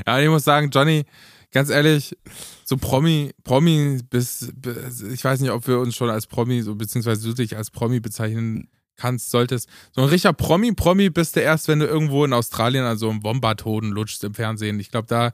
Ja, 0.08 0.20
ich 0.20 0.30
muss 0.30 0.44
sagen, 0.44 0.70
Johnny, 0.72 1.04
ganz 1.52 1.70
ehrlich, 1.70 2.16
so 2.64 2.78
Promi, 2.78 3.32
Promi 3.44 4.00
bis, 4.10 4.52
bis 4.56 5.02
ich 5.02 5.24
weiß 5.24 5.40
nicht, 5.42 5.52
ob 5.52 5.68
wir 5.68 5.80
uns 5.80 5.96
schon 5.96 6.10
als 6.10 6.28
Promi, 6.28 6.62
so 6.62 6.76
beziehungsweise 6.76 7.28
du 7.28 7.34
dich 7.34 7.58
als 7.58 7.72
Promi 7.72 8.00
bezeichnen 8.00 8.70
kannst, 8.96 9.32
solltest. 9.32 9.70
So 9.94 10.02
ein 10.02 10.10
richtiger 10.10 10.34
Promi, 10.34 10.74
Promi 10.74 11.10
bist 11.10 11.36
du 11.36 11.40
erst, 11.40 11.68
wenn 11.68 11.80
du 11.80 11.86
irgendwo 11.86 12.26
in 12.26 12.34
Australien 12.34 12.84
an 12.84 12.98
so 12.98 13.10
einem 13.10 13.24
Wombat-Hoden 13.24 13.92
lutschst 13.92 14.24
im 14.26 14.34
Fernsehen. 14.34 14.80
Ich 14.80 14.92
glaube, 14.92 15.08
da, 15.08 15.32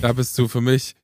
da 0.00 0.12
bist 0.12 0.38
du 0.38 0.48
für 0.48 0.60
mich, 0.60 0.94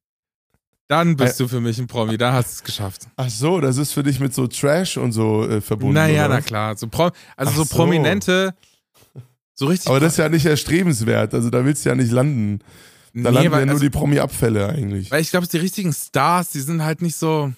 dann 0.86 1.16
bist 1.16 1.38
du 1.38 1.48
für 1.48 1.60
mich 1.60 1.78
ein 1.78 1.86
Promi, 1.86 2.16
da 2.16 2.32
hast 2.32 2.48
du 2.48 2.52
es 2.54 2.64
geschafft. 2.64 3.08
Ach 3.16 3.28
so, 3.28 3.60
das 3.60 3.76
ist 3.76 3.92
für 3.92 4.02
dich 4.02 4.20
mit 4.20 4.32
so 4.32 4.46
Trash 4.46 4.96
und 4.96 5.12
so 5.12 5.46
äh, 5.46 5.60
verbunden. 5.60 5.94
naja, 5.94 6.26
oder 6.26 6.36
na 6.36 6.40
klar. 6.40 6.76
So 6.76 6.86
Pro, 6.86 7.10
also 7.36 7.52
so 7.52 7.64
so. 7.64 7.76
Prominente, 7.76 8.54
so 9.54 9.66
richtig. 9.66 9.88
Aber 9.88 10.00
das 10.00 10.12
ist 10.12 10.18
ja 10.18 10.28
nicht 10.28 10.46
erstrebenswert. 10.46 11.34
Also 11.34 11.50
da 11.50 11.64
willst 11.64 11.84
du 11.84 11.90
ja 11.90 11.94
nicht 11.94 12.12
landen. 12.12 12.60
Da 13.22 13.30
Nee, 13.30 13.36
landen 13.36 13.52
weil- 13.52 13.60
ja 13.60 13.66
nur 13.66 13.74
also- 13.74 13.84
die 13.84 13.90
Promi-Abfälle 13.90 14.68
eigentlich. 14.68 15.10
Weil 15.10 15.20
ich 15.22 15.30
glaube, 15.30 15.46
die 15.46 15.56
richtigen 15.58 15.92
Stars, 15.92 16.50
die 16.50 16.60
sind 16.60 16.82
halt 16.82 17.02
nicht 17.02 17.16
so. 17.16 17.52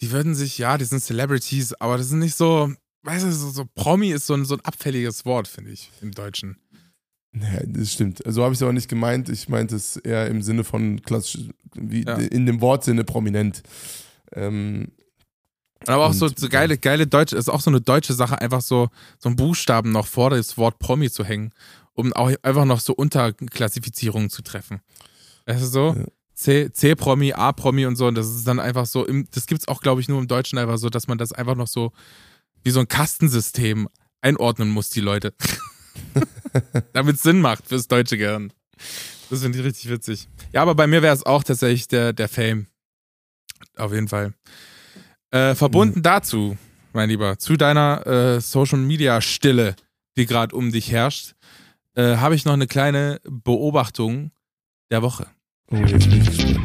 Die 0.00 0.10
würden 0.10 0.34
sich, 0.34 0.58
ja, 0.58 0.76
die 0.78 0.84
sind 0.84 1.00
Celebrities, 1.02 1.72
aber 1.74 1.96
das 1.98 2.08
sind 2.08 2.18
nicht 2.18 2.34
so. 2.36 2.72
Weißt 3.02 3.24
du, 3.24 3.32
so, 3.32 3.50
so 3.50 3.64
Promi 3.74 4.10
ist 4.10 4.26
so 4.26 4.34
ein, 4.34 4.44
so 4.44 4.54
ein 4.54 4.60
abfälliges 4.64 5.24
Wort, 5.24 5.48
finde 5.48 5.70
ich, 5.70 5.90
im 6.02 6.10
Deutschen. 6.12 6.58
Ja, 7.34 7.60
das 7.64 7.92
stimmt. 7.92 8.20
So 8.26 8.42
habe 8.42 8.52
ich 8.52 8.58
es 8.58 8.62
aber 8.62 8.72
nicht 8.72 8.88
gemeint. 8.88 9.28
Ich 9.28 9.48
meinte 9.48 9.76
es 9.76 9.96
eher 9.96 10.26
im 10.28 10.42
Sinne 10.42 10.64
von 10.64 11.00
klassisch, 11.02 11.38
wie 11.74 12.04
Ja. 12.04 12.14
in 12.16 12.46
dem 12.46 12.60
Wortsinne 12.60 13.04
prominent. 13.04 13.62
Ähm, 14.32 14.88
Aber 15.86 16.06
auch 16.06 16.12
so, 16.14 16.28
so 16.34 16.48
geile, 16.48 16.78
geile 16.78 17.06
deutsche, 17.06 17.36
ist 17.36 17.48
auch 17.48 17.60
so 17.60 17.70
eine 17.70 17.80
deutsche 17.80 18.14
Sache, 18.14 18.40
einfach 18.40 18.62
so, 18.62 18.88
so 19.18 19.28
einen 19.28 19.36
Buchstaben 19.36 19.92
noch 19.92 20.06
vor 20.06 20.30
das 20.30 20.56
Wort 20.56 20.78
Promi 20.78 21.10
zu 21.10 21.24
hängen, 21.24 21.52
um 21.96 22.12
auch 22.12 22.30
einfach 22.42 22.64
noch 22.64 22.80
so 22.80 22.94
Unterklassifizierungen 22.94 24.30
zu 24.30 24.42
treffen. 24.42 24.80
Weißt 25.46 25.62
du 25.62 25.66
so? 25.66 25.94
Ja. 25.98 26.04
C- 26.34 26.70
C-Promi, 26.70 27.32
A-Promi 27.32 27.86
und 27.86 27.96
so. 27.96 28.06
Und 28.06 28.14
das 28.14 28.28
ist 28.28 28.46
dann 28.46 28.60
einfach 28.60 28.86
so, 28.86 29.04
im, 29.06 29.26
das 29.32 29.46
gibt's 29.46 29.66
auch, 29.68 29.80
glaube 29.80 30.00
ich, 30.00 30.08
nur 30.08 30.20
im 30.20 30.28
Deutschen 30.28 30.58
einfach 30.58 30.76
so, 30.78 30.90
dass 30.90 31.08
man 31.08 31.18
das 31.18 31.32
einfach 31.32 31.54
noch 31.56 31.66
so 31.66 31.92
wie 32.62 32.70
so 32.70 32.80
ein 32.80 32.88
Kastensystem 32.88 33.88
einordnen 34.20 34.68
muss, 34.70 34.90
die 34.90 35.00
Leute. 35.00 35.32
Damit 36.92 37.18
Sinn 37.20 37.40
macht 37.40 37.66
fürs 37.68 37.88
deutsche 37.88 38.18
Gehirn. 38.18 38.52
Das 39.30 39.40
finde 39.42 39.58
ich 39.58 39.64
richtig 39.64 39.90
witzig. 39.90 40.28
Ja, 40.52 40.62
aber 40.62 40.74
bei 40.74 40.86
mir 40.86 41.00
wäre 41.02 41.14
es 41.14 41.24
auch 41.24 41.42
tatsächlich 41.42 41.88
der, 41.88 42.12
der 42.12 42.28
Fame. 42.28 42.66
Auf 43.76 43.92
jeden 43.92 44.08
Fall. 44.08 44.34
Äh, 45.30 45.54
verbunden 45.54 46.02
dazu, 46.02 46.56
mein 46.92 47.08
Lieber, 47.08 47.38
zu 47.38 47.56
deiner 47.56 48.06
äh, 48.06 48.40
Social 48.40 48.78
Media 48.78 49.20
Stille, 49.20 49.74
die 50.16 50.26
gerade 50.26 50.54
um 50.54 50.70
dich 50.72 50.90
herrscht, 50.90 51.34
äh, 51.96 52.16
habe 52.16 52.34
ich 52.34 52.44
noch 52.44 52.52
eine 52.52 52.66
kleine 52.66 53.20
Beobachtung 53.24 54.30
der 54.90 55.02
Woche. 55.02 55.26
Oh, 55.70 55.76
jetzt 55.76 56.08
bin 56.08 56.22
ich. 56.22 56.56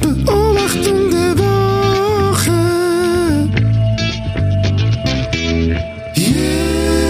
Beobachtung 0.00 1.10
der 1.10 1.38
Woche. 1.38 2.50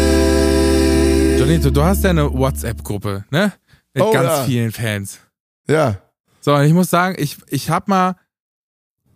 Yeah. 0.05 1.39
Johnny, 1.39 1.59
du, 1.61 1.71
du 1.71 1.83
hast 1.83 2.05
ja 2.05 2.11
eine 2.11 2.33
WhatsApp-Gruppe, 2.33 3.25
ne? 3.31 3.53
Mit 3.93 4.03
Oh, 4.05 4.13
ganz 4.13 4.27
ja. 4.29 4.45
vielen 4.45 4.73
Fans. 4.73 5.21
Ja, 5.69 5.97
So, 6.41 6.55
und 6.55 6.65
ich 6.65 6.73
muss 6.73 6.91
sagen, 6.91 7.15
ich, 7.19 7.39
ich 7.49 7.71
habe 7.71 7.87
mal 7.89 8.17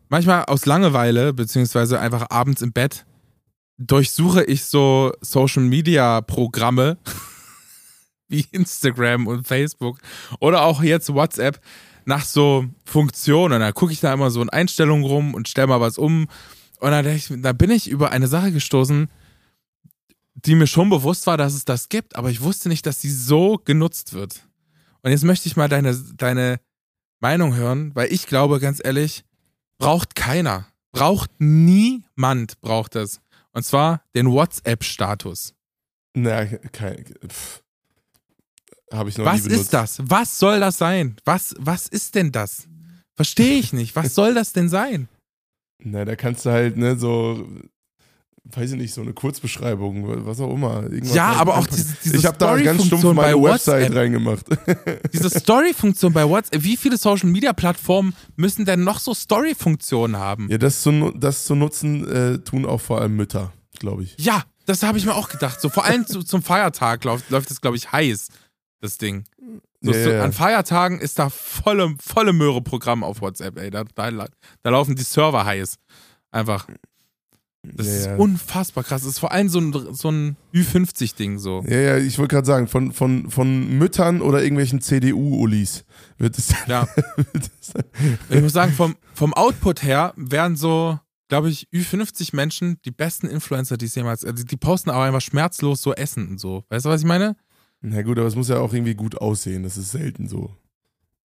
manchmal 0.09 0.45
aus 0.47 0.65
Langeweile, 0.67 1.33
beziehungsweise 1.35 2.01
einfach 2.01 2.27
abends 2.31 2.63
im 2.63 2.73
Bett, 2.73 3.05
durchsuche 3.79 4.45
ich 4.45 4.65
so 4.65 5.13
Social 5.21 5.63
Media 5.63 6.21
Programme 6.21 6.99
wie 8.29 8.45
Instagram 8.51 9.27
und 9.27 9.47
Facebook 9.47 9.99
oder 10.41 10.63
auch 10.63 10.83
jetzt 10.83 11.13
WhatsApp 11.13 11.61
nach 12.05 12.25
so 12.25 12.67
Funktionen. 12.85 13.61
Da 13.61 13.73
gucke 13.73 13.93
ich 13.93 14.01
da 14.01 14.13
immer 14.13 14.31
so 14.31 14.43
in 14.43 14.51
Einstellungen 14.51 15.05
rum 15.05 15.35
und 15.35 15.49
stelle 15.49 15.69
mal 15.69 15.81
was 15.81 15.99
um. 15.99 16.27
Und 16.81 16.91
dann, 16.91 17.07
ich, 17.07 17.33
da 17.39 17.53
bin 17.53 17.71
ich 17.71 17.89
über 17.89 18.11
eine 18.13 18.29
Sache 18.29 18.53
gestoßen, 18.53 19.09
die 20.35 20.55
mir 20.55 20.67
schon 20.67 20.91
bewusst 20.91 21.27
war, 21.27 21.37
dass 21.37 21.55
es 21.55 21.65
das 21.65 21.89
gibt, 21.89 22.17
aber 22.17 22.31
ich 22.31 22.41
wusste 22.41 22.69
nicht, 22.69 22.87
dass 22.87 23.01
sie 23.01 23.11
so 23.11 23.61
genutzt 23.65 24.13
wird. 24.13 24.47
Und 25.03 25.11
jetzt 25.11 25.25
möchte 25.25 25.49
ich 25.49 25.57
mal 25.57 25.69
deine, 25.69 25.95
deine 26.17 26.61
Meinung 27.21 27.55
hören, 27.55 27.95
weil 27.95 28.13
ich 28.13 28.27
glaube, 28.27 28.61
ganz 28.61 28.81
ehrlich, 28.83 29.25
braucht 29.79 30.15
keiner. 30.15 30.67
Braucht 30.93 31.31
niemand 31.39 32.61
braucht 32.61 32.95
das. 32.95 33.21
Und 33.53 33.65
zwar 33.65 34.03
den 34.15 34.31
WhatsApp-Status. 34.31 35.55
na, 36.15 36.45
kein. 36.47 37.05
Habe 38.93 39.11
ich 39.11 39.19
noch 39.19 39.27
Was 39.27 39.43
nie 39.43 39.49
benutzt. 39.51 39.65
ist 39.65 39.75
das? 39.75 39.99
Was 40.03 40.39
soll 40.39 40.61
das 40.61 40.79
sein? 40.79 41.17
Was, 41.25 41.55
was 41.59 41.87
ist 41.89 42.15
denn 42.15 42.33
das? 42.33 42.67
Verstehe 43.17 43.59
ich 43.59 43.73
nicht. 43.73 43.95
Was 43.97 44.15
soll 44.15 44.33
das 44.35 44.53
denn 44.53 44.69
sein? 44.69 45.09
Na, 45.83 46.05
da 46.05 46.17
kannst 46.17 46.47
du 46.47 46.51
halt, 46.51 46.77
ne, 46.77 46.97
so, 46.97 47.47
weiß 48.55 48.73
ich 48.73 48.79
nicht, 48.79 48.95
so 48.95 49.03
eine 49.03 49.13
Kurzbeschreibung, 49.13 50.27
was 50.27 50.41
auch 50.41 50.53
immer. 50.53 50.85
irgendwas 50.85 51.15
Ja, 51.15 51.29
halt 51.29 51.39
aber 51.41 51.59
auch 51.59 51.67
diese, 51.67 51.97
diese 52.05 52.17
Ich 52.17 52.27
habe 52.27 52.39
da 52.39 52.57
ganz 52.57 52.87
stumpf 52.87 53.05
meine 53.15 53.41
Website 53.41 53.83
WhatsApp. 53.83 53.97
reingemacht. 53.97 54.47
Diese 55.13 55.31
Story-Funktion 55.31 56.13
bei 56.13 56.29
WhatsApp. 56.29 56.63
Wie 56.63 56.77
viele 56.77 56.97
Social-Media-Plattformen 56.97 58.15
müssen 58.37 58.65
denn 58.65 58.85
noch 58.85 59.01
so 59.01 59.15
Story-Funktionen 59.15 60.17
haben? 60.17 60.49
ja, 60.51 60.59
das 60.59 60.83
zu, 60.83 61.13
das 61.17 61.45
zu 61.45 61.55
nutzen, 61.55 62.09
äh, 62.09 62.39
tun 62.39 62.65
auch 62.65 62.81
vor 62.81 63.01
allem 63.01 63.17
Mütter, 63.17 63.53
glaube 63.79 64.03
ich. 64.05 64.17
Ja, 64.19 64.43
das 64.67 64.83
habe 64.83 64.99
ich 64.99 65.05
mir 65.05 65.15
auch 65.15 65.29
gedacht. 65.29 65.61
So 65.61 65.69
vor 65.69 65.85
allem 65.85 66.07
zu, 66.07 66.23
zum 66.23 66.43
Feiertag 66.43 67.05
läuft, 67.05 67.31
läuft 67.31 67.51
das, 67.51 67.61
glaube 67.61 67.77
ich, 67.77 67.93
heiß, 67.93 68.29
das 68.81 68.99
Ding. 68.99 69.25
So, 69.81 69.93
Ja, 69.93 70.05
so, 70.05 70.11
ja. 70.11 70.25
An 70.25 70.33
Feiertagen 70.33 71.01
ist 71.01 71.19
da 71.19 71.31
volle, 71.31 71.95
volle 72.01 72.33
Möhre-Programm 72.33 73.05
auf 73.05 73.21
WhatsApp, 73.21 73.59
ey. 73.59 73.71
Da, 73.71 73.85
da, 73.95 74.11
da 74.11 74.71
laufen 74.71 74.97
die 74.97 75.03
Server 75.03 75.45
heiß. 75.45 75.77
Einfach. 76.31 76.67
Das 77.63 77.87
ja, 77.87 77.93
ist 77.93 78.07
ja. 78.07 78.17
unfassbar 78.17 78.85
krass. 78.85 79.03
Das 79.03 79.11
ist 79.13 79.19
vor 79.19 79.33
allem 79.33 79.49
so 79.49 79.59
ein, 79.61 79.95
so 79.95 80.11
ein 80.11 80.37
Ü50-Ding 80.55 81.39
so. 81.39 81.65
Ja, 81.69 81.79
ja, 81.79 81.97
ich 81.99 82.19
wollte 82.19 82.37
gerade 82.37 82.47
sagen, 82.47 82.69
von, 82.69 82.93
von, 82.93 83.31
von 83.31 83.79
Müttern 83.79 84.21
oder 84.21 84.43
irgendwelchen 84.43 84.81
CDU-Ulis 84.81 85.85
wird 86.19 86.39
es 86.39 86.55
Ja. 86.67 86.87
wird 87.17 87.51
es 87.61 87.73
Ich 88.31 88.41
muss 88.41 88.53
sagen, 88.53 88.73
vom, 88.73 88.97
vom 89.13 89.35
Output 89.35 89.83
her 89.83 90.13
wären 90.17 90.57
so, 90.57 90.99
glaube 91.29 91.51
ich, 91.51 91.69
Ü50 91.73 92.35
Menschen 92.35 92.79
die 92.85 92.93
besten 92.93 93.27
Influencer, 93.27 93.77
die 93.77 93.87
es 93.87 93.95
jemals. 93.97 94.25
Also 94.25 94.45
die 94.45 94.57
posten 94.57 94.91
aber 94.91 95.05
einfach 95.05 95.21
schmerzlos 95.21 95.83
so 95.83 95.93
Essen 95.95 96.29
und 96.29 96.39
so. 96.39 96.65
Weißt 96.69 96.87
du, 96.87 96.91
was 96.91 97.01
ich 97.01 97.07
meine? 97.07 97.37
Na 97.81 98.03
gut, 98.03 98.19
aber 98.19 98.29
es 98.29 98.37
muss 98.37 98.49
ja 98.49 98.59
auch 98.61 98.73
irgendwie 98.73 98.95
gut 98.95 99.17
aussehen. 99.19 99.65
Das 99.65 99.77
ist 99.77 99.91
selten 99.91 100.29
so. 100.29 100.51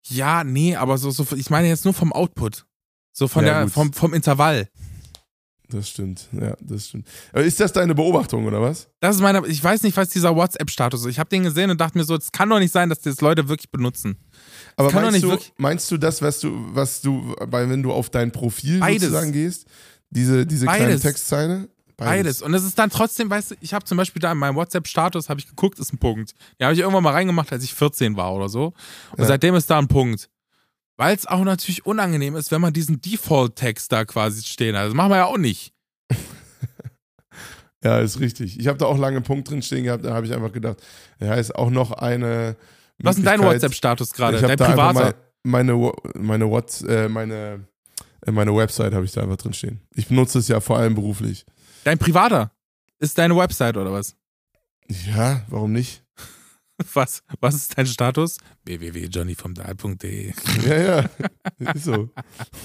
Ja, 0.07 0.43
nee, 0.43 0.75
aber 0.75 0.97
so, 0.97 1.11
so 1.11 1.25
ich 1.35 1.49
meine 1.49 1.67
jetzt 1.67 1.85
nur 1.85 1.93
vom 1.93 2.13
Output. 2.13 2.65
So 3.11 3.27
von 3.27 3.45
Ja, 3.45 3.53
der, 3.53 3.63
gut. 3.65 3.73
vom, 3.73 3.93
vom 3.93 4.13
Intervall. 4.13 4.69
Das 5.71 5.87
stimmt. 5.87 6.27
Ja, 6.31 6.55
das 6.61 6.87
stimmt. 6.87 7.07
Aber 7.31 7.43
ist 7.43 7.59
das 7.59 7.71
deine 7.71 7.93
Beobachtung 7.93 8.45
oder 8.45 8.59
was? 8.59 8.87
Das 9.01 9.15
ist 9.17 9.21
meine, 9.21 9.45
ich 9.45 9.63
weiß 9.63 9.83
nicht, 9.83 9.95
was 9.97 10.09
dieser 10.09 10.35
WhatsApp-Status 10.35 11.01
ist. 11.01 11.07
Ich 11.07 11.19
habe 11.19 11.29
den 11.29 11.43
gesehen 11.43 11.69
und 11.69 11.79
dachte 11.79 11.95
mir 11.97 12.03
so, 12.03 12.15
es 12.15 12.31
kann 12.31 12.49
doch 12.49 12.57
nicht 12.59 12.71
sein, 12.71 12.89
dass 12.89 13.01
das 13.01 13.21
Leute 13.21 13.47
wirklich 13.49 13.69
benutzen. 13.69 14.17
Aber 14.77 14.91
meinst, 14.91 15.21
du, 15.23 15.37
meinst 15.57 15.91
du 15.91 15.97
das, 15.97 16.21
was 16.23 16.39
du, 16.39 16.51
was 16.73 17.01
du, 17.01 17.35
wenn 17.51 17.83
du 17.83 17.91
auf 17.91 18.09
dein 18.09 18.31
Profil 18.31 18.79
Beides. 18.79 19.03
sozusagen 19.03 19.31
gehst, 19.31 19.67
diese, 20.09 20.45
diese 20.47 20.65
kleine 20.65 20.85
Beides. 20.87 21.01
Textzeile? 21.01 21.69
Beides. 21.97 22.41
Und 22.41 22.53
es 22.53 22.63
ist 22.63 22.79
dann 22.79 22.89
trotzdem, 22.89 23.29
weißt 23.29 23.51
du, 23.51 23.55
ich 23.61 23.73
habe 23.73 23.83
zum 23.85 23.97
Beispiel 23.97 24.21
da 24.21 24.31
in 24.31 24.37
meinem 24.37 24.55
WhatsApp-Status, 24.55 25.29
habe 25.29 25.39
ich 25.41 25.47
geguckt, 25.47 25.77
ist 25.79 25.93
ein 25.93 25.97
Punkt. 25.99 26.33
Den 26.59 26.65
habe 26.65 26.73
ich 26.73 26.79
irgendwann 26.79 27.03
mal 27.03 27.11
reingemacht, 27.13 27.51
als 27.51 27.63
ich 27.63 27.73
14 27.73 28.15
war 28.15 28.33
oder 28.33 28.47
so. 28.49 28.67
Und 29.11 29.19
Ja. 29.19 29.25
seitdem 29.25 29.53
ist 29.55 29.69
da 29.69 29.77
ein 29.77 29.87
Punkt. 29.89 30.29
Weil 30.99 31.15
es 31.15 31.25
auch 31.25 31.45
natürlich 31.45 31.85
unangenehm 31.85 32.35
ist, 32.35 32.51
wenn 32.51 32.59
man 32.59 32.73
diesen 32.73 32.99
Default-Text 32.99 33.89
da 33.89 34.03
quasi 34.03 34.43
stehen 34.43 34.75
hat. 34.75 34.87
Das 34.87 34.93
machen 34.93 35.11
wir 35.11 35.15
ja 35.15 35.25
auch 35.25 35.37
nicht. 35.37 35.73
Ja, 37.81 37.99
ist 37.99 38.19
richtig. 38.19 38.59
Ich 38.59 38.67
habe 38.67 38.77
da 38.77 38.87
auch 38.87 38.97
lange 38.97 39.15
einen 39.15 39.23
Punkt 39.23 39.49
drin 39.49 39.61
stehen 39.61 39.85
gehabt, 39.85 40.03
da 40.03 40.13
habe 40.13 40.25
ich 40.25 40.33
einfach 40.33 40.51
gedacht, 40.51 40.83
ja, 41.21 41.35
ist 41.35 41.55
auch 41.55 41.69
noch 41.69 41.93
eine. 41.93 42.57
Was 42.97 43.15
ist 43.15 43.25
denn 43.25 43.39
dein 43.39 43.41
WhatsApp-Status 43.41 44.11
gerade? 44.11 44.41
Dein 44.41 44.57
privater? 44.57 45.15
meine, 45.43 45.73
meine, 45.73 45.93
meine, 46.15 46.49
What, 46.49 46.81
äh, 46.81 47.07
meine, 47.07 47.65
äh, 48.25 48.31
meine 48.31 48.53
Website 48.53 48.93
habe 48.93 49.05
ich 49.05 49.13
da 49.13 49.21
einfach 49.21 49.37
drin 49.37 49.53
stehen. 49.53 49.79
Ich 49.95 50.09
benutze 50.09 50.39
es 50.39 50.49
ja 50.49 50.59
vor 50.59 50.77
allem 50.77 50.93
beruflich. 50.93 51.45
Dein 51.85 51.97
privater? 51.97 52.51
Ist 52.99 53.17
deine 53.17 53.37
Website 53.37 53.77
oder 53.77 53.93
was? 53.93 54.17
Ja, 54.89 55.43
warum 55.47 55.71
nicht? 55.71 56.03
Was, 56.93 57.23
was 57.41 57.55
ist 57.55 57.77
dein 57.77 57.87
Status? 57.87 58.37
www.johnnyvomdahl.de 58.65 60.33
Ja, 60.65 60.77
ja, 60.81 61.09
ist 61.73 61.83
so. 61.85 62.09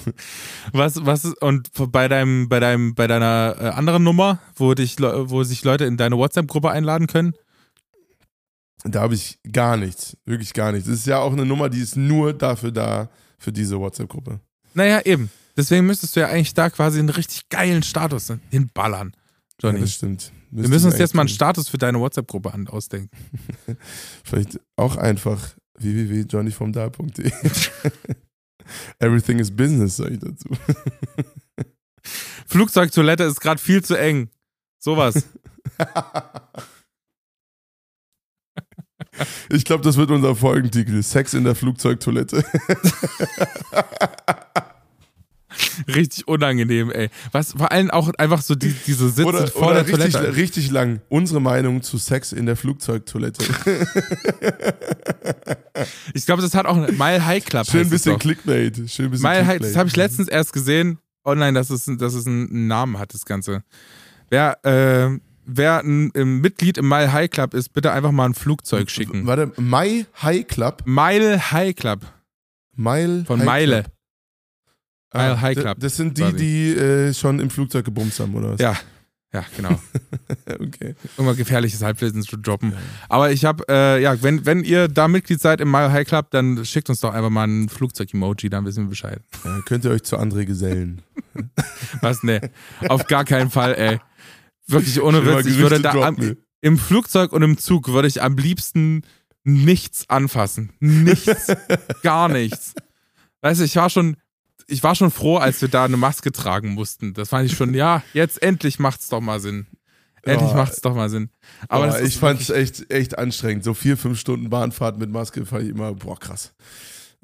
Was, 0.71 1.05
was 1.05 1.25
ist, 1.25 1.41
und 1.41 1.69
bei 1.91 2.07
deinem, 2.07 2.47
bei 2.47 2.59
deinem, 2.59 2.95
bei 2.95 3.07
deiner 3.07 3.55
äh, 3.59 3.67
anderen 3.69 4.03
Nummer, 4.03 4.39
wo 4.55 4.73
dich, 4.73 4.97
wo 4.99 5.43
sich 5.43 5.63
Leute 5.63 5.85
in 5.85 5.97
deine 5.97 6.17
WhatsApp-Gruppe 6.17 6.71
einladen 6.71 7.07
können? 7.07 7.33
Da 8.83 9.01
habe 9.01 9.15
ich 9.15 9.39
gar 9.51 9.77
nichts, 9.77 10.15
wirklich 10.25 10.53
gar 10.53 10.71
nichts. 10.71 10.87
Das 10.87 10.99
ist 10.99 11.07
ja 11.07 11.19
auch 11.19 11.33
eine 11.33 11.45
Nummer, 11.45 11.69
die 11.69 11.79
ist 11.81 11.95
nur 11.97 12.33
dafür 12.33 12.71
da, 12.71 13.09
für 13.37 13.51
diese 13.51 13.79
WhatsApp-Gruppe. 13.79 14.39
Naja, 14.73 15.01
eben. 15.05 15.29
Deswegen 15.57 15.85
müsstest 15.87 16.15
du 16.15 16.19
ja 16.21 16.27
eigentlich 16.27 16.53
da 16.53 16.69
quasi 16.69 16.99
einen 16.99 17.09
richtig 17.09 17.49
geilen 17.49 17.81
Status 17.83 18.31
hinballern, 18.51 19.13
Ja, 19.61 19.69
Johnny. 19.69 19.81
das 19.81 19.93
stimmt. 19.93 20.31
Wir 20.61 20.69
müssen 20.69 20.85
uns 20.85 20.97
jetzt 20.97 21.13
mal 21.13 21.21
einen. 21.21 21.29
Status 21.29 21.67
für 21.67 21.77
deine 21.77 21.99
WhatsApp-Gruppe 21.99 22.53
ausdenken. 22.69 23.09
Vielleicht 24.23 24.59
auch 24.77 24.95
einfach 24.95 25.55
www.johnnyvomda.de. 25.77 27.31
Everything 28.99 29.39
is 29.39 29.55
business, 29.55 29.97
sag 29.97 30.11
ich 30.11 30.19
dazu. 30.19 30.49
Flugzeugtoilette 32.47 33.23
ist 33.23 33.41
gerade 33.41 33.59
viel 33.59 33.83
zu 33.83 33.95
eng. 33.95 34.29
Sowas. 34.79 35.27
Ich 39.49 39.65
glaube, 39.65 39.83
das 39.83 39.97
wird 39.97 40.11
unser 40.11 40.35
Folgentitel. 40.35 41.03
Sex 41.03 41.33
in 41.33 41.43
der 41.43 41.55
Flugzeugtoilette. 41.55 42.45
Richtig 45.87 46.27
unangenehm, 46.27 46.91
ey. 46.91 47.09
Was 47.31 47.51
vor 47.53 47.71
allem 47.71 47.91
auch 47.91 48.09
einfach 48.17 48.41
so 48.41 48.55
die, 48.55 48.73
diese 48.87 49.09
Sitze 49.09 49.25
Oder, 49.27 49.47
vor 49.47 49.67
oder 49.67 49.83
der 49.83 49.97
richtig, 49.97 50.13
Toilette. 50.13 50.35
richtig 50.35 50.71
lang. 50.71 51.01
Unsere 51.09 51.39
Meinung 51.41 51.81
zu 51.83 51.97
Sex 51.97 52.31
in 52.31 52.45
der 52.45 52.55
Flugzeugtoilette. 52.55 53.43
Ich 56.13 56.25
glaube, 56.25 56.41
das 56.41 56.53
hat 56.55 56.65
auch 56.65 56.77
ein 56.77 56.97
Mile 56.97 57.25
High 57.25 57.43
Club. 57.45 57.65
Schön 57.67 57.89
bisschen. 57.89 58.17
Clickbait. 58.17 58.89
Schön 58.89 59.11
bisschen 59.11 59.29
Mile 59.29 59.45
High, 59.45 59.57
Clickbait. 59.57 59.71
das 59.71 59.77
habe 59.77 59.89
ich 59.89 59.95
letztens 59.95 60.27
erst 60.27 60.53
gesehen. 60.53 60.99
Online, 61.25 61.53
dass 61.53 61.69
es, 61.69 61.85
dass 61.97 62.13
es 62.13 62.25
einen 62.27 62.67
Namen 62.67 62.97
hat, 62.99 63.13
das 63.13 63.25
Ganze. 63.25 63.63
Wer, 64.29 64.57
äh, 64.63 65.19
wer 65.45 65.79
ein, 65.83 66.11
ein 66.15 66.39
Mitglied 66.39 66.77
im 66.77 66.87
Mile 66.87 67.11
High 67.11 67.29
Club 67.29 67.53
ist, 67.53 67.73
bitte 67.73 67.91
einfach 67.91 68.11
mal 68.11 68.25
ein 68.25 68.33
Flugzeug 68.35 68.89
schicken. 68.89 69.25
Warte, 69.27 69.51
My 69.57 70.05
High 70.21 70.47
Club. 70.47 70.83
Mile 70.85 71.51
High 71.51 71.75
Club. 71.75 72.05
Mile 72.75 73.25
Von 73.25 73.39
High 73.39 73.45
Meile. 73.45 73.81
Club. 73.83 73.94
Mile 75.17 75.41
High 75.41 75.55
d- 75.55 75.61
Club, 75.61 75.77
Das 75.79 75.95
sind 75.97 76.17
die, 76.17 76.21
quasi. 76.21 76.35
die 76.37 76.71
äh, 76.73 77.13
schon 77.13 77.39
im 77.39 77.49
Flugzeug 77.49 77.85
gebumst 77.85 78.19
haben, 78.19 78.33
oder 78.35 78.53
was? 78.53 78.59
Ja. 78.59 78.75
Ja, 79.33 79.43
genau. 79.55 79.77
Okay. 80.47 80.95
Irgendwann 81.17 81.35
gefährliches 81.35 81.81
Halbwissen 81.81 82.21
zu 82.23 82.37
droppen. 82.37 82.73
Aber 83.09 83.31
ich 83.31 83.43
habe, 83.45 83.63
äh, 83.67 84.01
ja, 84.01 84.21
wenn, 84.23 84.45
wenn 84.45 84.63
ihr 84.63 84.87
da 84.87 85.07
Mitglied 85.07 85.41
seid 85.41 85.59
im 85.59 85.69
Mile 85.69 85.91
High 85.91 86.07
Club, 86.07 86.29
dann 86.31 86.63
schickt 86.63 86.89
uns 86.89 86.99
doch 87.01 87.13
einfach 87.13 87.29
mal 87.31 87.45
ein 87.47 87.67
Flugzeug-Emoji, 87.67 88.49
dann 88.49 88.63
wissen 88.65 88.85
wir 88.85 88.89
Bescheid. 88.89 89.19
Ja, 89.43 89.59
könnt 89.65 89.83
ihr 89.85 89.91
euch 89.91 90.03
zu 90.03 90.17
André 90.17 90.45
gesellen. 90.45 91.01
Was, 92.01 92.23
ne? 92.23 92.39
Auf 92.87 93.07
gar 93.07 93.25
keinen 93.25 93.49
Fall, 93.49 93.75
ey. 93.75 93.99
Wirklich 94.67 95.01
ohne 95.01 95.25
Witz. 95.25 95.45
Ich 95.47 95.57
würde 95.57 95.79
da 95.81 95.91
am, 95.93 96.35
im 96.61 96.77
Flugzeug 96.77 97.33
und 97.33 97.41
im 97.41 97.57
Zug 97.57 97.87
würde 97.89 98.07
ich 98.07 98.21
am 98.21 98.37
liebsten 98.37 99.01
nichts 99.43 100.09
anfassen. 100.09 100.71
Nichts. 100.79 101.47
gar 102.03 102.29
nichts. 102.29 102.73
Weißt 103.41 103.59
du, 103.59 103.65
ich 103.65 103.75
war 103.75 103.89
schon 103.89 104.15
ich 104.67 104.83
war 104.83 104.95
schon 104.95 105.11
froh, 105.11 105.37
als 105.37 105.61
wir 105.61 105.67
da 105.69 105.85
eine 105.85 105.97
Maske 105.97 106.31
tragen 106.31 106.69
mussten. 106.73 107.13
Das 107.13 107.29
fand 107.29 107.45
ich 107.49 107.55
schon, 107.55 107.73
ja, 107.73 108.03
jetzt 108.13 108.41
endlich 108.41 108.79
macht's 108.79 109.09
doch 109.09 109.21
mal 109.21 109.39
Sinn. 109.39 109.67
Endlich 110.23 110.51
Oh. 110.51 110.55
macht's 110.55 110.81
doch 110.81 110.95
mal 110.95 111.09
Sinn. 111.09 111.29
Aber 111.69 111.85
das 111.85 111.99
ich 111.99 112.05
ist 112.07 112.17
fand 112.17 112.41
es 112.41 112.49
wirklich- 112.49 112.79
echt, 112.81 112.91
echt 112.91 113.17
anstrengend. 113.19 113.63
So 113.63 113.75
vier, 113.75 113.95
fünf 113.95 114.19
Stunden 114.19 114.49
Bahnfahrt 114.49 114.97
mit 114.97 115.11
Maske 115.11 115.45
fand 115.45 115.63
ich 115.65 115.69
immer, 115.69 115.93
boah, 115.93 116.19
krass. 116.19 116.53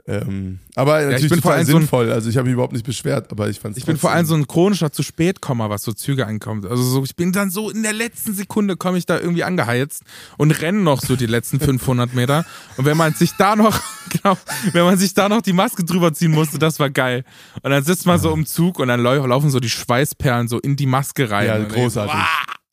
Ähm, 0.08 0.60
aber 0.76 1.02
natürlich 1.06 1.30
bin 1.30 1.41
vor 1.41 1.54
allem 1.54 1.66
so 1.66 1.74
ein- 1.74 1.82
sinnvoll. 1.82 2.12
also 2.12 2.28
ich 2.30 2.36
habe 2.38 2.45
mich 2.45 2.54
überhaupt 2.54 2.74
nicht 2.74 2.86
beschwert, 2.86 3.32
aber 3.32 3.49
ich 3.49 3.60
fand 3.60 3.74
es 3.74 3.78
Ich 3.78 3.86
bin 3.86 3.97
vor 3.97 4.12
allem 4.12 4.26
so 4.26 4.34
ein 4.34 4.47
chronischer 4.47 4.91
zu 4.91 5.04
spät 5.04 5.41
Komma, 5.41 5.70
was 5.70 5.84
so 5.84 5.93
Züge 5.93 6.26
ankommt. 6.26 6.66
Also 6.66 6.82
so, 6.82 7.04
ich 7.04 7.16
bin 7.16 7.32
dann 7.32 7.52
so 7.52 7.70
in 7.70 7.84
der 7.84 7.93
letzten 7.93 8.34
Sekunde 8.34 8.78
komme 8.78 8.97
ich 8.97 9.06
da 9.06 9.20
irgendwie 9.20 9.43
angeheizt 9.43 10.02
und 10.38 10.52
renne 10.62 10.80
noch 10.80 11.02
so 11.02 11.16
die 11.16 11.28
letzten 11.28 11.60
500 11.62 12.14
Meter. 12.16 12.45
Und 12.78 12.86
wenn 12.86 12.97
man 12.97 13.14
sich 13.14 13.32
da 13.38 13.56
noch, 13.56 13.80
genau, 14.10 14.38
wenn 14.74 14.84
man 14.86 14.97
sich 14.97 15.14
da 15.14 15.30
noch 15.30 15.41
die 15.41 15.54
Maske 15.54 15.84
drüber 15.84 16.12
ziehen 16.14 16.32
musste, 16.32 16.58
das 16.58 16.80
war 16.80 16.89
geil. 16.89 17.24
Und 17.62 17.70
dann 17.72 17.84
sitzt 17.84 18.06
man 18.08 18.20
so 18.20 18.34
im 18.34 18.45
Zug 18.47 18.80
und 18.80 18.88
dann 18.88 19.02
lau- 19.02 19.26
laufen 19.26 19.49
so 19.52 19.60
die 19.60 19.70
Schweißperlen 19.70 20.47
so 20.47 20.60
in 20.60 20.76
die 20.76 20.88
Maske 20.88 21.30
rein. 21.30 21.47
Ja, 21.47 21.58
großartig. 21.64 22.16
ich 22.16 22.20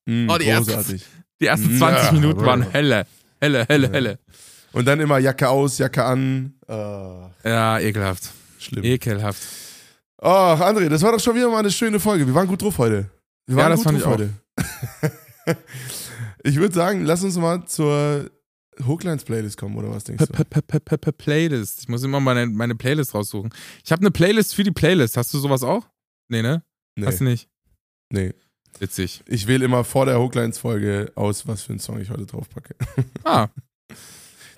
so, 0.06 0.12
Mm, 0.12 0.30
Oh, 0.30 0.38
die 0.38 0.46
großartig. 0.46 1.02
"Wow, 1.02 1.22
Die 1.42 1.46
ersten 1.46 1.76
20 1.78 2.04
Ja. 2.06 2.12
Minuten 2.12 2.40
waren 2.46 2.62
helle, 2.62 3.04
helle, 3.40 3.66
helle, 3.68 3.90
helle. 3.90 4.18
Und 4.72 4.86
dann 4.86 5.00
immer 5.00 5.18
Jacke 5.18 5.48
aus, 5.48 5.78
Jacke 5.78 6.04
an. 6.04 6.54
Äh, 6.68 6.72
Ja, 7.48 7.78
ekelhaft. 7.80 8.30
schlimm. 8.58 8.84
Ekelhaft. 8.84 9.42
Oh, 10.20 10.26
André, 10.28 10.88
das 10.88 11.02
war 11.02 11.12
doch 11.12 11.20
schon 11.20 11.34
wieder 11.36 11.48
mal 11.50 11.58
eine 11.60 11.70
schöne 11.70 12.00
Folge. 12.00 12.26
Wir 12.26 12.34
waren 12.34 12.48
gut 12.48 12.60
drauf 12.62 12.78
heute. 12.78 13.08
Wir 13.46 13.56
Ja, 13.56 13.62
waren 13.62 13.70
das 13.70 13.78
gut 13.80 13.84
fand 13.84 13.98
ich 13.98 14.04
drauf 14.04 14.14
heute. 14.14 14.30
ich 16.44 16.56
würde 16.56 16.74
sagen, 16.74 17.04
lass 17.04 17.22
uns 17.22 17.36
mal 17.36 17.64
zur 17.66 18.30
Hooklines 18.86 19.24
Playlist 19.24 19.56
kommen, 19.56 19.76
oder 19.76 19.90
was 19.90 20.04
denkst 20.04 20.24
du? 20.24 20.32
P- 20.32 20.44
P- 20.44 20.60
P- 20.62 20.80
P- 20.80 20.96
P- 20.98 21.12
Playlist. 21.12 21.80
Ich 21.82 21.88
muss 21.88 22.02
immer 22.02 22.20
meine, 22.20 22.46
meine 22.46 22.74
Playlist 22.74 23.14
raussuchen. 23.14 23.50
Ich 23.84 23.90
habe 23.90 24.00
eine 24.02 24.10
Playlist 24.10 24.54
für 24.54 24.62
die 24.64 24.70
Playlist. 24.70 25.16
Hast 25.16 25.32
du 25.34 25.38
sowas 25.38 25.62
auch? 25.62 25.88
Nee, 26.28 26.42
ne? 26.42 26.62
Hast 27.04 27.20
du 27.20 27.24
Nee, 27.24 27.30
nicht? 27.30 27.48
nee. 28.12 28.34
Witzig. 28.80 29.22
Ich 29.26 29.46
wähle 29.46 29.64
immer 29.64 29.82
vor 29.82 30.06
der 30.06 30.20
Hooklines-Folge 30.20 31.10
aus, 31.16 31.46
was 31.48 31.62
für 31.62 31.70
einen 31.70 31.80
Song 31.80 32.00
ich 32.00 32.10
heute 32.10 32.26
draufpacke. 32.26 32.74
Ah. 33.24 33.48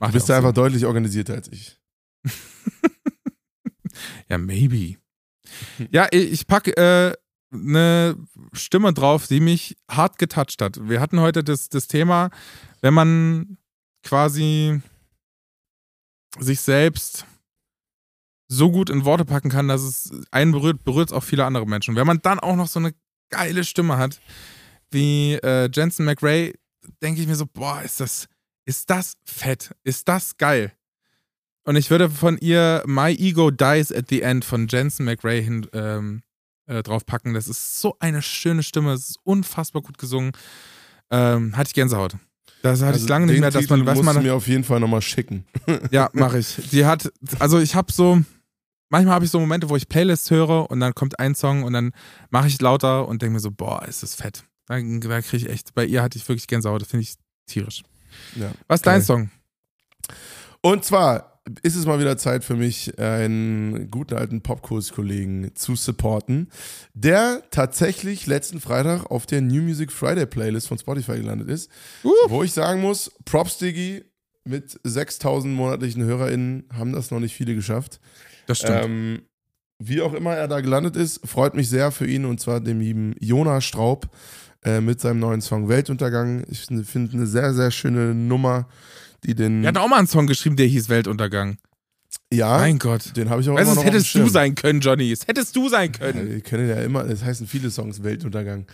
Du 0.01 0.13
bist 0.13 0.29
da 0.29 0.37
einfach 0.37 0.53
deutlich 0.53 0.87
organisierter 0.87 1.35
als 1.35 1.49
ich. 1.49 1.79
Ja, 4.29 4.39
maybe. 4.39 4.97
Ja, 5.91 6.07
ich 6.11 6.33
ich 6.33 6.47
packe 6.47 6.77
äh, 6.77 7.15
eine 7.53 8.17
Stimme 8.53 8.95
drauf, 8.95 9.27
die 9.27 9.41
mich 9.41 9.77
hart 9.91 10.19
getoucht 10.19 10.63
hat. 10.63 10.89
Wir 10.89 11.01
hatten 11.01 11.21
heute 11.21 11.43
das, 11.43 11.69
das 11.69 11.89
Thema, 11.89 12.31
wenn 12.81 12.95
man 12.95 13.59
quasi 14.05 14.81
sich 16.39 16.61
selbst 16.61 17.27
so 18.49 18.71
gut 18.71 18.91
in 18.91 19.05
Worte 19.05 19.25
packen 19.25 19.51
kann, 19.51 19.69
dass 19.69 19.83
es 19.83 20.13
einen 20.31 20.53
berührt, 20.53 20.85
berührt 20.85 21.11
es 21.11 21.13
auch 21.13 21.25
viele 21.25 21.45
andere 21.45 21.67
Menschen. 21.67 21.97
Wenn 21.97 22.07
man 22.07 22.23
dann 22.23 22.39
auch 22.41 22.57
noch 22.57 22.69
so 22.69 22.79
eine 22.79 22.95
geile 23.31 23.65
Stimme 23.65 23.97
hat, 23.97 24.21
wie 24.91 25.35
äh, 25.35 25.69
Jensen 25.73 26.05
McRae, 26.05 26.55
denke 27.03 27.21
ich 27.21 27.29
mir 27.29 27.37
so, 27.37 27.47
boah, 27.47 27.83
ist 27.83 28.01
das, 28.01 28.29
ist 28.65 28.91
das 28.91 29.15
fett, 29.25 29.75
ist 29.85 30.09
das 30.09 30.37
geil. 30.37 30.73
Und 31.65 31.77
ich 31.77 31.91
würde 31.91 32.11
von 32.11 32.39
ihr 32.39 32.83
My 32.87 33.13
Ego 33.13 33.51
Dies 33.51 33.93
at 33.93 34.07
the 34.09 34.23
End 34.23 34.45
von 34.45 34.67
Jensen 34.69 35.05
McRae 35.05 35.43
hin, 35.43 35.67
ähm, 35.73 36.23
äh, 36.67 36.83
draufpacken. 36.83 37.35
Das 37.35 37.49
ist 37.49 37.81
so 37.81 37.97
eine 37.99 38.23
schöne 38.23 38.63
Stimme, 38.63 38.93
es 38.93 39.11
ist 39.11 39.19
unfassbar 39.25 39.83
gut 39.83 39.99
gesungen. 39.99 40.33
Ähm, 41.11 41.57
hatte 41.57 41.69
ich 41.69 41.75
Gänsehaut. 41.75 42.17
Das 42.63 42.83
hatte 42.83 42.99
ich 42.99 43.09
lange 43.09 43.27
nicht 43.27 43.35
Also 43.35 43.41
mehr, 43.41 43.51
dass 43.51 43.63
Titel 43.63 43.77
man, 43.79 43.97
musst 43.97 44.05
man, 44.05 44.23
mir 44.23 44.35
auf 44.35 44.47
jeden 44.47 44.65
Fall 44.65 44.81
nochmal 44.81 45.03
schicken. 45.03 45.45
ja, 45.91 46.11
mache 46.13 46.39
ich. 46.39 46.57
Die 46.71 46.85
hat, 46.85 47.11
also 47.39 47.59
ich 47.59 47.75
habe 47.75 47.93
so, 47.93 48.21
manchmal 48.91 49.15
habe 49.15 49.25
ich 49.25 49.31
so 49.31 49.41
Momente, 49.41 49.69
wo 49.69 49.77
ich 49.77 49.89
Playlists 49.89 50.31
höre 50.31 50.71
und 50.71 50.81
dann 50.81 50.95
kommt 50.95 51.19
ein 51.19 51.35
Song 51.35 51.65
und 51.65 51.73
dann 51.73 51.93
mache 52.29 52.49
ich 52.49 52.61
lauter 52.61 53.09
und 53.09 53.23
denke 53.23 53.35
mir 53.35 53.41
so, 53.41 53.51
boah, 53.51 53.87
ist 53.87 54.03
das 54.03 54.15
fett. 54.15 54.45
Da, 54.67 54.79
da 54.79 55.23
kriege 55.23 55.37
ich 55.45 55.49
echt, 55.49 55.75
bei 55.75 55.85
ihr 55.85 56.03
hatte 56.03 56.19
ich 56.19 56.29
wirklich 56.29 56.47
Gänsehaut, 56.47 56.83
das 56.83 56.89
finde 56.89 57.03
ich 57.03 57.15
tierisch. 57.47 57.83
Ja. 58.37 58.53
Was 58.69 58.81
ist 58.81 58.87
dein. 58.87 59.03
Song? 59.03 59.31
Und 60.63 60.85
zwar 60.85 61.31
ist 61.63 61.75
es 61.75 61.87
mal 61.87 61.99
wieder 61.99 62.17
Zeit 62.17 62.45
für 62.45 62.55
mich, 62.55 62.99
einen 62.99 63.91
guten 63.91 64.15
alten 64.15 64.43
Popkurs-Kollegen 64.43 65.55
zu 65.55 65.75
supporten, 65.75 66.51
der 66.95 67.43
tatsächlich 67.51 68.27
letzten 68.27 68.61
Freitag 68.61 69.07
auf 69.07 69.27
der 69.27 69.41
New 69.41 69.63
Music 69.63 69.91
Friday 69.91 70.27
Playlist 70.27 70.69
von 70.69 70.79
Spotify 70.79 71.17
gelandet 71.17 71.49
ist. 71.49 71.71
Uh. 72.05 72.11
Wo 72.29 72.43
ich 72.43 72.53
sagen 72.53 72.81
muss, 72.81 73.11
Props 73.25 73.59
Diggy 73.59 74.05
mit 74.45 74.79
6000 74.85 75.55
monatlichen 75.55 76.03
HörerInnen 76.05 76.69
haben 76.73 76.93
das 76.93 77.11
noch 77.11 77.21
nicht 77.21 77.35
viele 77.35 77.55
geschafft. 77.55 78.01
Das 78.47 78.59
stimmt. 78.59 78.85
Ähm, 78.85 79.23
wie 79.79 80.03
auch 80.03 80.13
immer 80.13 80.35
er 80.35 80.49
da 80.49 80.61
gelandet 80.61 80.97
ist, 80.97 81.27
freut 81.27 81.55
mich 81.55 81.69
sehr 81.69 81.91
für 81.91 82.07
ihn 82.07 82.27
und 82.27 82.39
zwar 82.39 82.61
dem 82.61 82.81
lieben 82.81 83.15
Jonas 83.19 83.65
Straub 83.65 84.11
äh, 84.65 84.81
mit 84.81 85.01
seinem 85.01 85.21
neuen 85.21 85.41
Song 85.41 85.69
Weltuntergang. 85.69 86.45
Ich 86.49 86.61
finde 86.67 87.13
eine 87.15 87.27
sehr, 87.27 87.55
sehr 87.55 87.71
schöne 87.71 88.15
Nummer, 88.15 88.69
die 89.25 89.35
den. 89.35 89.65
Er 89.65 89.69
hat 89.69 89.79
auch 89.79 89.89
mal 89.89 89.99
einen 89.99 90.07
Song 90.07 90.27
geschrieben, 90.27 90.57
der 90.57 90.67
hieß 90.67 90.89
Weltuntergang. 90.89 91.59
ja, 92.33 92.59
Mein 92.59 92.79
Gott. 92.79 93.17
den 93.17 93.31
habe 93.31 93.41
ich 93.43 93.49
auch 93.49 93.55
Weißt 93.55 93.63
immer 93.63 93.71
es 93.73 93.77
noch 93.77 93.85
hättest 93.85 94.07
auf 94.09 94.13
dem 94.13 94.25
du 94.25 94.29
sein 94.31 94.55
können, 94.55 94.81
Johnny. 94.81 95.11
Es 95.13 95.27
hättest 95.27 95.55
du 95.57 95.69
sein 95.69 95.93
Ja, 95.93 95.99
können. 95.99 96.29
wir 96.31 96.41
können 96.41 96.69
ja 96.69 96.77
immer, 96.83 97.05
das 97.05 97.23
heißen 97.25 97.47
viele 97.47 97.71
Songs 97.71 98.03
Weltuntergang. 98.03 98.67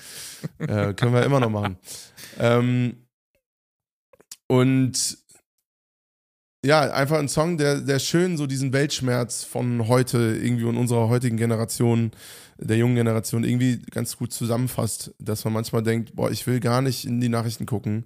äh, 0.59 0.95
können 0.95 1.13
wir 1.15 1.25
immer 1.25 1.41
noch 1.41 1.51
machen. 1.51 1.77
Ähm, 2.39 3.07
und 4.49 5.19
ja, 6.65 6.81
einfach 6.93 7.19
ein 7.19 7.29
Song, 7.29 7.57
der, 7.57 7.81
der 7.81 7.99
schön 7.99 8.37
so 8.37 8.47
diesen 8.47 8.73
Weltschmerz 8.73 9.45
von 9.45 9.89
heute 9.89 10.19
irgendwie 10.43 10.65
und 10.65 10.77
unserer 10.77 11.09
heutigen 11.09 11.37
Generation, 11.37 12.11
der 12.59 12.77
jungen 12.77 12.97
Generation 12.97 13.45
irgendwie 13.45 13.83
ganz 13.91 14.17
gut 14.17 14.33
zusammenfasst, 14.33 15.15
dass 15.19 15.45
man 15.45 15.53
manchmal 15.55 15.83
denkt, 15.83 16.15
boah, 16.15 16.31
ich 16.31 16.47
will 16.47 16.61
gar 16.61 16.83
nicht 16.83 17.05
in 17.05 17.21
die 17.21 17.29
Nachrichten 17.29 17.67
gucken, 17.67 18.05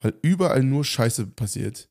weil 0.00 0.14
überall 0.22 0.62
nur 0.62 0.84
Scheiße 0.84 1.26
passiert. 1.26 1.88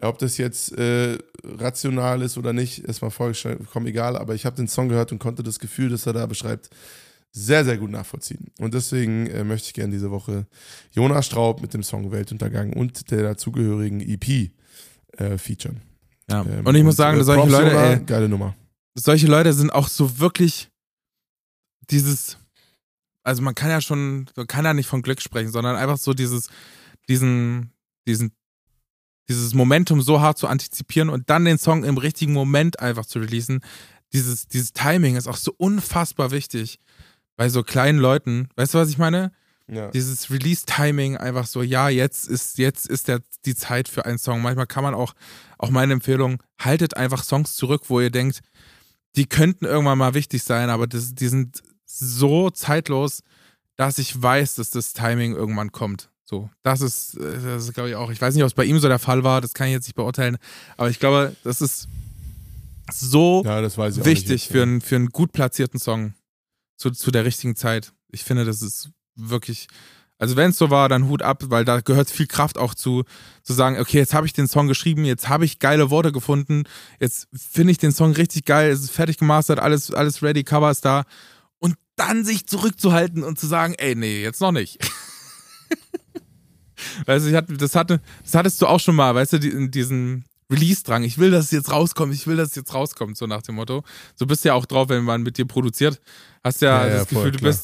Ob 0.00 0.18
das 0.18 0.38
jetzt 0.38 0.76
äh, 0.78 1.18
rational 1.44 2.22
ist 2.22 2.38
oder 2.38 2.52
nicht, 2.52 2.78
ist 2.78 3.02
mal 3.02 3.10
vollkommen 3.10 3.86
egal, 3.86 4.16
aber 4.16 4.34
ich 4.34 4.46
habe 4.46 4.56
den 4.56 4.68
Song 4.68 4.88
gehört 4.88 5.12
und 5.12 5.18
konnte 5.18 5.42
das 5.42 5.58
Gefühl, 5.58 5.90
das 5.90 6.06
er 6.06 6.14
da 6.14 6.26
beschreibt, 6.26 6.70
sehr, 7.32 7.64
sehr 7.64 7.78
gut 7.78 7.90
nachvollziehen. 7.90 8.46
Und 8.58 8.74
deswegen 8.74 9.26
äh, 9.26 9.44
möchte 9.44 9.66
ich 9.68 9.74
gerne 9.74 9.92
diese 9.92 10.10
Woche 10.10 10.46
Jonas 10.92 11.26
Straub 11.26 11.60
mit 11.60 11.74
dem 11.74 11.82
Song 11.82 12.10
Weltuntergang 12.10 12.72
und 12.72 13.10
der 13.10 13.22
dazugehörigen 13.22 14.00
EP 14.00 14.50
äh, 15.18 15.38
featuren. 15.38 15.82
Ja. 16.30 16.42
Ähm, 16.42 16.66
Und 16.66 16.74
ich 16.74 16.82
muss 16.82 16.96
sagen, 16.96 17.20
äh, 17.20 17.24
solche 17.24 17.48
Leute, 17.48 17.68
Jona, 17.68 17.92
ey, 17.92 18.00
geile 18.00 18.28
Nummer. 18.28 18.56
solche 18.94 19.26
Leute 19.26 19.52
sind 19.52 19.70
auch 19.72 19.88
so 19.88 20.18
wirklich 20.18 20.69
dieses, 21.88 22.38
also 23.22 23.42
man 23.42 23.54
kann 23.54 23.70
ja 23.70 23.80
schon, 23.80 24.28
man 24.36 24.46
kann 24.46 24.64
ja 24.64 24.74
nicht 24.74 24.86
von 24.86 25.02
Glück 25.02 25.20
sprechen, 25.20 25.50
sondern 25.50 25.76
einfach 25.76 25.98
so 25.98 26.12
dieses, 26.12 26.48
diesen, 27.08 27.72
diesen, 28.06 28.32
dieses 29.28 29.54
Momentum 29.54 30.02
so 30.02 30.20
hart 30.20 30.38
zu 30.38 30.48
antizipieren 30.48 31.08
und 31.08 31.30
dann 31.30 31.44
den 31.44 31.58
Song 31.58 31.84
im 31.84 31.98
richtigen 31.98 32.32
Moment 32.32 32.80
einfach 32.80 33.06
zu 33.06 33.20
releasen. 33.20 33.60
Dieses, 34.12 34.48
dieses 34.48 34.72
Timing 34.72 35.16
ist 35.16 35.28
auch 35.28 35.36
so 35.36 35.54
unfassbar 35.56 36.30
wichtig 36.32 36.80
bei 37.36 37.48
so 37.48 37.62
kleinen 37.62 37.98
Leuten. 37.98 38.48
Weißt 38.56 38.74
du, 38.74 38.78
was 38.78 38.90
ich 38.90 38.98
meine? 38.98 39.32
Ja. 39.70 39.88
dieses 39.88 40.30
Release-Timing 40.30 41.16
einfach 41.16 41.46
so, 41.46 41.62
ja, 41.62 41.88
jetzt 41.88 42.28
ist, 42.28 42.58
jetzt 42.58 42.88
ist 42.88 43.06
der, 43.06 43.20
die 43.44 43.54
Zeit 43.54 43.86
für 43.86 44.04
einen 44.04 44.18
Song. 44.18 44.42
Manchmal 44.42 44.66
kann 44.66 44.82
man 44.82 44.94
auch, 44.94 45.14
auch 45.58 45.70
meine 45.70 45.92
Empfehlung, 45.92 46.42
haltet 46.58 46.96
einfach 46.96 47.22
Songs 47.22 47.54
zurück, 47.54 47.84
wo 47.86 48.00
ihr 48.00 48.10
denkt, 48.10 48.40
die 49.14 49.26
könnten 49.26 49.66
irgendwann 49.66 49.98
mal 49.98 50.14
wichtig 50.14 50.42
sein, 50.42 50.70
aber 50.70 50.88
das, 50.88 51.14
die 51.14 51.28
sind 51.28 51.62
so 51.98 52.50
zeitlos, 52.50 53.22
dass 53.76 53.98
ich 53.98 54.20
weiß, 54.20 54.56
dass 54.56 54.70
das 54.70 54.92
Timing 54.92 55.34
irgendwann 55.34 55.72
kommt. 55.72 56.10
So, 56.24 56.48
das 56.62 56.80
ist, 56.80 57.14
äh, 57.16 57.42
das 57.42 57.64
ist 57.64 57.74
glaube 57.74 57.88
ich 57.88 57.96
auch, 57.96 58.10
ich 58.10 58.20
weiß 58.20 58.34
nicht, 58.34 58.44
ob 58.44 58.48
es 58.48 58.54
bei 58.54 58.64
ihm 58.64 58.78
so 58.78 58.86
der 58.88 59.00
Fall 59.00 59.24
war, 59.24 59.40
das 59.40 59.52
kann 59.52 59.66
ich 59.66 59.72
jetzt 59.72 59.86
nicht 59.86 59.96
beurteilen, 59.96 60.38
aber 60.76 60.88
ich 60.88 61.00
glaube, 61.00 61.34
das 61.42 61.60
ist 61.60 61.88
so 62.92 63.42
ja, 63.44 63.60
das 63.60 63.76
wichtig 63.78 64.30
nicht. 64.30 64.46
für, 64.48 64.62
einen, 64.62 64.80
für 64.80 64.96
einen 64.96 65.08
gut 65.08 65.32
platzierten 65.32 65.80
Song 65.80 66.14
zu, 66.76 66.90
zu 66.90 67.10
der 67.10 67.24
richtigen 67.24 67.56
Zeit. 67.56 67.92
Ich 68.10 68.24
finde, 68.24 68.44
das 68.44 68.62
ist 68.62 68.90
wirklich, 69.16 69.66
also 70.18 70.36
wenn 70.36 70.50
es 70.50 70.58
so 70.58 70.70
war, 70.70 70.88
dann 70.88 71.08
Hut 71.08 71.22
ab, 71.22 71.44
weil 71.46 71.64
da 71.64 71.80
gehört 71.80 72.10
viel 72.10 72.26
Kraft 72.26 72.58
auch 72.58 72.74
zu, 72.74 73.04
zu 73.42 73.52
sagen, 73.52 73.78
okay, 73.78 73.98
jetzt 73.98 74.14
habe 74.14 74.26
ich 74.26 74.32
den 74.32 74.46
Song 74.46 74.68
geschrieben, 74.68 75.04
jetzt 75.04 75.28
habe 75.28 75.44
ich 75.44 75.58
geile 75.58 75.90
Worte 75.90 76.12
gefunden, 76.12 76.64
jetzt 77.00 77.28
finde 77.32 77.72
ich 77.72 77.78
den 77.78 77.92
Song 77.92 78.12
richtig 78.12 78.44
geil, 78.44 78.70
es 78.70 78.80
ist 78.80 78.90
fertig 78.90 79.18
gemastert, 79.18 79.58
alles, 79.58 79.92
alles 79.92 80.22
ready, 80.22 80.44
Cover 80.44 80.70
ist 80.70 80.84
da. 80.84 81.04
Dann 82.00 82.24
sich 82.24 82.46
zurückzuhalten 82.46 83.22
und 83.22 83.38
zu 83.38 83.46
sagen, 83.46 83.74
ey, 83.76 83.94
nee, 83.94 84.22
jetzt 84.22 84.40
noch 84.40 84.52
nicht. 84.52 84.78
weißt 87.06 87.26
du, 87.26 87.30
ich 87.30 87.36
hatte, 87.36 87.52
das, 87.58 87.74
hatte, 87.74 88.00
das 88.22 88.34
hattest 88.34 88.62
du 88.62 88.66
auch 88.66 88.80
schon 88.80 88.94
mal, 88.94 89.14
weißt 89.14 89.34
du, 89.34 89.38
die, 89.38 89.70
diesen 89.70 90.24
Release-Drang. 90.50 91.02
Ich 91.02 91.18
will, 91.18 91.30
dass 91.30 91.46
es 91.46 91.50
jetzt 91.50 91.70
rauskommt, 91.70 92.14
ich 92.14 92.26
will, 92.26 92.36
dass 92.36 92.50
es 92.50 92.54
jetzt 92.54 92.72
rauskommt, 92.72 93.18
so 93.18 93.26
nach 93.26 93.42
dem 93.42 93.56
Motto. 93.56 93.84
So 94.16 94.24
bist 94.24 94.44
du 94.44 94.48
ja 94.48 94.54
auch 94.54 94.64
drauf, 94.64 94.88
wenn 94.88 95.04
man 95.04 95.22
mit 95.22 95.36
dir 95.36 95.44
produziert. 95.44 96.00
Hast 96.42 96.62
ja, 96.62 96.86
Ja, 96.86 96.88
ja, 96.88 96.98
das 97.00 97.08
voll, 97.08 97.24
Gefühl, 97.24 97.32
du 97.32 97.38
klar. 97.38 97.54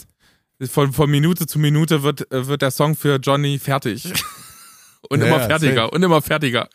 bist 0.58 0.70
von, 0.70 0.92
von 0.92 1.10
Minute 1.10 1.46
zu 1.46 1.58
Minute 1.58 2.02
wird, 2.02 2.30
äh, 2.30 2.46
wird 2.46 2.60
der 2.60 2.70
Song 2.70 2.94
für 2.94 3.16
Johnny 3.16 3.58
fertig. 3.58 4.04
und 5.08 5.20
Ja, 5.20 5.26
immer 5.26 5.38
ja, 5.38 5.46
fertiger 5.46 5.92
und 5.92 6.02
immer 6.02 6.20
fertiger. 6.20 6.68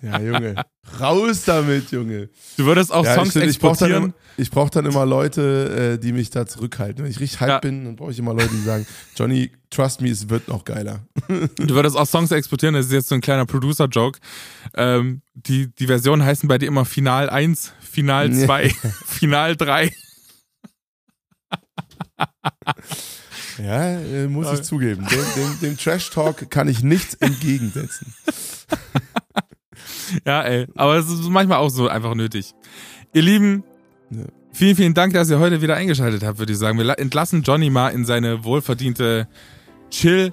Ja, 0.00 0.18
Junge. 0.20 0.54
Raus 0.98 1.42
damit, 1.44 1.90
Junge. 1.90 2.28
Du 2.56 2.64
würdest 2.64 2.90
auch 2.92 3.04
Ja, 3.04 3.14
Songs 3.14 3.30
stimmt, 3.30 3.46
ich 3.46 3.58
brauche 3.58 3.76
dann, 3.78 3.90
exportieren. 3.90 4.02
immer- 4.04 4.14
ich 4.38 4.50
brauch 4.50 4.70
dann 4.70 4.86
immer 4.86 5.04
Leute, 5.04 5.94
äh, 5.94 5.98
die 6.02 6.12
mich 6.12 6.30
da 6.30 6.46
zurückhalten. 6.46 7.04
Wenn 7.04 7.10
ich 7.10 7.20
richtig 7.20 7.40
hype 7.40 7.48
Ja. 7.48 7.58
bin, 7.58 7.84
dann 7.84 7.96
brauche 7.96 8.10
ich 8.12 8.18
immer 8.18 8.32
Leute, 8.32 8.48
die 8.54 8.62
sagen, 8.62 8.86
Johnny, 9.16 9.50
trust 9.70 10.00
me, 10.00 10.08
es 10.08 10.28
wird 10.30 10.48
noch 10.48 10.64
geiler. 10.64 11.00
Du 11.56 11.74
würdest 11.74 11.96
auch 11.96 12.06
Songs 12.06 12.30
exportieren, 12.30 12.74
das 12.74 12.86
ist 12.86 12.92
jetzt 12.92 13.08
so 13.08 13.14
ein 13.14 13.20
kleiner 13.20 13.44
Producer-Joke. 13.44 14.18
Ähm, 14.74 15.20
die, 15.34 15.68
die 15.74 15.86
Versionen 15.86 16.24
heißen 16.24 16.48
bei 16.48 16.56
dir 16.58 16.66
immer 16.66 16.84
Final 16.86 17.28
1, 17.28 17.72
Final 17.80 18.30
Nee. 18.30 18.46
2, 18.46 18.68
Final 19.06 19.56
3. 19.56 19.92
Ja, 23.58 23.90
äh, 24.00 24.28
muss 24.28 24.50
ich 24.52 24.62
zugeben. 24.62 25.06
Dem, 25.08 25.24
dem, 25.36 25.60
dem 25.60 25.76
Trash-Talk 25.76 26.50
kann 26.50 26.68
ich 26.68 26.82
nichts 26.82 27.14
entgegensetzen. 27.14 28.12
Ja, 30.26 30.42
ey. 30.42 30.66
Aber 30.74 30.96
es 30.96 31.08
ist 31.10 31.28
manchmal 31.28 31.58
auch 31.58 31.70
so 31.70 31.88
einfach 31.88 32.14
nötig. 32.14 32.52
Ihr 33.12 33.22
Lieben, 33.22 33.64
Ja. 34.10 34.24
vielen, 34.52 34.76
vielen 34.76 34.94
Dank, 34.94 35.12
dass 35.14 35.30
ihr 35.30 35.38
heute 35.38 35.62
wieder 35.62 35.76
eingeschaltet 35.76 36.22
habt, 36.24 36.38
würde 36.38 36.52
ich 36.52 36.58
sagen. 36.58 36.76
Wir 36.78 36.84
la- 36.84 36.94
entlassen 36.94 37.42
Johnny 37.42 37.70
mal 37.70 37.88
in 37.90 38.04
seine 38.04 38.44
wohlverdiente 38.44 39.28
Chill-Stunde, 39.90 40.32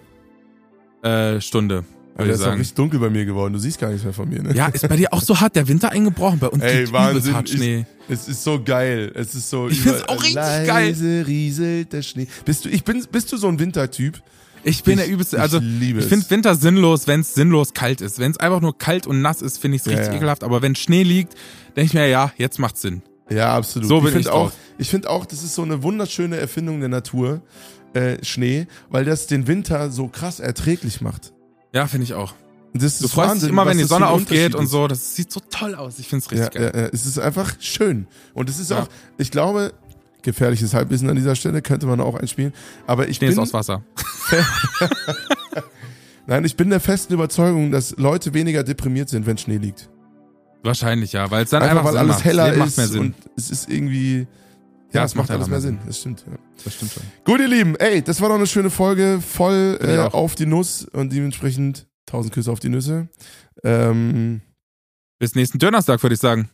Aber 1.04 2.26
würde 2.26 2.32
es 2.34 2.40
ist 2.40 2.46
auch 2.48 2.52
richtig 2.54 2.74
dunkel 2.76 3.00
bei 3.00 3.10
mir 3.10 3.26
geworden. 3.26 3.54
Du 3.54 3.60
siehst 3.60 3.80
gar 3.80 3.90
nichts 3.90 4.04
mehr 4.04 4.14
von 4.14 4.28
mir, 4.30 4.42
ne? 4.42 4.54
Ja, 4.54 4.68
ist 4.68 4.88
bei 4.88 4.96
dir 4.98 5.14
auch 5.14 5.22
so 5.22 5.40
hart 5.40 5.56
der 5.56 5.68
Winter 5.68 5.92
eingebrochen? 5.92 6.40
Bei 6.40 6.48
uns 6.48 6.64
Ey, 6.64 6.92
Wahnsinn. 6.92 7.34
hart 7.34 7.50
Schnee. 7.50 7.86
Es 8.08 8.28
ist 8.28 8.44
so 8.44 8.62
geil. 8.64 9.12
Es 9.16 9.36
ist 9.36 9.50
so. 9.50 9.68
Ich 9.70 9.82
find's 9.82 10.04
auch 10.08 10.18
richtig 10.22 10.36
geil. 10.36 10.68
Leise 10.68 11.26
rieselt 11.28 11.94
der 11.94 12.02
Schnee. 12.02 12.28
Bist 12.46 12.66
du, 12.66 12.70
ich 12.70 12.84
bin, 12.84 13.06
bist 13.12 13.32
du 13.32 13.38
so 13.38 13.48
ein 13.48 13.60
Wintertyp? 13.60 14.22
Ich 14.64 14.84
bin 14.84 15.00
Ich- 15.00 15.06
der 15.06 15.14
übelste, 15.14 15.40
also 15.42 15.60
ich 15.60 15.82
ich 15.96 16.06
finde 16.06 16.30
Winter 16.30 16.56
sinnlos, 16.56 17.08
wenn 17.08 17.22
es 17.22 17.34
sinnlos 17.34 17.74
kalt 17.74 18.02
ist. 18.02 18.20
Wenn 18.20 18.32
es 18.32 18.38
einfach 18.38 18.62
nur 18.62 18.78
kalt 18.78 19.08
und 19.08 19.22
nass 19.22 19.42
ist, 19.42 19.58
finde 19.58 19.76
ich 19.78 19.82
es 19.82 19.86
Ja, 19.86 19.92
richtig 19.94 20.12
ja. 20.14 20.18
ekelhaft. 20.18 20.44
Aber 20.44 20.62
wenn 20.62 20.76
Schnee 20.76 21.04
liegt, 21.04 21.34
denke 21.76 21.82
ich 21.88 21.94
mir, 21.94 22.08
ja, 22.08 22.32
jetzt 22.38 22.60
macht's 22.60 22.82
Sinn. 22.82 23.02
Ja, 23.30 23.56
absolut. 23.56 23.88
So 23.88 24.02
bin 24.02 24.08
ich 24.10 24.16
ich 24.16 24.24
finde 24.24 24.34
auch, 24.34 24.52
ich 24.78 24.90
finde 24.90 25.10
auch, 25.10 25.26
das 25.26 25.44
ist 25.44 25.56
so 25.56 25.62
eine 25.62 25.84
wunderschöne 25.84 26.38
Erfindung 26.38 26.80
der 26.80 26.90
Natur, 26.90 27.42
äh, 27.94 28.24
Schnee, 28.26 28.68
weil 28.90 29.06
das 29.06 29.28
den 29.28 29.48
Winter 29.48 29.92
so 29.92 30.08
krass 30.08 30.40
erträglich 30.40 31.02
macht. 31.02 31.32
Ja, 31.74 31.88
finde 31.88 32.06
ich 32.06 32.14
auch. 32.16 32.34
Das 32.74 33.00
Du 33.00 33.06
ist 33.06 33.14
freust 33.14 33.30
Wahnsinn, 33.32 33.48
dich 33.48 33.54
immer, 33.54 33.66
wenn 33.66 33.78
die 33.80 33.84
Sonne 33.84 34.08
aufgeht 34.08 34.54
und 34.56 34.68
so. 34.68 34.88
Das 34.88 35.16
sieht 35.16 35.32
so 35.32 35.40
toll 35.50 35.74
aus. 35.74 35.98
Ich 36.00 36.08
finde 36.08 36.26
es 36.26 36.32
Ja, 36.38 36.44
richtig 36.46 36.62
ja, 36.62 36.70
geil. 36.70 36.82
ja, 36.84 36.90
es 36.94 37.06
ist 37.06 37.18
einfach 37.18 37.56
schön. 37.60 38.06
Und 38.36 38.48
es 38.50 38.60
ist 38.60 38.70
Ja. 38.72 38.82
auch, 38.84 38.88
ich 39.18 39.32
glaube, 39.32 39.74
gefährliches 40.22 40.74
Halbwissen 40.74 41.10
an 41.10 41.16
dieser 41.16 41.36
Stelle 41.36 41.62
könnte 41.62 41.86
man 41.88 42.00
auch 42.02 42.16
einspielen. 42.16 42.54
Aber 42.88 43.08
ich 43.08 43.18
Schnee 43.18 43.28
ist 43.30 43.36
bin, 43.36 43.44
aus 43.44 43.54
Wasser. 43.54 43.84
nein, 46.28 46.46
ich 46.46 46.56
bin 46.56 46.70
der 46.70 46.80
festen 46.80 47.14
Überzeugung, 47.14 47.72
dass 47.72 47.96
Leute 47.98 48.34
weniger 48.34 48.64
deprimiert 48.64 49.10
sind, 49.10 49.26
wenn 49.26 49.38
Schnee 49.38 49.58
liegt. 49.58 49.90
Wahrscheinlich, 50.64 51.14
ja. 51.14 51.30
Weil 51.32 51.44
es 51.46 51.52
dann 51.52 51.62
Einfach, 51.64 51.78
einfach, 51.78 51.86
weil 51.86 51.92
Sinn 51.94 52.00
alles 52.02 52.16
macht. 52.18 52.26
heller 52.26 52.46
Leben 52.48 52.60
macht 52.60 52.68
ist 52.70 52.78
mehr 52.78 52.88
Sinn. 52.88 53.00
und 53.02 53.16
es 53.38 53.50
ist 53.50 53.70
irgendwie, 53.70 54.20
ja, 54.92 55.02
Ja, 55.02 55.04
es 55.06 55.16
macht 55.16 55.30
alles 55.32 55.46
einfach 55.46 55.62
mehr 55.62 55.72
mehr 55.72 55.80
Sinn. 55.80 55.80
Das 55.88 55.98
stimmt. 56.00 56.26
Ja. 56.30 56.38
Das 56.64 56.74
stimmt 56.74 56.92
schon. 56.92 57.04
Gut, 57.24 57.40
ihr 57.40 57.48
Lieben, 57.48 57.76
ey, 57.78 58.02
das 58.02 58.20
war 58.22 58.30
doch 58.30 58.36
eine 58.36 58.48
schöne 58.48 58.70
Folge, 58.70 59.20
voll 59.22 59.80
äh, 59.82 60.00
auf 60.00 60.36
die 60.36 60.46
Nuss 60.46 60.84
und 60.92 61.14
dementsprechend 61.14 61.88
tausend 62.06 62.34
Küsse 62.34 62.52
auf 62.52 62.60
die 62.60 62.70
Nüsse. 62.70 63.08
Ähm, 63.64 64.42
Bis 65.20 65.36
nächsten 65.36 65.60
Donnerstag, 65.60 66.02
würde 66.04 66.16
ich 66.16 66.20
sagen. 66.20 66.50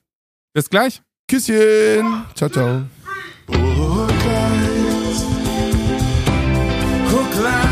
Bis 0.53 0.69
gleich. 0.69 1.01
Küsschen. 1.27 2.23
Ciao, 2.35 2.49
ciao. 2.49 2.83
Hook 3.47 4.25
lines, 4.25 5.23
hook. 7.11 7.64